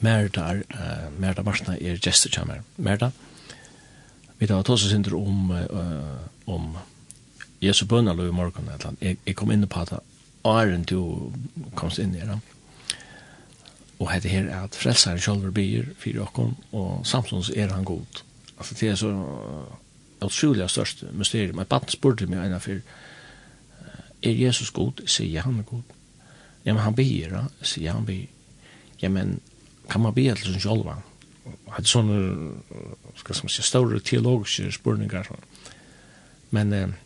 Merda, 0.00 0.48
uh, 0.56 1.20
Merda 1.20 1.42
Marsna 1.44 1.76
er 1.76 1.98
gestur 2.00 2.32
til 2.32 2.46
meg. 2.48 2.62
Merda, 2.80 3.10
vi 4.38 4.48
tar 4.48 4.64
tås 4.64 4.86
og 4.86 4.92
synder 4.92 5.16
om, 5.18 5.50
uh, 5.50 6.52
om 6.52 6.76
Jesu 7.60 7.84
bønnaløy 7.86 8.28
i 8.30 8.36
morgen, 8.36 8.70
eller 8.72 8.96
jeg, 9.00 9.18
jeg 9.26 9.36
kom 9.36 9.52
inn 9.52 9.66
på 9.68 9.82
at 9.84 9.98
Arjen 10.46 10.86
du 10.88 11.32
komst 11.76 12.00
inn 12.00 12.14
i 12.16 12.22
det. 12.24 12.38
Og 13.98 14.08
hette 14.12 14.32
her 14.32 14.48
er 14.48 14.64
at 14.64 14.76
frelsaren 14.76 15.20
sjølver 15.20 15.52
byr 15.52 15.90
fyrir 16.00 16.24
okkur, 16.24 16.54
og 16.72 17.04
samsons 17.08 17.50
er 17.52 17.72
han 17.74 17.84
god. 17.84 18.22
Altså 18.56 18.78
det 18.80 18.88
er 18.92 19.00
så 19.00 19.12
utrolig 20.24 20.70
størst 20.70 21.04
mysterium. 21.12 21.56
Men 21.60 21.68
batten 21.68 21.92
spurte 21.92 22.28
meg 22.30 22.46
ena 22.46 22.62
fyrir, 22.64 22.80
er 24.22 24.40
Jesus 24.40 24.70
god? 24.72 25.04
Sier 25.08 25.44
han 25.44 25.64
god? 25.68 25.95
Ja, 26.66 26.74
men 26.74 26.82
han 26.82 26.94
ber, 26.94 27.28
ja. 27.30 27.44
Så 27.62 27.80
ja, 27.80 27.92
han 27.94 28.06
ber. 28.06 28.26
Ja, 29.00 29.08
men 29.08 29.40
kan 29.88 30.02
man 30.02 30.14
be 30.14 30.26
til 30.34 30.52
sin 30.52 30.62
sjølva? 30.62 30.96
Hadde 31.70 31.86
sånne, 31.86 32.16
skal 33.14 33.38
man 33.44 33.52
si, 33.54 33.62
større 33.62 34.00
teologiske 34.02 34.72
spurningar. 34.74 35.30
Men 36.50 36.72
eh, 36.74 36.96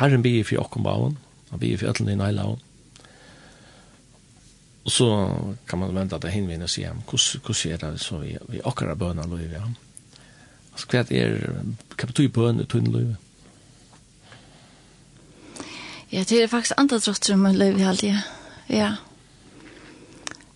herren 0.00 0.24
ber 0.24 0.40
for 0.46 0.56
Jokkenbaven, 0.56 1.18
han 1.50 1.60
ber 1.60 1.76
for 1.76 1.92
Øtlen 1.92 2.14
i 2.14 2.16
Neilaven. 2.16 2.64
Og 4.88 4.92
så 4.92 5.08
kan 5.68 5.82
man 5.82 5.92
vente 5.92 6.16
at 6.16 6.24
det 6.24 6.32
hinvinner 6.32 6.64
og 6.64 6.72
sier, 6.72 6.96
hvordan 7.04 7.72
er 7.72 7.82
det 7.84 8.00
så 8.00 8.22
vi, 8.22 8.38
vi 8.48 8.64
akkurat 8.64 8.96
bønene 8.98 9.28
løyve, 9.28 9.60
ja? 9.60 9.66
Altså, 10.72 10.86
hva 10.88 11.02
er, 11.12 11.36
hva 11.92 12.08
betyr 12.08 12.32
bønene 12.32 12.64
tunne 12.64 12.94
løyve? 12.94 13.18
Ja, 16.08 16.24
det 16.24 16.40
er 16.40 16.48
faktisk 16.48 16.80
andre 16.80 17.02
trotter 17.04 17.34
om 17.34 17.44
løyve 17.52 17.82
i 17.82 17.84
halvtiden. 17.84 18.16
Ja. 18.16 18.37
Ja. 18.70 18.96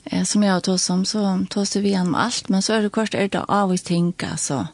Eh, 0.05 0.25
som 0.25 0.43
jag 0.43 0.63
tås 0.63 0.85
som 0.85 1.05
så 1.05 1.47
tås 1.51 1.71
sig 1.71 1.83
vi 1.83 1.89
igenom 1.89 2.15
allt. 2.15 2.49
Men 2.49 2.63
så 2.63 2.73
är 2.73 2.83
det 2.83 2.89
kort 2.89 3.15
er 3.15 3.29
det 3.29 3.45
av 3.49 3.71
og 3.71 3.85
tänka. 3.85 4.37
Så 4.37 4.67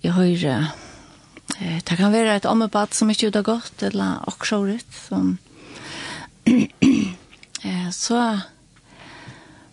Jeg 0.00 0.12
har 0.12 0.24
eh, 0.24 0.66
det 1.84 1.96
kan 1.96 2.12
være 2.12 2.36
ett 2.36 2.46
ommebad 2.46 2.94
som 2.94 3.10
ikke 3.10 3.26
er 3.26 3.42
gott. 3.42 3.82
Eller 3.82 4.18
också 4.26 4.56
året. 4.56 4.86
Som, 5.08 5.38
eh, 7.62 7.90
så 7.90 8.40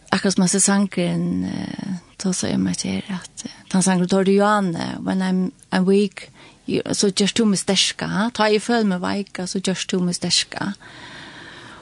akkurat 0.09 0.33
som 0.33 0.43
jeg 0.43 0.49
ser 0.49 0.59
sangren, 0.59 1.45
eh, 1.45 1.93
tås 2.17 2.43
jeg 2.43 2.59
meg 2.59 2.71
att 2.71 2.85
at... 3.09 3.45
Eh, 3.45 3.51
han 3.71 3.83
sangren 3.83 4.07
tar 4.07 4.23
det 4.23 4.31
ju 4.31 4.41
an. 4.41 4.77
When 4.99 5.21
I'm, 5.21 5.51
I'm 5.71 5.85
weak 5.85 6.29
så 6.67 6.93
so, 6.93 7.11
just 7.19 7.37
du 7.37 7.45
mig 7.45 7.57
sterska. 7.57 8.31
Ta 8.33 8.49
i 8.49 8.59
föl 8.59 8.85
med 8.85 8.99
veika 8.99 9.47
så 9.47 9.59
so, 9.59 9.69
just 9.69 9.89
du 9.89 9.99
mig 9.99 10.13
sterska. 10.13 10.57
Ja 10.59 11.08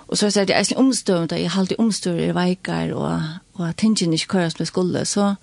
Og 0.08 0.18
så 0.18 0.32
säger 0.32 0.48
jag 0.50 0.60
jeg 0.60 0.72
er 0.72 0.76
är 0.76 0.80
omstörd, 0.80 1.32
jag 1.32 1.50
har 1.50 1.62
alltid 1.62 1.80
omstøvende 1.80 2.28
i 2.28 2.32
veikar 2.32 2.94
og, 2.94 3.22
og 3.54 3.70
att 3.70 3.84
ikke 3.84 4.28
kører 4.28 4.50
som 4.50 4.60
jeg 4.60 4.68
skulle, 4.68 5.06
Så, 5.06 5.36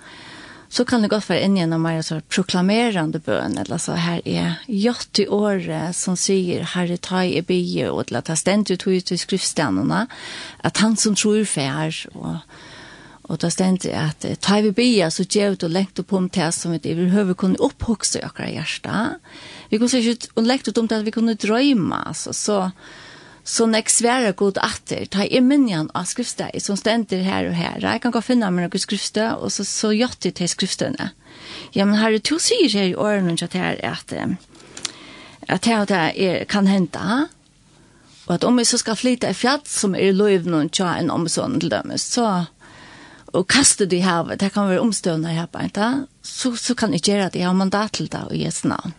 så 0.69 0.85
kan 0.85 1.03
det 1.03 1.11
godt 1.11 1.29
være 1.29 1.43
inn 1.43 1.57
genom 1.57 1.81
mer 1.81 2.03
så 2.03 2.21
proklamerande 2.29 3.19
bøn, 3.19 3.59
Eller 3.59 3.77
så 3.77 3.95
her 3.95 4.21
er 4.27 4.55
jott 4.69 5.19
i 5.19 5.27
året 5.27 5.95
som 5.95 6.17
sier, 6.17 6.65
Herre 6.65 6.97
ta 6.97 7.21
i 7.21 7.41
bygge 7.41 7.91
og 7.91 8.07
til 8.07 8.17
at 8.17 8.29
jeg 8.29 8.39
ständigt 8.39 8.87
ut 8.87 8.97
ut 8.97 9.11
i 9.11 9.17
skriftständerna. 9.17 10.07
at 10.65 10.77
han 10.77 10.97
som 10.97 11.15
tror 11.15 11.45
fær, 11.45 12.07
og, 12.15 12.39
Og 13.25 13.41
da 13.41 13.49
stendt 13.49 13.85
jeg 13.85 13.95
at 13.95 14.41
ta 14.41 14.61
vi 14.61 14.71
bia, 14.71 15.11
så 15.11 15.25
gjør 15.25 15.51
vi 15.51 15.65
og 15.65 15.71
lengt 15.71 15.99
opp 15.99 16.13
om 16.13 16.29
det 16.29 16.55
som 16.55 16.73
vi 16.73 16.79
behøver 16.79 17.35
kunne 17.35 17.61
opphokse 17.61 18.19
i 18.19 18.23
akkurat 18.23 18.51
hjertet. 18.51 19.17
Vi 19.71 19.79
kunne 19.79 19.89
sikkert 19.89 20.29
og 20.37 20.43
lengt 20.43 20.69
opp 20.69 20.79
om 20.79 20.89
det 20.89 20.97
at 20.97 21.05
vi 21.07 21.11
kunne 21.11 21.35
drømme, 21.35 22.09
altså. 22.09 22.33
Så, 22.33 22.43
så 22.43 22.71
så 23.45 23.67
nek 23.69 23.91
svære 23.93 24.33
god 24.41 24.59
atter, 24.65 25.05
ta 25.13 25.27
i 25.29 25.41
minjan 25.45 25.91
av 25.95 26.09
skriftsteg 26.09 26.57
som 26.65 26.79
stender 26.81 27.21
her 27.27 27.51
og 27.51 27.59
her. 27.59 27.77
Jeg 27.85 28.01
kan 28.01 28.15
gå 28.15 28.23
finne 28.25 28.49
meg 28.51 28.65
noen 28.65 28.81
skriftsteg, 28.81 29.37
og 29.37 29.53
så, 29.53 29.67
så 29.69 29.93
gjør 29.93 30.17
det 30.25 30.35
til 30.41 30.49
skriftene. 30.49 31.11
Ja, 31.77 31.85
men 31.85 32.01
her 32.01 32.17
er 32.17 32.25
to 32.25 32.39
sier 32.41 32.73
her 32.73 32.89
i 32.89 32.97
årene 32.97 33.37
til 33.37 33.61
her 33.61 33.77
at, 33.85 34.17
at 34.17 35.69
det 35.69 35.77
og 35.77 35.89
det 35.93 36.03
er, 36.17 36.45
kan 36.49 36.71
hente, 36.71 37.05
og 38.25 38.35
at 38.39 38.49
om 38.49 38.57
vi 38.57 38.65
så 38.65 38.81
skal 38.81 38.97
flytte 38.97 39.29
i 39.29 39.37
fjall 39.37 39.61
som 39.69 39.93
er 39.95 40.17
lov 40.17 40.49
noen 40.49 40.73
tja 40.73 40.95
en 40.97 41.13
omsånd 41.13 41.61
til 41.61 41.75
dem, 41.75 41.93
så 42.01 42.47
og 43.35 43.49
kaste 43.51 43.89
det 43.91 43.99
i 43.99 44.05
havet, 44.07 44.39
det 44.41 44.53
kan 44.55 44.69
være 44.71 44.81
omstående 44.81 45.33
her 45.35 45.49
på 45.51 45.59
en 45.59 45.73
dag, 45.75 46.05
så, 46.23 46.55
så 46.55 46.77
kan 46.79 46.95
jeg 46.95 47.03
gjøre 47.03 47.33
det, 47.35 47.41
jeg 47.43 47.51
har 47.51 47.59
mandat 47.59 47.99
til 47.99 48.07
det 48.07 48.23
i 48.31 48.45
Jesu 48.45 48.69
navn. 48.71 48.95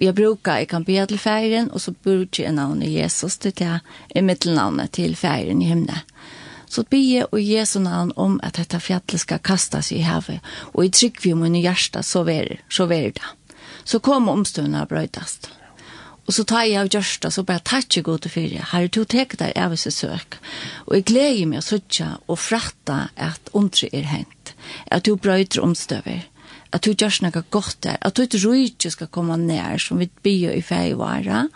Og 0.00 0.06
jeg 0.06 0.14
brukar, 0.16 0.56
jeg 0.56 0.68
kan 0.68 0.84
be 0.84 1.06
til 1.06 1.18
færen, 1.18 1.70
og 1.70 1.80
så 1.80 1.92
bruker 1.92 2.44
jeg 2.44 2.52
navnet 2.52 2.92
Jesus 2.92 3.36
til 3.36 3.52
det 3.58 3.80
er 4.14 4.22
mittelnavnet 4.22 4.90
til 4.90 5.16
færen 5.16 5.62
i 5.62 5.66
himmelen. 5.68 6.00
Så 6.70 6.82
be 6.82 6.96
jeg 6.96 7.26
og 7.32 7.40
Jesu 7.42 7.80
navn 7.80 8.12
om 8.16 8.40
at 8.42 8.56
dette 8.56 8.80
fjallet 8.80 9.20
skal 9.20 9.42
kastas 9.44 9.90
i 9.92 10.00
havet, 10.06 10.40
og 10.72 10.84
i 10.84 10.88
trygg 10.88 11.20
vi 11.24 11.34
min 11.34 11.60
hjärsta, 11.60 12.02
så 12.02 12.22
ver, 12.22 12.56
så 12.70 12.86
ver 12.86 13.10
det. 13.10 13.22
Så 13.84 13.98
kommer 13.98 14.32
omstående 14.32 14.80
og 14.80 14.88
brøytast. 14.88 15.50
Og 16.26 16.34
så 16.34 16.44
tar 16.44 16.62
jeg 16.62 16.78
av 16.78 16.88
gjørsta, 16.88 17.26
så 17.30 17.42
bare 17.42 17.60
takk 17.66 17.96
jeg 17.96 18.04
god 18.06 18.22
til 18.22 18.30
fyrir. 18.30 18.66
Her 18.70 18.86
er 18.86 18.92
to 18.94 19.02
tek 19.04 19.34
der 19.40 19.50
jeg 19.50 19.70
vil 19.72 19.92
søk. 19.92 20.38
Og 20.86 20.94
jeg 20.94 21.04
gleder 21.10 21.46
meg 21.50 21.58
å 21.58 21.66
søtja 21.66 22.12
og 22.28 22.38
fratta 22.38 23.08
at 23.16 23.50
ondre 23.52 23.90
er 23.92 24.06
hent. 24.06 24.54
At 24.86 25.04
du 25.08 25.16
brøyter 25.16 25.64
omstøver 25.64 26.29
at 26.70 26.86
du 26.86 26.92
gjørs 26.94 27.20
noe 27.24 27.42
godt 27.50 27.80
der, 27.86 27.98
at 28.00 28.16
du 28.16 28.22
ikke 28.22 28.40
rydde 28.44 28.90
skal 28.94 29.10
komme 29.10 29.36
nær, 29.40 29.80
som 29.82 29.98
vi 29.98 30.06
blir 30.22 30.54
i 30.54 30.62
feivare, 30.62 31.46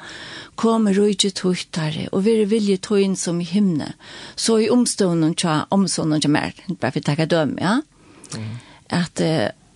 kom 0.58 0.88
rydde 0.90 1.30
tøytere, 1.38 2.08
og 2.12 2.24
vi 2.26 2.38
er 2.40 2.50
vilje 2.50 2.80
tøyen 2.82 3.14
som 3.18 3.40
i 3.42 3.46
himne. 3.46 3.92
Så 4.36 4.58
i 4.62 4.70
omstånden 4.72 5.36
tja, 5.38 5.64
omstånden 5.74 6.22
tja 6.22 6.32
mer, 6.34 6.56
bare 6.80 6.94
for 6.96 7.02
å 7.02 7.08
takke 7.10 7.28
døm, 7.30 7.54
ja. 7.62 7.76
Mm. 8.34 8.50
At, 8.94 9.22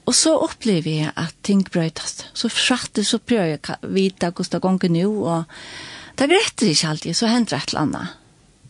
og 0.09 0.17
så 0.17 0.35
opplever 0.43 0.91
jeg 1.05 1.15
at 1.15 1.39
ting 1.47 1.63
brøytast. 1.67 2.27
Så 2.35 2.51
fratte 2.51 3.05
så 3.07 3.21
prøver 3.23 3.55
jeg 3.55 3.63
å 3.63 3.79
vite 3.95 4.33
hvordan 4.33 4.55
det 4.57 4.65
ganger 4.67 4.95
nå, 4.97 5.07
og 5.23 6.19
det 6.19 6.27
er 6.27 6.35
greit 6.35 6.67
ikke 6.67 6.93
alltid, 6.93 7.15
så 7.15 7.31
hender 7.31 7.61
et 7.61 7.73
eller 7.73 7.87
annet. 7.87 8.19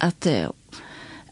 At, 0.04 0.28
uh, 0.28 0.84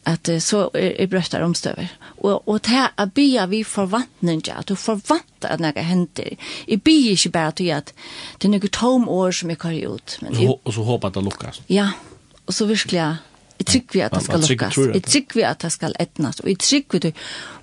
at 0.07 0.31
så 0.43 0.69
er, 0.75 0.93
er 1.03 1.11
brøttar 1.11 1.43
omstøver. 1.43 1.91
Og, 2.19 2.49
og 2.49 2.61
det 2.67 2.83
er 2.87 3.13
bia 3.15 3.47
vi 3.51 3.63
forvantninga, 3.67 4.61
at 4.61 4.69
du 4.71 4.77
forvantar 4.79 5.57
at 5.57 5.63
noe 5.63 5.87
hender. 5.87 6.37
Jeg 6.69 6.83
bia 6.87 7.17
ikke 7.17 7.33
bare 7.35 7.55
til 7.59 7.73
at 7.75 7.93
det 8.39 8.49
er 8.49 8.55
noe 8.55 8.73
tom 8.73 9.09
år 9.11 9.35
som 9.35 9.51
jeg 9.51 9.61
kar 9.63 9.75
ut. 9.75 10.19
Men, 10.23 10.39
jeg, 10.39 10.55
og 10.63 10.77
så 10.77 10.87
håper 10.87 11.11
at 11.11 11.19
det 11.19 11.27
lukkast. 11.27 11.67
Ja, 11.73 11.91
og 12.47 12.55
så 12.55 12.69
virkelig 12.71 13.03
Jeg 13.57 13.67
trygg 13.71 13.95
vi 13.95 14.01
at 14.05 14.13
det 14.13 14.23
skal 14.27 14.43
lukkast. 14.45 14.81
Jeg 14.93 15.03
trygg 15.07 15.35
vi 15.37 15.45
at 15.49 15.63
det 15.65 15.71
skal 15.73 15.95
etnast. 16.01 16.43
Og 16.45 16.51
jeg 16.51 16.59
trygg 16.61 16.93
vi 16.93 16.99
det. 17.07 17.13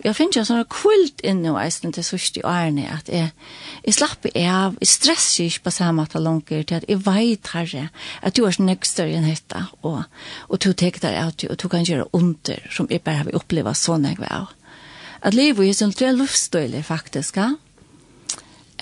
Jeg 0.03 0.17
finner 0.17 0.41
en 0.41 0.47
sånn 0.49 0.63
kvult 0.73 1.21
inne 1.21 1.51
og 1.53 1.59
eisen 1.61 1.93
til 1.93 2.05
sørste 2.07 2.41
i 2.41 2.45
årene 2.49 2.87
at 2.91 3.11
jeg, 3.13 3.29
jeg 3.85 3.97
slapper 3.99 4.33
av, 4.41 4.79
jeg 4.81 4.89
stresser 4.89 5.47
ikke 5.47 5.67
på 5.67 5.75
samme 5.77 6.03
at 6.03 6.15
det 6.15 6.23
langer 6.23 6.65
til 6.65 6.79
at 6.79 6.89
jeg 6.89 7.03
vet 7.05 7.53
herre 7.53 7.85
at 8.21 8.35
du 8.35 8.43
er 8.43 8.57
sånn 8.57 8.73
ikke 8.73 8.89
større 8.89 9.19
enn 9.19 9.29
dette 9.29 9.61
og, 9.85 10.01
og 10.49 10.63
du 10.65 10.71
teker 10.73 11.05
deg 11.05 11.19
av 11.21 11.31
og 11.49 11.55
du 11.61 11.67
kan 11.71 11.85
gjøre 11.87 12.09
under 12.17 12.67
som 12.73 12.89
jeg 12.91 13.03
bare 13.05 13.21
har 13.21 13.37
opplevd 13.37 13.77
sånn 13.77 14.09
jeg 14.09 14.19
var. 14.19 14.51
At 15.23 15.37
livet 15.37 15.69
er 15.69 15.77
sånn 15.77 15.95
tre 15.95 16.11
luftstøyler 16.11 16.83
faktisk, 16.83 17.39
ja? 17.39 17.53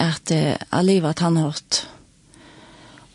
at 0.01 0.31
uh, 0.33 0.55
at 0.57 0.85
livet 0.87 1.21
han 1.21 1.37
har 1.37 1.51
hatt. 1.53 1.83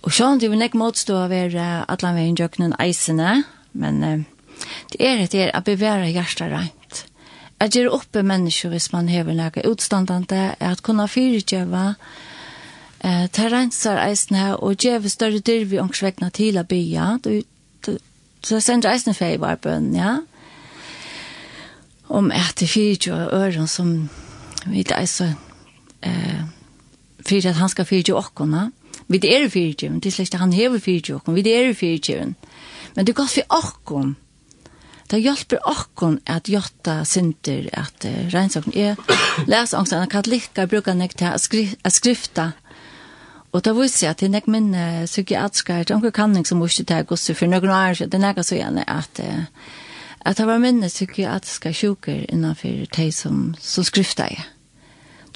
Og 0.07 0.14
sånn, 0.14 0.38
det 0.38 0.53
vil 0.53 0.62
ikke 0.62 0.78
motstå 0.78 1.16
av 1.24 1.34
er 1.34 1.55
uh, 1.57 1.82
at 1.90 2.05
han 2.07 2.14
vil 2.14 2.30
gjøre 2.30 2.44
jøkkenen 2.44 2.76
eisene, 2.82 3.40
Men 3.76 4.02
uh, 4.04 4.24
det 4.92 5.00
er 5.00 5.26
det 5.26 5.40
er 5.40 5.52
å 5.56 5.62
bevære 5.64 6.10
hjertet 6.12 6.52
rent. 6.52 7.02
At 7.60 7.76
gjøre 7.76 7.94
oppe 7.96 8.22
mennesker 8.26 8.72
hvis 8.72 8.90
man 8.92 9.08
hever 9.08 9.36
noe 9.36 9.64
utstandende, 9.68 10.54
at 10.60 10.82
kunne 10.84 11.08
fyrirgjøve, 11.08 11.84
eh, 13.00 13.26
ta 13.32 13.48
rensar 13.48 14.00
eisene 14.04 14.56
og 14.56 14.76
gjøre 14.84 15.08
større 15.08 15.40
dyr 15.40 15.64
vi 15.64 15.80
omkringsvekna 15.80 16.30
til 16.36 16.60
å 16.60 16.66
bya. 16.68 17.16
Så 18.46 18.60
sender 18.60 18.92
eisene 18.92 19.16
feil 19.16 19.40
var 19.40 19.56
bønn, 19.56 19.94
ja. 19.96 20.18
Om 22.08 22.30
at 22.30 22.60
det 22.60 22.68
fyrirgjøve 22.70 23.32
øren 23.34 23.66
som 23.66 24.08
vi 24.66 24.84
er 24.84 25.06
så 25.06 25.32
eh, 26.02 26.44
fyrir 27.24 27.50
at 27.50 27.56
han 27.62 27.72
skal 27.72 27.88
fyrirgjøve 27.88 28.20
åkkerne. 28.20 28.70
Vi 29.08 29.18
er 29.24 29.48
fyrirgjøven, 29.48 30.00
det 30.00 30.12
er 30.12 30.16
slik 30.18 30.34
at 30.34 30.40
han 30.40 30.52
hever 30.52 30.78
fyrirgjøven, 30.78 31.34
vi 31.34 31.50
er 31.50 31.72
fyrirgjøven. 31.72 32.36
Mm 32.36 32.55
Men 32.97 33.07
det 33.07 33.12
er 33.12 33.20
godt 33.20 33.34
for 33.36 33.59
åkken. 33.61 34.14
Det 35.07 35.20
hjelper 35.22 35.62
åkken 35.70 36.18
at 36.26 36.49
gjøtta 36.51 37.05
synder, 37.07 37.68
at 37.78 38.07
uh, 38.09 38.22
regnsaken 38.32 38.74
er 38.74 38.97
leseangsten 39.47 40.03
at 40.03 40.11
katolikker 40.11 40.66
bruker 40.66 40.97
nek 40.99 41.14
til 41.14 41.30
å 41.30 41.38
skri 41.38 41.68
skrifta. 41.86 42.51
Og 43.55 43.62
da 43.62 43.72
viser 43.76 44.09
jeg 44.09 44.16
at 44.16 44.20
det 44.20 44.26
er 44.26 44.34
nek 44.34 44.49
minne 44.51 44.86
psykiatriske, 45.07 45.76
det 45.86 45.94
er 45.94 46.01
noen 46.01 46.16
kanning 46.16 46.49
som 46.49 46.64
ikke 46.64 46.88
tar 46.90 47.07
gosse 47.07 47.36
for 47.38 47.49
noen 47.49 47.70
år 47.70 47.94
siden, 48.01 48.11
det 48.11 48.18
er 48.18 48.24
nek 48.26 48.42
så 48.42 48.59
gjerne 48.59 48.88
at 48.90 49.22
uh, 49.22 49.44
at 50.26 50.40
det 50.40 50.47
var 50.49 50.59
minne 50.59 50.88
psykiatriske 50.90 51.70
sjuker 51.72 52.24
innenfor 52.32 52.86
de 52.97 53.11
som, 53.14 53.55
som 53.61 53.84
skrifta 53.86 54.26
er. 54.26 54.49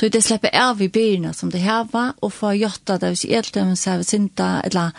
Så 0.01 0.09
det 0.09 0.23
slipper 0.25 0.51
av 0.57 0.81
i 0.83 0.89
byrna 0.89 1.35
som 1.37 1.51
det 1.53 1.61
hava, 1.61 2.15
og 2.25 2.33
få 2.33 2.55
gjøtta 2.57 2.97
det 2.99 3.13
hvis 3.13 3.27
jeg 3.27 3.37
helt 3.37 3.55
dømmer 3.55 3.77
seg 3.79 4.01
ved 4.01 4.09
sinta, 4.09 4.49
eller 4.65 4.97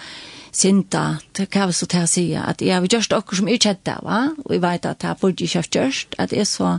synda, 0.51 1.17
det 1.37 1.49
kan 1.49 1.69
vi 1.69 1.75
så 1.75 1.87
til 1.89 2.05
å 2.05 2.09
si, 2.09 2.25
at 2.35 2.61
jeg 2.61 2.75
har 2.75 2.87
gjort 2.87 3.11
dere 3.13 3.39
som 3.39 3.49
ikke 3.49 3.73
hette, 3.73 3.97
va? 4.03 4.21
og 4.45 4.53
jeg 4.55 4.63
vet 4.63 4.87
at 4.89 5.03
jeg 5.07 5.19
burde 5.21 5.47
ikke 5.47 5.63
ha 5.63 5.73
gjort, 5.77 6.15
at 6.19 6.35
jeg 6.35 6.47
så, 6.47 6.77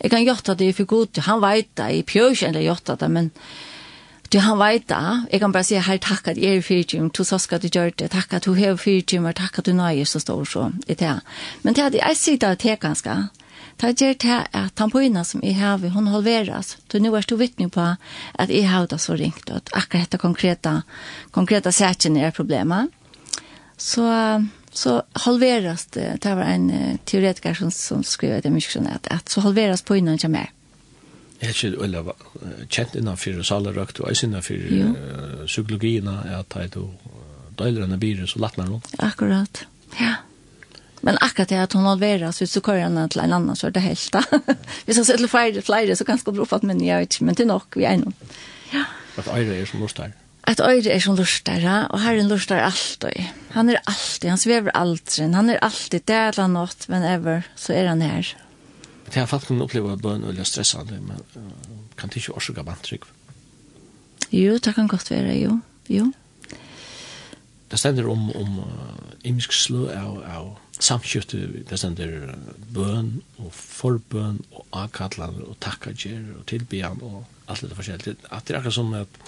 jeg 0.00 0.12
kan 0.12 0.24
gjøre 0.24 0.56
det 0.58 0.70
for 0.76 0.90
god, 0.90 1.20
han 1.26 1.42
vet 1.44 1.70
det, 1.78 1.90
jeg 1.96 2.06
prøver 2.06 2.36
ikke 2.36 2.48
eller 2.48 2.66
gjøre 2.66 2.96
det, 3.02 3.10
men 3.10 3.30
du, 4.30 4.38
han 4.38 4.58
vet 4.58 4.86
det, 4.90 5.02
jeg 5.32 5.42
kan 5.42 5.52
bare 5.54 5.66
si, 5.66 5.78
her 5.78 6.02
takk 6.02 6.30
at 6.30 6.38
jeg 6.38 6.60
er 6.60 6.66
fyrtjum, 6.66 7.10
to 7.10 7.26
så 7.26 7.38
skal 7.42 7.62
du 7.62 7.68
gjøre 7.70 7.96
det, 7.98 8.10
takk 8.14 8.34
at 8.38 8.46
du 8.46 8.54
har 8.58 8.78
fyrtjum, 8.78 9.26
og 9.26 9.38
takk 9.38 9.58
at 9.58 9.70
du 9.70 9.74
nøyer 9.74 10.06
så 10.06 10.22
stor 10.22 10.44
så, 10.46 10.70
det 10.86 11.02
er 11.02 11.22
Men 11.62 11.74
det 11.74 11.84
er 11.84 11.90
det 11.90 12.02
jeg 12.02 12.16
sier 12.16 12.42
det 12.42 12.58
til 12.62 12.76
ganske, 12.78 13.16
Ta 13.80 13.94
ger 13.96 14.14
det 14.20 14.36
at 14.52 14.74
tampoina 14.76 15.22
som 15.24 15.40
jeg 15.40 15.56
har, 15.56 15.78
hun 15.78 16.08
halveras. 16.12 16.76
Så 16.92 16.98
nu 17.00 17.14
er 17.16 17.24
du 17.24 17.36
vittne 17.40 17.70
på 17.72 17.80
at 17.80 18.50
jeg 18.52 18.68
har 18.68 18.86
det 18.86 19.00
så 19.00 19.16
ringt, 19.16 19.48
og 19.48 19.56
at 19.56 19.70
akkurat 19.72 20.04
dette 20.04 20.20
konkreta, 20.20 20.82
konkreta 21.32 21.72
sætjen 21.72 22.18
er 22.20 22.30
problemet. 22.30 22.92
Så, 23.76 24.04
så 24.72 25.00
halveras 25.24 25.86
det, 25.96 26.20
det 26.20 26.36
var 26.36 26.52
en 26.52 26.70
uh, 26.70 26.96
teoretiker 27.04 27.54
som, 27.56 27.70
som 27.70 28.04
skrev 28.04 28.42
det 28.44 28.52
mye 28.52 28.68
sånn 28.68 28.90
at, 28.92 29.08
at 29.08 29.32
så 29.32 29.40
halveras 29.40 29.82
på 29.82 29.96
innan 29.96 30.20
kommer. 30.20 30.52
Jeg 31.40 31.48
er 31.48 31.56
ikke 31.56 31.84
eller, 31.86 32.10
kjent 32.68 32.98
innenfor 33.00 33.40
salerøkt 33.48 34.02
og 34.02 34.12
jeg 34.12 34.28
innenfor 34.28 34.60
uh, 34.60 35.46
psykologien 35.46 36.12
at 36.12 36.52
jeg 36.52 36.68
er 36.68 36.82
døyler 37.56 37.86
enn 37.86 38.00
bilen 38.00 38.28
så 38.28 38.44
latt 38.44 38.60
meg 38.60 38.68
noe. 38.68 38.84
Akkurat, 39.00 39.64
ja. 39.96 40.18
Men 41.00 41.18
akkurat 41.20 41.48
det 41.48 41.58
at 41.62 41.72
hun 41.72 41.84
har 41.84 41.96
varit 41.96 42.34
så 42.34 42.46
så 42.46 42.60
kör 42.60 42.80
han 42.80 43.08
till 43.08 43.20
en 43.20 43.32
annen, 43.32 43.56
så 43.56 43.66
er 43.66 43.70
det 43.70 43.80
helt. 43.80 44.12
da. 44.12 44.22
hvis 44.84 44.96
jeg 44.96 45.06
sätter 45.06 45.26
flere, 45.26 45.62
flere, 45.62 45.96
så 45.96 46.04
ganska 46.04 46.30
bra 46.30 46.44
för 46.44 46.56
at 46.56 46.62
men 46.62 46.84
jeg 46.84 46.98
vet 46.98 47.14
ikke, 47.14 47.24
men 47.24 47.34
det 47.34 47.44
er 47.44 47.52
nok, 47.52 47.76
vi 47.76 47.84
er 47.84 47.96
noen. 47.96 48.14
Ja. 48.72 48.84
At 49.16 49.28
øyre 49.28 49.56
er 49.56 49.64
som 49.64 49.80
lustar. 49.80 50.12
At 50.44 50.60
øyre 50.60 50.92
er 50.92 50.98
som 50.98 51.16
lustar 51.16 51.86
och 51.90 52.00
Herren 52.00 52.28
lustar 52.28 52.58
alltid. 52.58 53.24
Han 53.50 53.68
er 53.68 53.80
alltid, 53.86 54.30
han 54.30 54.38
svever 54.38 54.70
alltid, 54.74 55.34
han 55.34 55.50
er 55.50 55.58
alltid 55.62 56.00
det 56.00 56.06
där 56.06 56.28
eller 56.28 56.48
något 56.48 56.88
men 56.88 57.02
ever 57.02 57.42
så 57.56 57.72
er 57.72 57.86
han 57.88 58.02
her. 58.02 58.36
Det 59.06 59.20
har 59.20 59.26
faktisk 59.26 59.50
en 59.50 59.62
upplevelse 59.62 59.94
att 59.94 60.02
bön 60.02 60.24
eller 60.24 60.44
stressande 60.44 61.00
men 61.00 61.22
kan 61.96 62.08
det 62.08 62.16
ikke 62.16 62.32
inte 62.32 62.36
orsaka 62.36 62.74
trygg? 62.82 63.02
Jo, 64.30 64.58
det 64.58 64.74
kan 64.74 64.88
godt 64.88 65.10
være, 65.10 65.34
jo. 65.34 65.60
Jo. 65.88 66.12
Det 67.70 67.78
stender 67.78 68.08
om 68.08 68.30
om 68.30 68.58
uh, 68.58 68.64
imisk 69.24 69.52
slö 69.52 69.90
av 69.98 70.24
av 70.24 70.58
samskifte, 70.80 71.38
det 71.68 71.78
stender 71.78 72.34
bøn 72.74 73.20
og 73.38 73.52
forbøn 73.54 74.40
og 74.50 74.66
avkallan 74.82 75.42
og 75.44 75.56
takkagjer 75.62 76.22
og 76.38 76.46
tilbyan 76.50 77.02
og 77.04 77.24
alt 77.50 77.64
det 77.66 77.76
forskjellige. 77.76 78.16
At 78.30 78.46
det 78.46 78.54
er 78.54 78.60
akkurat 78.60 78.78
som 78.78 78.94
at 78.96 79.20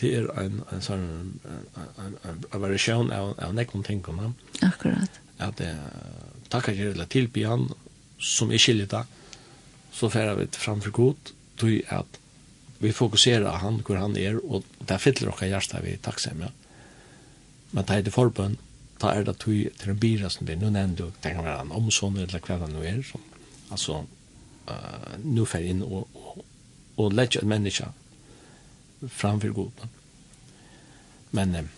det 0.00 0.10
er 0.18 0.26
en, 0.42 0.60
en 0.74 0.82
sånn 0.82 1.04
en, 1.46 2.16
en, 2.26 2.40
variasjon 2.50 3.12
av, 3.14 3.36
av 3.38 3.54
nekken 3.54 3.84
tingene. 3.86 4.32
Akkurat. 4.66 5.20
At 5.38 5.60
det 5.60 5.70
er 5.70 6.42
takkagjer 6.52 6.94
eller 6.94 7.10
tilbyan 7.10 7.68
som 8.18 8.50
er 8.50 8.62
skiljet 8.62 8.92
da, 8.94 9.04
så 9.94 10.10
færer 10.10 10.38
vi 10.38 10.48
framfor 10.58 10.94
god, 10.94 11.32
tog 11.60 11.94
at 11.94 12.20
vi 12.82 12.90
fokuserar 12.92 13.62
han, 13.62 13.78
hvor 13.86 14.00
han 14.00 14.16
er, 14.18 14.40
og 14.42 14.66
det 14.82 15.00
fyller 15.00 15.30
dere 15.30 15.50
hjertet 15.52 15.84
vi 15.84 15.94
takksemmer. 16.02 16.50
Men 17.70 17.86
det 17.86 17.96
er 17.96 18.06
det 18.06 18.14
forbøn, 18.14 18.56
da 19.04 19.12
er 19.12 19.26
det 19.26 19.36
tog 19.42 19.78
til 19.80 19.92
en 19.92 20.00
bira 20.00 20.30
som 20.32 20.46
blir, 20.48 20.58
nu 20.60 20.70
nevner 20.70 20.96
du, 20.98 21.06
det 21.22 21.34
kan 21.34 21.44
være 21.44 21.66
en 21.66 21.74
omsån 21.76 22.18
eller 22.24 22.40
hva 22.40 22.58
det 22.62 22.70
nå 22.72 22.84
er, 22.88 23.02
som, 23.06 23.24
altså, 23.70 24.00
uh, 24.70 25.10
nu 25.24 25.44
fer 25.48 25.66
inn 25.68 25.82
og, 25.84 26.08
og, 26.14 26.44
og 26.96 27.12
legger 27.12 27.42
et 27.42 27.50
menneske 27.50 27.90
framfor 29.04 29.52
god. 29.52 29.84
Men 31.36 31.56
um, 31.58 31.68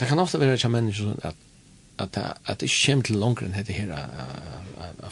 det 0.00 0.10
kan 0.10 0.20
ofte 0.20 0.40
være 0.42 0.58
ikke 0.60 0.72
mennesker 0.76 1.16
at 1.22 1.48
at 2.00 2.16
at 2.48 2.60
det 2.60 2.70
kommer 2.72 3.04
til 3.04 3.16
langt 3.20 3.42
enn 3.44 3.52
dette 3.52 3.72
her 3.72 3.90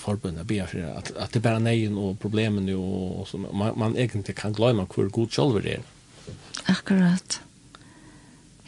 forbundet 0.00 0.46
bia 0.46 0.64
for 0.66 0.78
at 0.96 1.12
at 1.16 1.34
det 1.34 1.42
bare 1.42 1.61
neien 1.61 1.98
og 1.98 2.18
problemen 2.18 2.68
og, 2.74 3.20
og 3.20 3.28
så, 3.28 3.36
man, 3.36 3.76
man 3.76 3.96
egentlig 3.96 4.34
kan 4.34 4.52
glemme 4.52 4.86
hvor 4.94 5.08
god 5.08 5.28
selv 5.30 5.66
er. 5.66 5.84
Akkurat. 6.66 7.40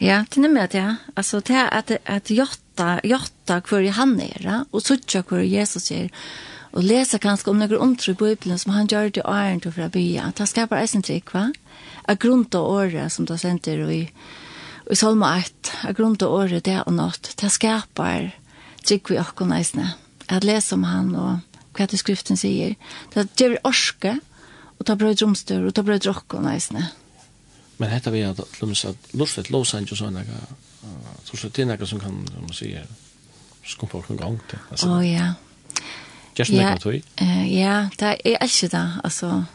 Ja, 0.03 0.25
det 0.27 0.41
er 0.43 0.51
med 0.51 0.73
det. 0.73 0.97
Altså, 1.15 1.39
det 1.39 1.55
er 1.55 1.69
at, 1.71 1.91
at 2.05 2.27
jotta, 2.27 2.97
jotta 3.07 3.61
hvor 3.63 3.85
han 3.95 4.17
er, 4.19 4.65
og 4.73 4.81
sutja 4.83 5.21
hvor 5.23 5.39
Jesus 5.39 5.91
er, 5.95 6.09
og 6.73 6.83
lesa 6.83 7.19
kanskje 7.21 7.53
om 7.53 7.61
noen 7.61 7.77
omtro 7.79 8.11
på 8.17 8.33
Bibelen 8.33 8.59
som 8.59 8.73
han 8.75 8.89
gjør 8.91 9.13
til 9.13 9.23
till 9.23 9.61
til 9.61 9.71
fra 9.71 9.87
bya. 9.87 10.31
Det 10.35 10.47
skapar 10.49 10.81
eisen 10.81 11.03
trygg, 11.03 11.31
va? 11.33 11.51
Av 12.09 12.17
grunn 12.17 12.43
til 12.45 12.59
året 12.59 13.11
som 13.11 13.25
det 13.25 13.39
sender 13.39 13.89
i, 13.89 14.09
i 14.91 14.95
Salma 14.95 15.37
1, 15.37 15.71
av 15.87 15.93
grunn 15.95 16.17
til 16.17 16.27
året 16.27 16.65
det 16.65 16.81
og 16.85 16.93
natt, 16.93 17.35
det 17.39 17.51
skapar 17.51 18.33
trygg 18.83 19.07
vi 19.07 19.19
okkon 19.19 19.53
eisne. 19.55 19.93
At 20.27 20.43
lesa 20.43 20.75
om 20.75 20.83
han 20.83 21.15
og 21.15 21.39
hva 21.77 21.87
det 21.87 22.01
skriften 22.01 22.35
sier. 22.35 22.75
Det 23.13 23.29
gjør 23.39 23.55
orske, 23.63 24.17
og 24.79 24.85
ta 24.85 24.97
brøy 24.99 25.15
dromstør, 25.15 25.63
og 25.67 25.73
ta 25.73 25.81
brøy 25.81 26.01
drokkon 26.03 26.49
eisne. 26.51 26.89
Men 27.77 27.89
hetta 27.89 28.11
vi 28.11 28.23
att 28.23 28.61
lumsa 28.61 28.89
att 28.89 29.13
lustigt 29.13 29.49
Los 29.49 29.73
Angeles 29.73 30.01
och 30.01 30.13
några 30.13 30.25
så 31.23 31.37
så 31.37 31.47
det 31.47 31.65
några 31.65 31.85
som 31.85 31.99
kan 31.99 32.29
man 32.41 32.53
säga 32.53 32.81
Skum 33.63 33.89
på 33.89 34.03
gång 34.07 34.39
till 34.49 34.59
alltså. 34.69 34.87
Oh 34.87 35.13
ja. 35.13 35.33
Just 36.35 36.51
några 36.51 36.77
tog. 36.77 37.01
Eh 37.15 37.59
ja, 37.59 37.89
det 37.97 38.33
är 38.33 38.37
alltså 38.41 38.67
där 38.67 38.91
alltså 39.03 39.45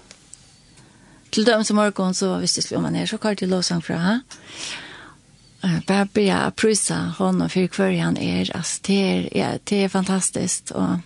till 1.30 1.44
dem 1.44 1.64
som 1.64 1.78
har 1.78 1.90
gått 1.90 2.16
så 2.16 2.36
visst 2.36 2.56
det 2.56 2.62
skulle 2.62 2.80
man 2.80 2.92
ner 2.92 3.06
så 3.06 3.18
kallt 3.18 3.38
till 3.38 3.50
låsang 3.50 3.82
fra. 3.82 3.96
från. 3.96 5.70
Eh 5.72 5.80
bara 5.86 6.04
börja 6.04 6.52
prisa 6.56 7.14
hon 7.18 7.42
och 7.42 7.52
för 7.52 7.66
kvar 7.66 7.92
han 7.92 8.16
är 8.16 8.56
alltså 8.56 8.80
det 8.82 9.40
är 9.40 9.58
det 9.64 9.84
är 9.84 9.88
fantastiskt 9.88 10.70
och 10.70 10.96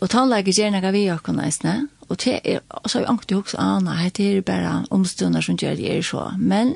och 0.00 0.10
tala 0.10 0.40
gärna 0.40 0.90
vi 0.90 1.12
och 1.12 1.22
kunna 1.22 1.50
snä. 1.50 1.86
Og 2.10 2.18
det 2.24 2.40
er, 2.44 2.60
så 2.86 2.98
har 2.98 3.16
vi 3.28 3.34
också 3.34 3.56
ana 3.58 3.90
også 3.90 4.10
det 4.16 4.36
er 4.36 4.40
bara 4.40 4.84
omstunder 4.90 5.40
som 5.40 5.56
gör 5.56 5.76
det 5.76 5.98
er 5.98 6.02
så. 6.02 6.34
Men 6.38 6.74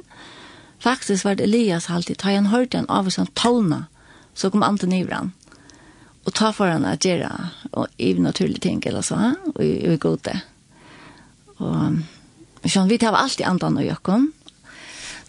faktisk 0.79 1.25
var 1.25 1.35
det 1.35 1.45
Elias 1.45 1.91
alltid, 1.91 2.19
ta 2.19 2.31
en 2.31 2.47
hørte 2.47 2.79
en 2.79 2.89
av 2.89 3.11
sånn 3.11 3.27
tolna 3.35 3.87
så 4.35 4.51
kom 4.51 4.63
Anton 4.63 4.93
Ivran. 4.93 5.33
Og 6.25 6.33
ta 6.35 6.53
for 6.57 6.71
han 6.71 6.87
at 6.89 7.05
gjøre, 7.05 7.31
og 7.73 7.89
i 8.01 8.15
naturlige 8.19 8.65
ting, 8.65 8.83
eller 8.87 9.05
så, 9.05 9.19
og 9.55 9.61
vi 9.61 9.97
går 10.01 10.17
det 10.25 10.41
Og 11.59 12.01
sånn, 12.65 12.89
vi 12.89 12.99
tar 12.99 13.15
alltid 13.15 13.47
andan 13.47 13.77
og 13.79 13.85
jøkken, 13.85 14.33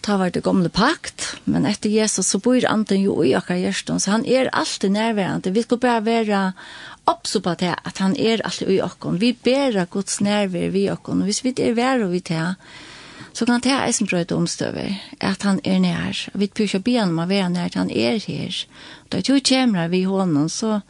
ta 0.02 0.16
var 0.16 0.32
det 0.32 0.42
gamle 0.46 0.70
pakt, 0.72 1.36
men 1.44 1.66
etter 1.68 1.92
Jesus 1.92 2.30
så 2.32 2.40
bor 2.42 2.64
anden 2.68 3.02
jo 3.02 3.20
i 3.22 3.34
akkurat 3.36 3.60
hjertan, 3.60 4.00
så 4.00 4.16
han 4.16 4.24
er 4.26 4.50
alltid 4.52 4.94
nærværende. 4.94 5.52
Vi 5.52 5.62
skal 5.62 5.80
bare 5.82 6.04
være 6.06 6.40
oppsupa 7.06 7.54
det 7.54 7.74
at 7.84 7.98
han 7.98 8.16
er 8.18 8.42
alltid 8.44 8.70
i 8.70 8.82
okkon. 8.82 9.20
Vi 9.20 9.32
bæra 9.32 9.86
Guds 9.90 10.20
nærvær 10.20 10.70
vi 10.74 10.88
okkon, 10.90 11.22
og 11.22 11.30
hvis 11.30 11.44
vi 11.44 11.54
er 11.58 11.74
vær 11.74 12.06
vi 12.10 12.20
tar, 12.20 12.56
så 13.32 13.46
kan 13.46 13.60
det 13.60 13.72
eisen 13.72 14.06
brøyde 14.06 14.34
omstøver, 14.34 14.94
at 15.20 15.42
han 15.42 15.60
er 15.64 15.78
nær. 15.78 16.28
Vi 16.34 16.48
prøver 16.48 16.68
ikke 16.68 16.78
å 16.78 16.86
be 16.86 16.98
han 16.98 17.12
om 17.12 17.18
å 17.20 17.28
være 17.28 17.50
nær, 17.52 17.74
han 17.74 17.90
er 17.90 18.18
her. 18.24 18.64
Da 19.12 19.20
to 19.20 19.36
kommer 19.40 19.88
vi 19.88 20.04
honom, 20.04 20.36
hånden, 20.36 20.48
så, 20.48 20.80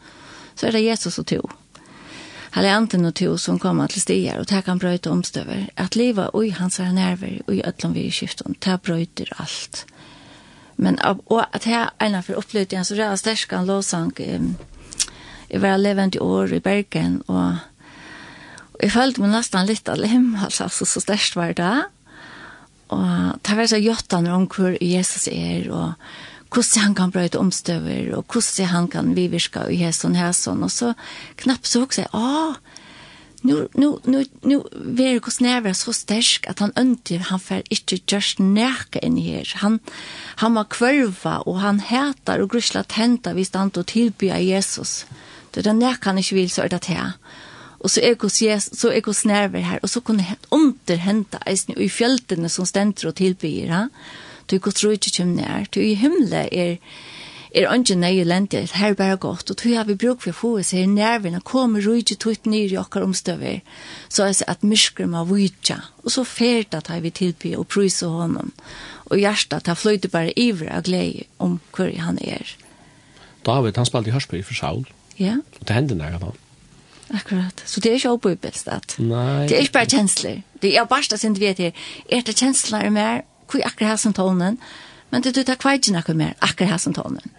så 0.55 0.67
er 0.67 0.77
det 0.77 0.85
Jesus 0.85 1.19
og 1.19 1.27
to. 1.27 1.41
Halianten 2.55 3.05
og 3.05 3.13
to 3.19 3.35
som 3.37 3.59
kommer 3.59 3.91
til 3.91 4.01
stier, 4.01 4.39
og 4.39 4.47
det 4.47 4.63
kan 4.65 4.79
brøyde 4.79 5.11
omstøver. 5.11 5.67
At 5.75 5.95
livet 5.99 6.31
og 6.33 6.47
hans 6.55 6.79
er 6.79 6.95
nærvær, 6.95 7.43
og 7.47 7.53
i 7.53 7.61
øtlom 7.67 7.93
vi 7.93 8.07
i 8.07 8.11
skiften, 8.15 8.55
det 8.63 8.79
brøyder 8.81 9.33
alt. 9.37 9.85
Men 10.77 10.99
og 11.03 11.43
at 11.53 11.65
her 11.65 11.89
ena 12.01 12.21
for 12.21 12.39
opplevd 12.39 12.73
igjen, 12.73 12.85
så 12.85 12.95
ræra 12.95 13.17
sterskan 13.17 13.65
låsang, 13.65 14.13
um, 14.35 14.55
jeg 15.49 15.63
var 15.63 15.79
levend 15.79 16.17
i 16.17 16.23
år 16.23 16.53
i 16.57 16.63
Bergen, 16.63 17.21
og, 17.27 17.59
og 18.73 18.81
jeg 18.83 18.93
følte 18.93 19.23
meg 19.23 19.35
nesten 19.35 19.67
litt 19.67 19.89
av 19.89 19.99
lim, 20.01 20.33
altså, 20.35 20.67
så 20.69 21.03
størst 21.03 21.37
var 21.39 21.55
det. 21.57 21.75
Og 22.93 23.39
det 23.43 23.57
var 23.57 23.67
så 23.67 23.79
gjøttene 23.83 24.33
om 24.35 24.47
hvor 24.51 24.77
Jesus 24.79 25.27
er, 25.31 25.67
og 25.71 25.93
hvordan 26.53 26.83
han 26.83 26.95
kan 26.95 27.11
brøyte 27.11 27.39
omstøver, 27.39 28.13
og 28.15 28.25
hvordan 28.31 28.71
han 28.71 28.87
kan 28.91 29.15
vivirke 29.15 29.65
i 29.71 29.81
Jesu 29.83 30.07
hæsson. 30.15 30.63
Og 30.63 30.71
så 30.71 30.93
knapt 31.35 31.67
så 31.67 31.83
også 31.83 32.05
jeg, 32.05 32.13
åh, 32.13 32.55
nu 33.41 33.67
nu 33.73 33.99
nu 34.03 34.23
nu 34.41 34.63
ver 34.73 35.19
kus 35.19 35.39
nerver 35.39 35.73
så 35.73 35.93
sterk 35.93 36.47
at 36.49 36.59
han 36.59 36.73
ønti 36.77 37.17
han 37.17 37.39
fer 37.39 37.61
ikkje 37.69 37.99
just 38.11 38.39
nærke 38.39 38.99
inn 39.05 39.17
her 39.21 39.45
han 39.61 39.79
han 40.41 40.57
var 40.57 40.69
kvølva 40.73 41.35
og 41.45 41.59
han 41.61 41.79
hætar 41.79 42.41
og 42.41 42.49
grusla 42.49 42.83
tenta 42.83 43.33
vi 43.37 43.43
stand 43.43 43.77
og 43.77 43.85
tilbyr 43.87 44.41
Jesus 44.41 45.05
Det 45.63 45.73
er 45.73 45.77
når 45.77 46.01
kan 46.01 46.17
ikke 46.17 46.35
vil, 46.35 46.49
så 46.49 46.63
er 46.63 46.73
det 46.73 46.85
her. 46.85 47.17
Og 47.79 47.89
så 47.93 48.01
er 48.01 48.17
hos 48.21 48.41
Jesus, 48.41 48.79
så 48.79 48.89
er 48.91 49.05
hos 49.05 49.25
nerver 49.25 49.61
her, 49.61 49.79
og 49.83 49.89
så 49.89 50.01
kunne 50.01 50.25
underhenta 50.51 51.41
eisen 51.47 51.77
i 51.77 51.89
fjøltene 51.89 52.49
som 52.49 52.65
stenter 52.65 53.11
og 53.11 53.15
tilbyr, 53.15 53.69
ja. 53.69 53.85
Du 54.47 54.57
går 54.63 54.71
tro 54.71 54.93
ikke 54.95 55.11
kjem 55.11 55.35
nær, 55.35 55.67
du 55.75 55.81
i 55.83 55.93
himmelen 55.99 56.47
er, 56.51 56.77
er 57.51 57.73
ikke 57.75 57.97
nøye 57.99 58.23
lente, 58.23 58.63
her 58.79 58.93
bare 58.95 59.17
godt, 59.17 59.51
og 59.51 59.59
du 59.59 59.73
har 59.75 59.83
vi 59.85 59.97
bruk 59.99 60.23
for 60.23 60.31
å 60.31 60.39
få 60.39 60.51
oss 60.61 60.71
her 60.71 60.87
nervene, 60.87 61.41
kommer 61.43 61.83
og 61.83 61.99
ikke 61.99 62.15
tog 62.15 62.47
nyr 62.47 62.71
i 62.71 62.79
okker 62.79 63.03
omstøver, 63.03 63.59
så 64.09 64.23
er 64.23 64.33
det 64.33 64.47
at 64.47 64.63
mysker 64.63 65.05
må 65.05 65.25
vite, 65.27 65.81
og 66.03 66.15
så 66.15 66.23
ferdig 66.23 66.81
tar 66.87 67.03
vi 67.03 67.11
tilby 67.11 67.53
og 67.59 67.67
pryser 67.67 68.07
honom, 68.07 68.53
og 69.11 69.19
hjertet 69.19 69.67
tar 69.67 69.77
fløyte 69.77 70.09
bare 70.09 70.33
ivre 70.39 70.71
av 70.71 70.87
glede 70.87 71.27
om 71.43 71.59
hvor 71.75 71.91
han 71.91 72.23
er. 72.23 72.55
David, 73.45 73.75
han 73.75 73.85
spalte 73.85 74.09
i 74.09 74.15
Hørsby 74.15 74.41
for 74.43 74.55
Saul. 74.55 74.87
Ja. 75.19 75.37
Det 75.59 75.75
hender 75.75 75.95
nægget 75.95 76.21
da. 76.21 76.33
Akkurat. 77.17 77.63
Så 77.65 77.79
det 77.79 77.89
er 77.89 77.93
ikke 77.93 78.09
oppbyggelig 78.09 78.53
Nei. 78.99 79.47
Det 79.47 79.55
er 79.55 79.59
ikke 79.59 79.73
bare 79.73 79.85
kjensler. 79.85 80.41
Det 80.61 80.77
er 80.77 80.85
bare 80.85 81.03
det 81.11 81.19
som 81.19 81.33
du 81.33 81.39
vet 81.39 81.57
her. 81.57 81.71
Er 82.09 82.21
det 82.21 82.35
kjensler 82.35 82.89
mer? 82.89 83.21
Hvor 83.51 83.59
er 83.59 83.65
akkurat 83.65 83.89
her 83.89 83.95
som 83.95 84.13
tonen? 84.13 84.59
Men 85.11 85.23
det 85.23 85.37
er 85.37 85.71
ikke 85.71 85.91
noe 85.91 86.13
mer. 86.13 86.33
Akkurat 86.41 86.69
her 86.69 86.77
som 86.77 86.93
tonen. 86.93 87.31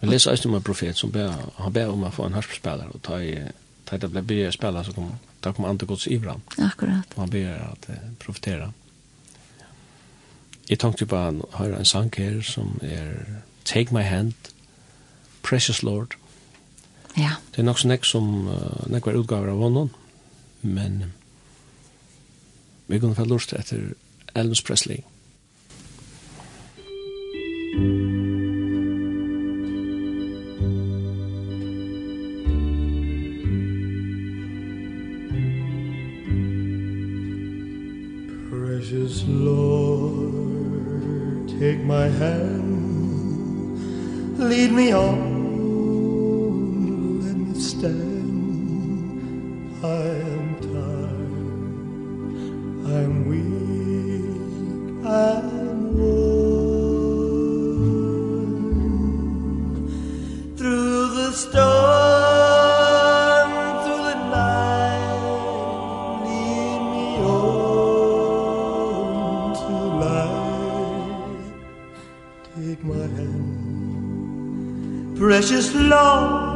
Vi 0.00 0.10
leser 0.10 0.30
også 0.30 0.48
om 0.48 0.54
en 0.54 0.62
profet 0.62 0.96
som 0.96 1.12
ber, 1.12 1.32
han 1.58 1.72
ber 1.72 1.86
om 1.86 2.02
å 2.04 2.10
få 2.10 2.26
en 2.26 2.34
harpspiller 2.34 2.90
og 2.92 3.02
ta 3.02 3.20
i 3.22 3.38
ta 3.86 3.96
det 3.96 4.10
ble 4.10 4.22
bygge 4.22 4.52
spela 4.52 4.82
så 4.84 4.92
kom 4.92 5.12
da 5.44 5.52
kom 5.52 5.64
andre 5.64 5.86
gods 5.86 6.06
ivra. 6.06 6.38
Akkurat. 6.58 7.14
Og 7.16 7.22
han 7.22 7.30
ber 7.30 7.48
at 7.52 7.88
uh, 7.88 7.96
profetera. 8.18 8.70
Jeg 10.68 10.78
tenkte 10.78 11.06
på 11.06 11.16
han 11.16 11.42
har 11.52 11.76
en 11.76 11.84
sang 11.84 12.12
her 12.16 12.40
som 12.42 12.78
er 12.82 13.40
Take 13.64 13.94
my 13.94 14.02
hand, 14.02 14.32
precious 15.42 15.82
Lord. 15.82 16.16
Ja. 17.16 17.30
Det 17.50 17.58
er 17.58 17.62
nok 17.62 17.78
så 17.78 17.88
nek 17.88 18.04
som 18.06 18.48
uh, 18.48 18.86
nek 18.90 19.06
var 19.06 19.18
utgaver 19.18 19.52
av 19.52 19.60
honom, 19.62 19.90
men 20.62 21.12
vi 22.90 22.98
kunne 22.98 23.14
få 23.14 23.24
lust 23.28 23.52
etter 23.54 23.94
Elvis 24.34 24.62
Presley. 24.62 25.02
Precious 38.50 39.24
Lord, 39.28 40.34
take 41.60 41.78
my 41.86 42.08
hand, 42.08 43.78
lead 44.38 44.72
me 44.72 44.92
on 44.92 45.33
stand 47.64 48.44
I 49.82 49.86
am 49.86 50.48
tired. 50.60 51.44
I'm 52.96 53.14
weak. 53.28 55.04
I'm 55.06 55.96
worn. 55.96 56.74
Through 60.56 61.02
the 61.18 61.30
storm 61.32 61.60
Through 63.84 64.04
the 64.08 64.16
night 64.38 65.22
Lead 66.24 66.80
me 66.92 67.08
on 67.24 67.94
to 69.60 69.74
light 70.02 71.48
Take 72.56 72.82
my 72.84 73.06
hand. 73.18 73.48
Precious 75.18 75.66
Lord 75.74 76.53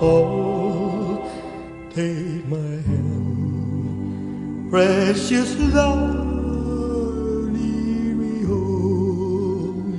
hold 0.00 1.20
Take 1.94 2.46
my 2.48 2.74
hand 2.88 3.10
Precious 4.70 5.50
love 5.74 6.14
lead 7.52 8.14
me 8.22 8.34
home. 8.44 9.92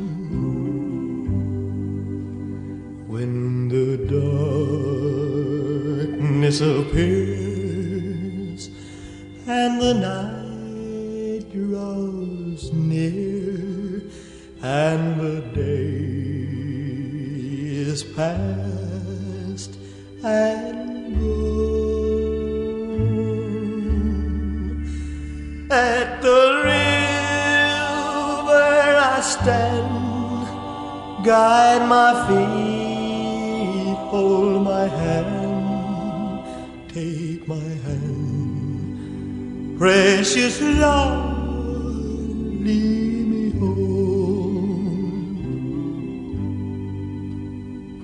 When 3.07 3.67
the 3.67 3.87
darkness 6.07 6.57
appears 6.61 7.30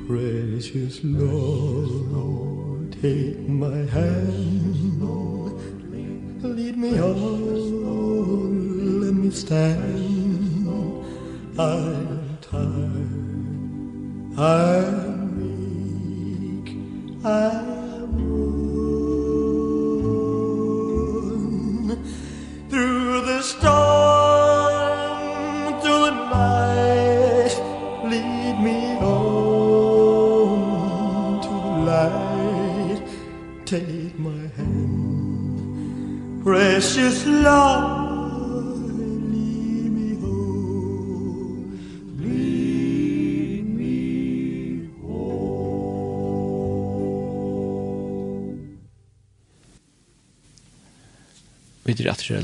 Precious 0.07 1.03
Lord, 1.03 2.95
take 3.01 3.49
my 3.49 3.79
hand, 3.91 5.51
lead 6.41 6.77
me 6.77 6.97
on, 6.97 9.01
let 9.01 9.13
me 9.13 9.29
stand. 9.31 10.65
I'm 11.59 12.37
tired, 12.39 14.39
I'm 14.39 14.96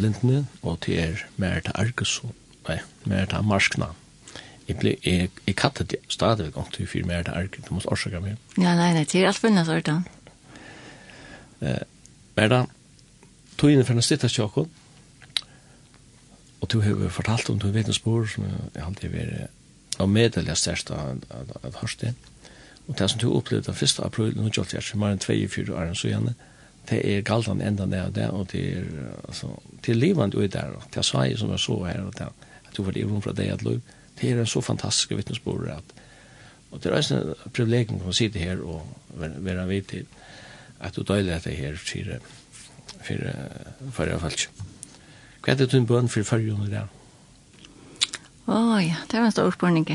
lintene, 0.03 0.45
og 0.61 0.79
til 0.85 0.99
er 1.01 1.25
Merta 1.41 1.73
Arkeso, 1.79 2.33
nei, 2.67 2.79
Merta 3.09 3.41
Marskna. 3.41 3.91
Jeg, 4.67 4.77
ble, 4.79 4.93
jeg, 5.03 5.31
jeg 5.47 5.55
kattet 5.59 5.91
det 5.91 5.99
stadig 6.11 6.51
gang 6.55 6.69
til 6.73 6.87
fyr 6.87 7.07
Merta 7.09 7.35
Arkeso, 7.39 7.65
du 7.67 7.73
måtte 7.77 7.91
årsaka 7.91 8.21
meg. 8.23 8.37
Ja, 8.57 8.75
nei, 8.79 8.91
nei, 8.95 9.07
til 9.09 9.27
alt 9.27 9.41
funnet 9.41 9.67
så 9.67 9.79
ordan. 9.79 10.05
Eh, 11.63 11.83
Merta, 12.37 12.65
tog 13.57 13.73
inn 13.73 13.83
for 13.87 13.95
en 13.95 14.05
stittas 14.05 14.35
tjokken, 14.35 14.69
og 16.63 16.71
du 16.71 16.79
har 16.79 17.09
fortalt 17.11 17.49
om 17.51 17.59
du 17.59 17.67
vet 17.75 17.89
en 17.91 17.95
spår 17.95 18.29
som 18.31 18.45
jeg 18.47 18.83
alltid 18.85 19.09
har 19.09 19.17
vært 19.17 19.99
av 20.01 20.09
medelig 20.09 20.55
størst 20.57 20.91
av, 20.93 21.19
av, 21.29 21.51
av, 21.61 21.75
hørsten. 21.81 22.15
Og 22.87 22.97
det 22.99 23.09
som 23.11 23.19
du 23.19 23.29
opplevde 23.31 23.71
den 23.71 23.87
1. 23.87 23.99
april, 24.05 24.33
nå 24.35 24.49
gjør 24.49 24.67
det 24.71 24.79
ikke 24.81 24.99
mer 24.99 25.15
enn 25.15 25.21
24 25.23 25.75
år, 25.75 25.91
så 25.97 26.09
gjerne, 26.09 26.35
det 26.89 26.99
er 27.07 27.21
galtan 27.25 27.61
enda 27.61 27.85
det 27.85 28.01
og 28.01 28.15
det, 28.15 28.29
og 28.29 28.47
det 28.51 28.63
er, 28.77 28.87
altså, 29.27 29.47
det 29.85 29.93
er 29.93 29.99
livand 29.99 30.35
ut 30.35 30.53
der, 30.53 30.75
og 30.77 30.83
det 30.89 30.99
er 30.99 31.07
svei 31.07 31.35
som 31.37 31.51
jeg 31.51 31.59
så 31.59 31.77
her, 31.83 32.01
og 32.03 32.13
det 32.13 32.27
er, 32.27 32.49
at 32.67 32.77
du 32.77 32.83
var 32.83 32.91
livet 32.91 33.23
fra 33.23 33.33
deg 33.33 33.53
at 33.53 33.63
lov, 33.63 33.79
det 34.19 34.31
er 34.31 34.39
en 34.39 34.49
så 34.49 34.61
fantastisk 34.61 35.11
vittnesbord, 35.11 35.67
at, 35.67 35.95
og 36.71 36.83
det 36.83 36.91
er 36.91 36.97
også 36.97 37.15
en 37.15 37.51
privilegium 37.53 38.01
å 38.07 38.13
sitte 38.13 38.39
her 38.39 38.61
og 38.61 38.83
være 39.15 39.67
vidt 39.67 39.87
til, 39.87 40.05
at 40.79 40.95
du 40.95 41.03
døyler 41.03 41.37
dette 41.37 41.53
her, 41.55 41.77
sier 41.79 42.19
for 42.19 42.39
for 43.03 43.91
forrige 43.91 44.19
falsk. 44.19 44.51
Hva 45.43 45.53
er 45.53 45.59
det 45.59 45.71
du 45.71 45.77
en 45.77 45.87
bøn 45.87 46.09
for 46.09 46.23
forrige 46.23 46.53
under 46.53 46.69
det? 46.71 46.83
Åja, 48.47 48.95
det 49.11 49.19
var 49.19 49.25
en 49.25 49.31
stor 49.31 49.51
spørning. 49.51 49.87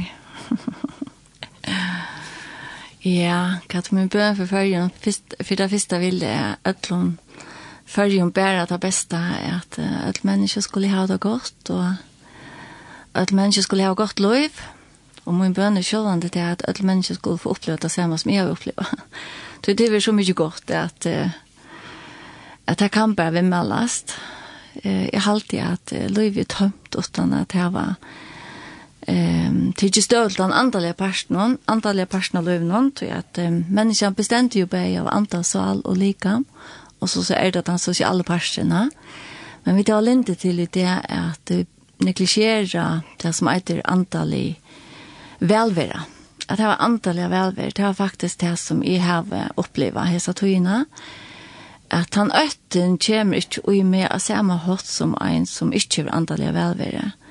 Ja, 3.09 3.61
katt 3.73 3.89
min 3.95 4.11
bøn 4.13 4.35
for 4.37 4.51
fyrjun, 4.51 4.91
for 5.01 5.57
det 5.57 5.71
første 5.71 5.99
vil 6.03 6.21
jeg 6.21 6.57
ødlun 6.69 7.15
fyrjun 7.89 8.33
bære 8.37 8.67
det 8.69 8.81
beste, 8.81 9.17
at 9.17 9.79
alle 9.79 10.27
mennesker 10.29 10.61
skulle 10.61 10.91
ha 10.93 11.07
det 11.07 11.21
godt, 11.21 11.71
og 11.71 11.95
alle 13.15 13.37
mennesker 13.37 13.65
skulle 13.65 13.87
ha 13.87 13.95
godt 13.97 14.21
liv, 14.21 14.61
og 15.25 15.35
min 15.35 15.55
bøn 15.55 15.77
er 15.77 15.87
sjålande 15.87 16.29
til 16.29 16.45
at 16.45 16.65
alle 16.69 16.87
mennesker 16.87 17.15
skulle 17.15 17.39
få 17.39 17.55
oppleve 17.57 17.79
det 17.83 17.91
samme 17.91 18.19
som 18.19 18.33
jeg 18.33 18.43
har 18.43 18.51
opplevd. 18.53 18.85
Så 19.65 19.73
det 19.79 19.89
er 19.89 20.01
så 20.01 20.13
mye 20.13 20.35
godt 20.35 20.71
at, 20.71 21.07
at 22.67 22.81
jeg 22.81 22.91
kan 22.91 23.17
bare 23.17 23.33
vimmelast. 23.33 24.17
Jeg 24.85 25.23
halte 25.23 25.63
at 25.63 25.93
liv 26.11 26.39
er 26.39 26.45
tømt, 26.45 26.97
utan 26.99 27.33
at 27.33 27.55
jeg 27.55 27.73
var 27.73 27.95
Ehm 29.09 29.73
till 29.73 29.97
just 29.97 30.11
ju 30.11 30.29
den 30.37 30.53
an 30.53 30.53
andliga 30.53 30.95
personen, 30.95 31.59
andliga 31.65 32.07
personen 32.07 32.45
löv 32.45 32.63
någon 32.63 32.91
till 32.91 33.13
att 33.13 33.39
um, 33.39 33.65
människan 33.69 34.13
bestämt 34.13 34.55
ju 34.55 34.67
på 34.67 34.77
av 35.01 35.09
antal 35.09 35.45
sal 35.45 35.81
och 35.81 35.97
lika 35.97 36.45
och 36.99 37.11
så 37.11 37.25
så 37.25 37.35
är 37.35 37.53
det 37.53 37.59
att 37.59 37.67
han 37.67 37.79
sociala. 37.79 38.91
Men 39.65 39.77
vi 39.77 39.85
tar 39.85 40.03
lite 40.03 40.35
till 40.35 40.69
det 40.73 40.99
att 41.09 41.51
negligera 41.99 43.03
det 43.17 43.33
som 43.33 43.49
heter 43.49 43.83
antallig 43.85 44.61
välvera. 45.39 46.03
Att 46.47 46.57
det 46.57 46.65
var 46.65 46.77
antalliga 46.79 47.29
välvera, 47.29 47.71
det 47.75 47.83
var 47.83 47.95
faktiskt 47.95 48.41
det 48.41 48.57
som 48.57 48.85
jag 48.85 49.01
har 49.01 49.53
upplevt 49.57 50.07
hessa 50.07 50.33
togina. 50.33 50.85
Att 51.89 52.15
han 52.15 52.33
ötten 52.33 52.99
kommer 52.99 53.35
inte 53.35 53.75
i 53.75 53.85
med 53.85 54.23
samma 54.23 54.57
hot 54.57 54.87
som 54.87 55.19
en 55.21 55.47
som 55.47 55.73
inte 55.73 56.03
var 56.03 56.11
antalliga 56.11 56.53
välvera. 56.53 56.99
Mm 56.99 57.28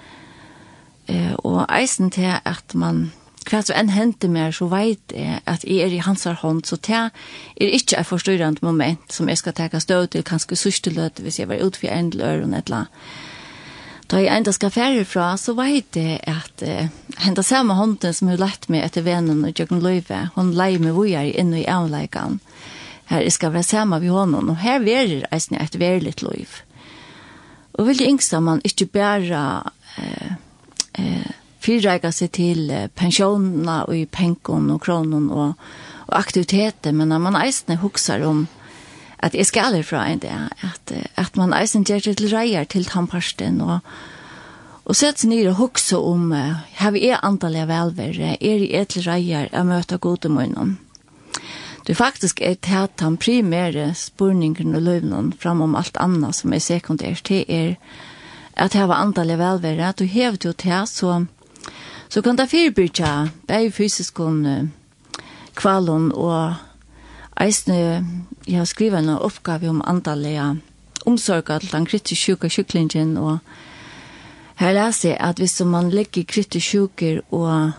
Eh, 1.07 1.33
og 1.43 1.63
eisen 1.71 2.11
til 2.11 2.35
at 2.43 2.75
man, 2.75 3.11
hva 3.47 3.61
som 3.63 3.77
enn 3.79 3.93
henter 3.95 4.31
mer, 4.31 4.51
så 4.51 4.67
vet 4.71 5.15
jeg 5.15 5.39
at 5.47 5.63
jeg 5.63 5.85
er 5.85 5.95
i 5.95 6.03
hans 6.03 6.27
hånd, 6.27 6.65
så 6.67 6.75
det 6.83 6.97
er 6.97 7.71
ikke 7.79 7.99
et 8.01 8.09
forstyrrende 8.09 8.65
moment 8.65 9.13
som 9.13 9.29
jeg 9.31 9.39
skal 9.39 9.55
teka 9.55 9.79
støv 9.79 10.09
til, 10.11 10.25
kanskje 10.27 10.59
sørste 10.59 10.91
løte 10.91 11.23
hvis 11.23 11.39
jeg 11.39 11.49
var 11.49 11.63
ut 11.63 11.79
for 11.79 11.87
en 11.87 12.11
eller 12.11 12.43
annen 12.43 12.59
et 12.59 12.67
eller. 12.67 12.91
Da 14.07 14.21
jeg 14.23 14.31
enda 14.39 14.53
skal 14.55 14.71
fære 14.71 15.03
fra, 15.03 15.33
så 15.35 15.51
vet 15.57 15.97
jeg 15.99 16.19
at 16.31 16.63
eh, 16.63 16.91
henda 17.23 17.43
samme 17.43 17.75
hånden 17.75 18.13
som 18.15 18.29
hun 18.31 18.39
lett 18.39 18.69
meg 18.71 18.85
etter 18.85 19.03
vennen 19.03 19.43
og 19.43 19.59
Jørgen 19.59 19.83
Løyve, 19.83 20.29
hun 20.35 20.53
leier 20.55 20.79
meg 20.79 20.95
hvor 20.95 21.07
jeg 21.09 21.33
er 21.33 21.39
inne 21.43 21.59
i 21.59 21.67
avleikene. 21.67 22.39
Her 23.07 23.23
jeg 23.23 23.35
skal 23.35 23.53
være 23.53 23.63
samme 23.63 23.99
ved 24.03 24.11
hånden, 24.11 24.49
og 24.51 24.59
her 24.59 24.79
verer 24.83 25.23
jeg 25.23 25.59
et 25.59 25.79
verligt 25.79 26.23
løyv. 26.23 26.55
Og 27.77 27.87
veldig 27.87 28.07
yngste 28.09 28.39
man 28.43 28.63
ikke 28.67 28.87
bare 28.91 29.43
eh, 29.99 30.35
eh, 30.97 31.29
fyrreika 31.63 32.11
seg 32.11 32.31
til 32.37 32.69
pensjonene 32.95 33.81
og 33.87 33.95
i 33.95 34.05
penken 34.05 34.69
og 34.73 34.81
kronen 34.85 35.29
og, 35.33 35.55
og 36.07 36.15
aktiviteter, 36.19 36.93
men 36.93 37.09
når 37.11 37.23
man 37.23 37.39
eisne 37.41 37.79
hukser 37.81 38.23
om 38.27 38.45
at 39.23 39.33
jeg 39.33 39.49
skal 39.49 39.73
herfra 39.73 40.03
en 40.11 40.21
det, 40.21 40.35
at, 40.61 40.93
at 41.17 41.37
man 41.37 41.55
eisne 41.57 41.83
gjør 41.83 42.05
det 42.05 42.17
til 42.19 42.31
reier 42.35 42.69
til 42.69 42.85
tannparsten 42.85 43.61
og 43.65 43.81
Og 44.87 44.95
sett 44.95 45.19
seg 45.19 45.33
nere 45.33 45.51
hukse 45.57 45.97
om, 45.99 46.29
uh, 46.31 46.63
har 46.79 46.93
vi 46.95 47.09
er 47.09 47.19
antallet 47.27 47.65
av 47.65 47.71
velvere, 47.73 48.37
er 48.39 48.61
i 48.63 48.69
etle 48.79 49.03
reier 49.03 49.49
å 49.51 49.65
møte 49.67 49.99
gode 49.99 50.31
munnen. 50.31 50.77
Det 51.83 51.91
er 51.93 51.99
faktisk 51.99 52.39
et 52.43 52.61
tæt 52.63 53.03
han 53.03 53.17
primære 53.19 53.89
spurningen 53.95 54.75
og 54.75 54.85
løvnen 54.85 55.33
fram 55.35 55.61
om 55.63 55.75
alt 55.75 55.99
annet 56.03 56.35
som 56.35 56.55
er 56.55 56.63
sekundært, 56.63 57.27
det 57.27 57.43
er 57.47 57.75
at 58.57 58.73
det 58.73 58.87
var 58.89 59.01
antallet 59.03 59.39
velvære, 59.39 59.89
at 59.89 59.99
du 59.99 60.05
hevet 60.05 60.45
jo 60.45 60.51
til, 60.51 60.87
så, 60.87 61.25
så 62.09 62.21
kan 62.21 62.37
det 62.37 62.49
fyrbyrja, 62.49 63.29
bare 63.47 63.71
fysisk 63.71 64.19
om 64.19 64.69
kvalen, 65.55 66.11
og 66.11 66.55
eisne, 67.41 68.05
jeg 68.47 68.57
har 68.57 68.65
skrivet 68.65 68.99
en 68.99 69.09
oppgave 69.09 69.69
om 69.69 69.81
antallet 69.85 70.61
omsorg 71.05 71.45
til 71.61 71.71
den 71.71 71.85
kritisk 71.85 72.21
sjuke 72.21 72.49
sjuklingen, 72.49 73.17
og 73.17 73.37
her 74.57 74.73
leser 74.73 75.09
jeg 75.09 75.19
at 75.21 75.37
hvis 75.37 75.59
man 75.65 75.89
ligger 75.93 76.25
kritisk 76.27 76.65
sjuker 76.65 77.21
og 77.31 77.71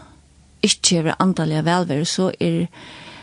ikke 0.63 0.99
er 0.99 1.15
antallet 1.19 1.65
velvære, 1.65 2.05
så 2.05 2.33
er 2.41 2.67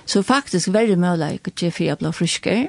så 0.06 0.22
faktisk 0.22 0.74
veldig 0.74 1.00
mulig 1.00 1.40
at 1.46 1.56
gjøre 1.56 1.72
for 1.72 1.84
jeg 1.84 1.98
blir 1.98 2.12
frisker, 2.12 2.68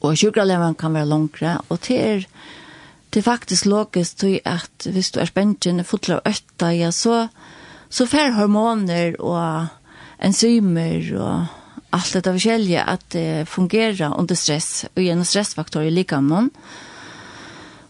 og 0.00 0.18
sjukreleven 0.18 0.74
kan 0.74 0.94
være 0.94 1.06
langere, 1.06 1.60
og 1.68 1.80
til 1.80 1.96
er 1.96 2.26
det 3.12 3.20
er 3.20 3.28
faktisk 3.28 3.66
logisk 3.68 4.22
til 4.22 4.38
at 4.48 4.86
hvis 4.88 5.10
du 5.12 5.20
er 5.20 5.28
spentjen 5.28 5.82
og 5.82 5.86
fotler 5.86 6.20
av 6.20 6.32
øtta, 6.32 6.70
ja, 6.72 6.90
så, 6.90 7.26
så 7.92 8.06
fer 8.08 8.32
hormoner 8.38 9.18
og 9.20 9.68
enzymer 10.22 11.10
og 11.18 11.58
allt 11.92 12.14
det 12.16 12.32
forskjellige 12.32 12.86
at 12.88 13.04
det 13.12 13.48
fungerer 13.48 14.14
under 14.16 14.38
stress 14.38 14.86
og 14.94 15.02
gjennom 15.04 15.28
stressfaktorer 15.28 15.90
i 15.90 15.94
likamon 15.98 16.48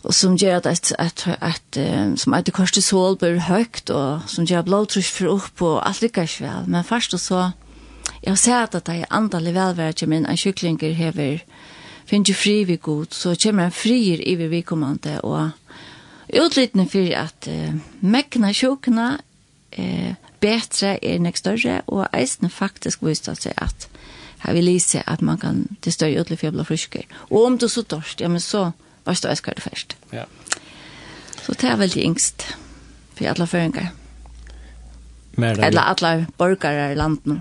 og 0.02 0.14
som 0.14 0.34
gjør 0.34 0.58
at, 0.58 0.66
at, 0.66 0.92
at, 0.98 1.26
at 1.38 1.78
som 2.18 2.34
at 2.34 2.50
kortisol 2.54 3.14
blir 3.18 3.38
høyt 3.46 3.90
og 3.94 4.24
som 4.26 4.46
gjør 4.48 4.66
blodtrykk 4.66 5.10
for 5.14 5.34
opp 5.36 5.62
og 5.62 5.76
alt 5.86 6.02
lykker 6.02 6.26
ikke 6.26 6.46
vel. 6.48 6.70
Men 6.74 6.86
først 6.86 7.14
og 7.14 7.22
så 7.22 7.42
jeg 8.22 8.32
har 8.32 8.40
sett 8.40 8.74
at 8.74 8.86
det 8.86 8.96
er 9.02 9.14
andelig 9.14 9.54
velvære 9.54 10.06
min 10.10 10.26
en 10.26 10.38
kyklinger 10.38 10.94
hever 10.98 11.44
finner 12.06 12.34
fri 12.34 12.64
vi 12.64 12.76
god, 12.76 13.12
så 13.14 13.34
kommer 13.42 13.68
han 13.68 13.74
frier 13.74 14.22
i 14.26 14.34
vi 14.34 14.48
vikommande, 14.48 15.20
og 15.22 15.50
utlyttende 16.32 16.88
for 16.88 17.14
at 17.16 17.48
uh, 17.48 17.74
mekkene 18.00 18.52
sjukene 18.54 19.08
uh, 19.78 20.12
betre 20.40 20.96
er 21.04 21.22
nek 21.22 21.36
større, 21.36 21.80
og 21.86 22.06
eisne 22.12 22.50
faktisk 22.50 23.02
viste 23.06 23.34
seg 23.38 23.56
at 23.56 23.88
her 24.42 24.56
vil 24.56 24.66
lise 24.66 25.02
at 25.06 25.22
man 25.22 25.38
kan 25.38 25.66
til 25.82 25.94
større 25.94 26.20
utlyttende 26.20 26.40
for 26.40 26.50
å 26.50 26.56
bli 26.56 26.68
friske. 26.72 27.04
Og 27.30 27.46
om 27.46 27.58
du 27.58 27.68
så 27.68 27.84
dorsk, 27.86 28.20
ja, 28.20 28.28
men 28.28 28.42
så 28.42 28.72
var 29.04 29.18
det 29.22 29.30
eskar 29.30 29.54
det 29.54 29.62
først. 29.62 29.96
Ja. 30.12 30.24
Så 31.42 31.54
det 31.58 31.70
er 31.70 31.78
veldig 31.78 32.02
yngst 32.02 32.46
for 33.14 33.26
alle 33.30 33.46
føringer. 33.46 33.90
Eller 35.38 35.80
alle 35.80 36.26
borgere 36.38 36.92
i 36.92 36.94
landet. 36.94 37.40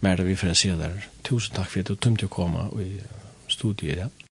Mer 0.00 0.10
Merda, 0.10 0.22
vi 0.22 0.36
får 0.36 0.54
se 0.54 0.70
der. 0.78 1.06
Tusen 1.24 1.54
takk 1.54 1.70
for 1.70 1.80
at 1.80 1.90
du 1.90 1.94
tømte 1.94 2.26
å 2.26 2.32
komme 2.32 2.68
og 2.70 3.17
studiet, 3.58 3.96
ja. 3.96 4.10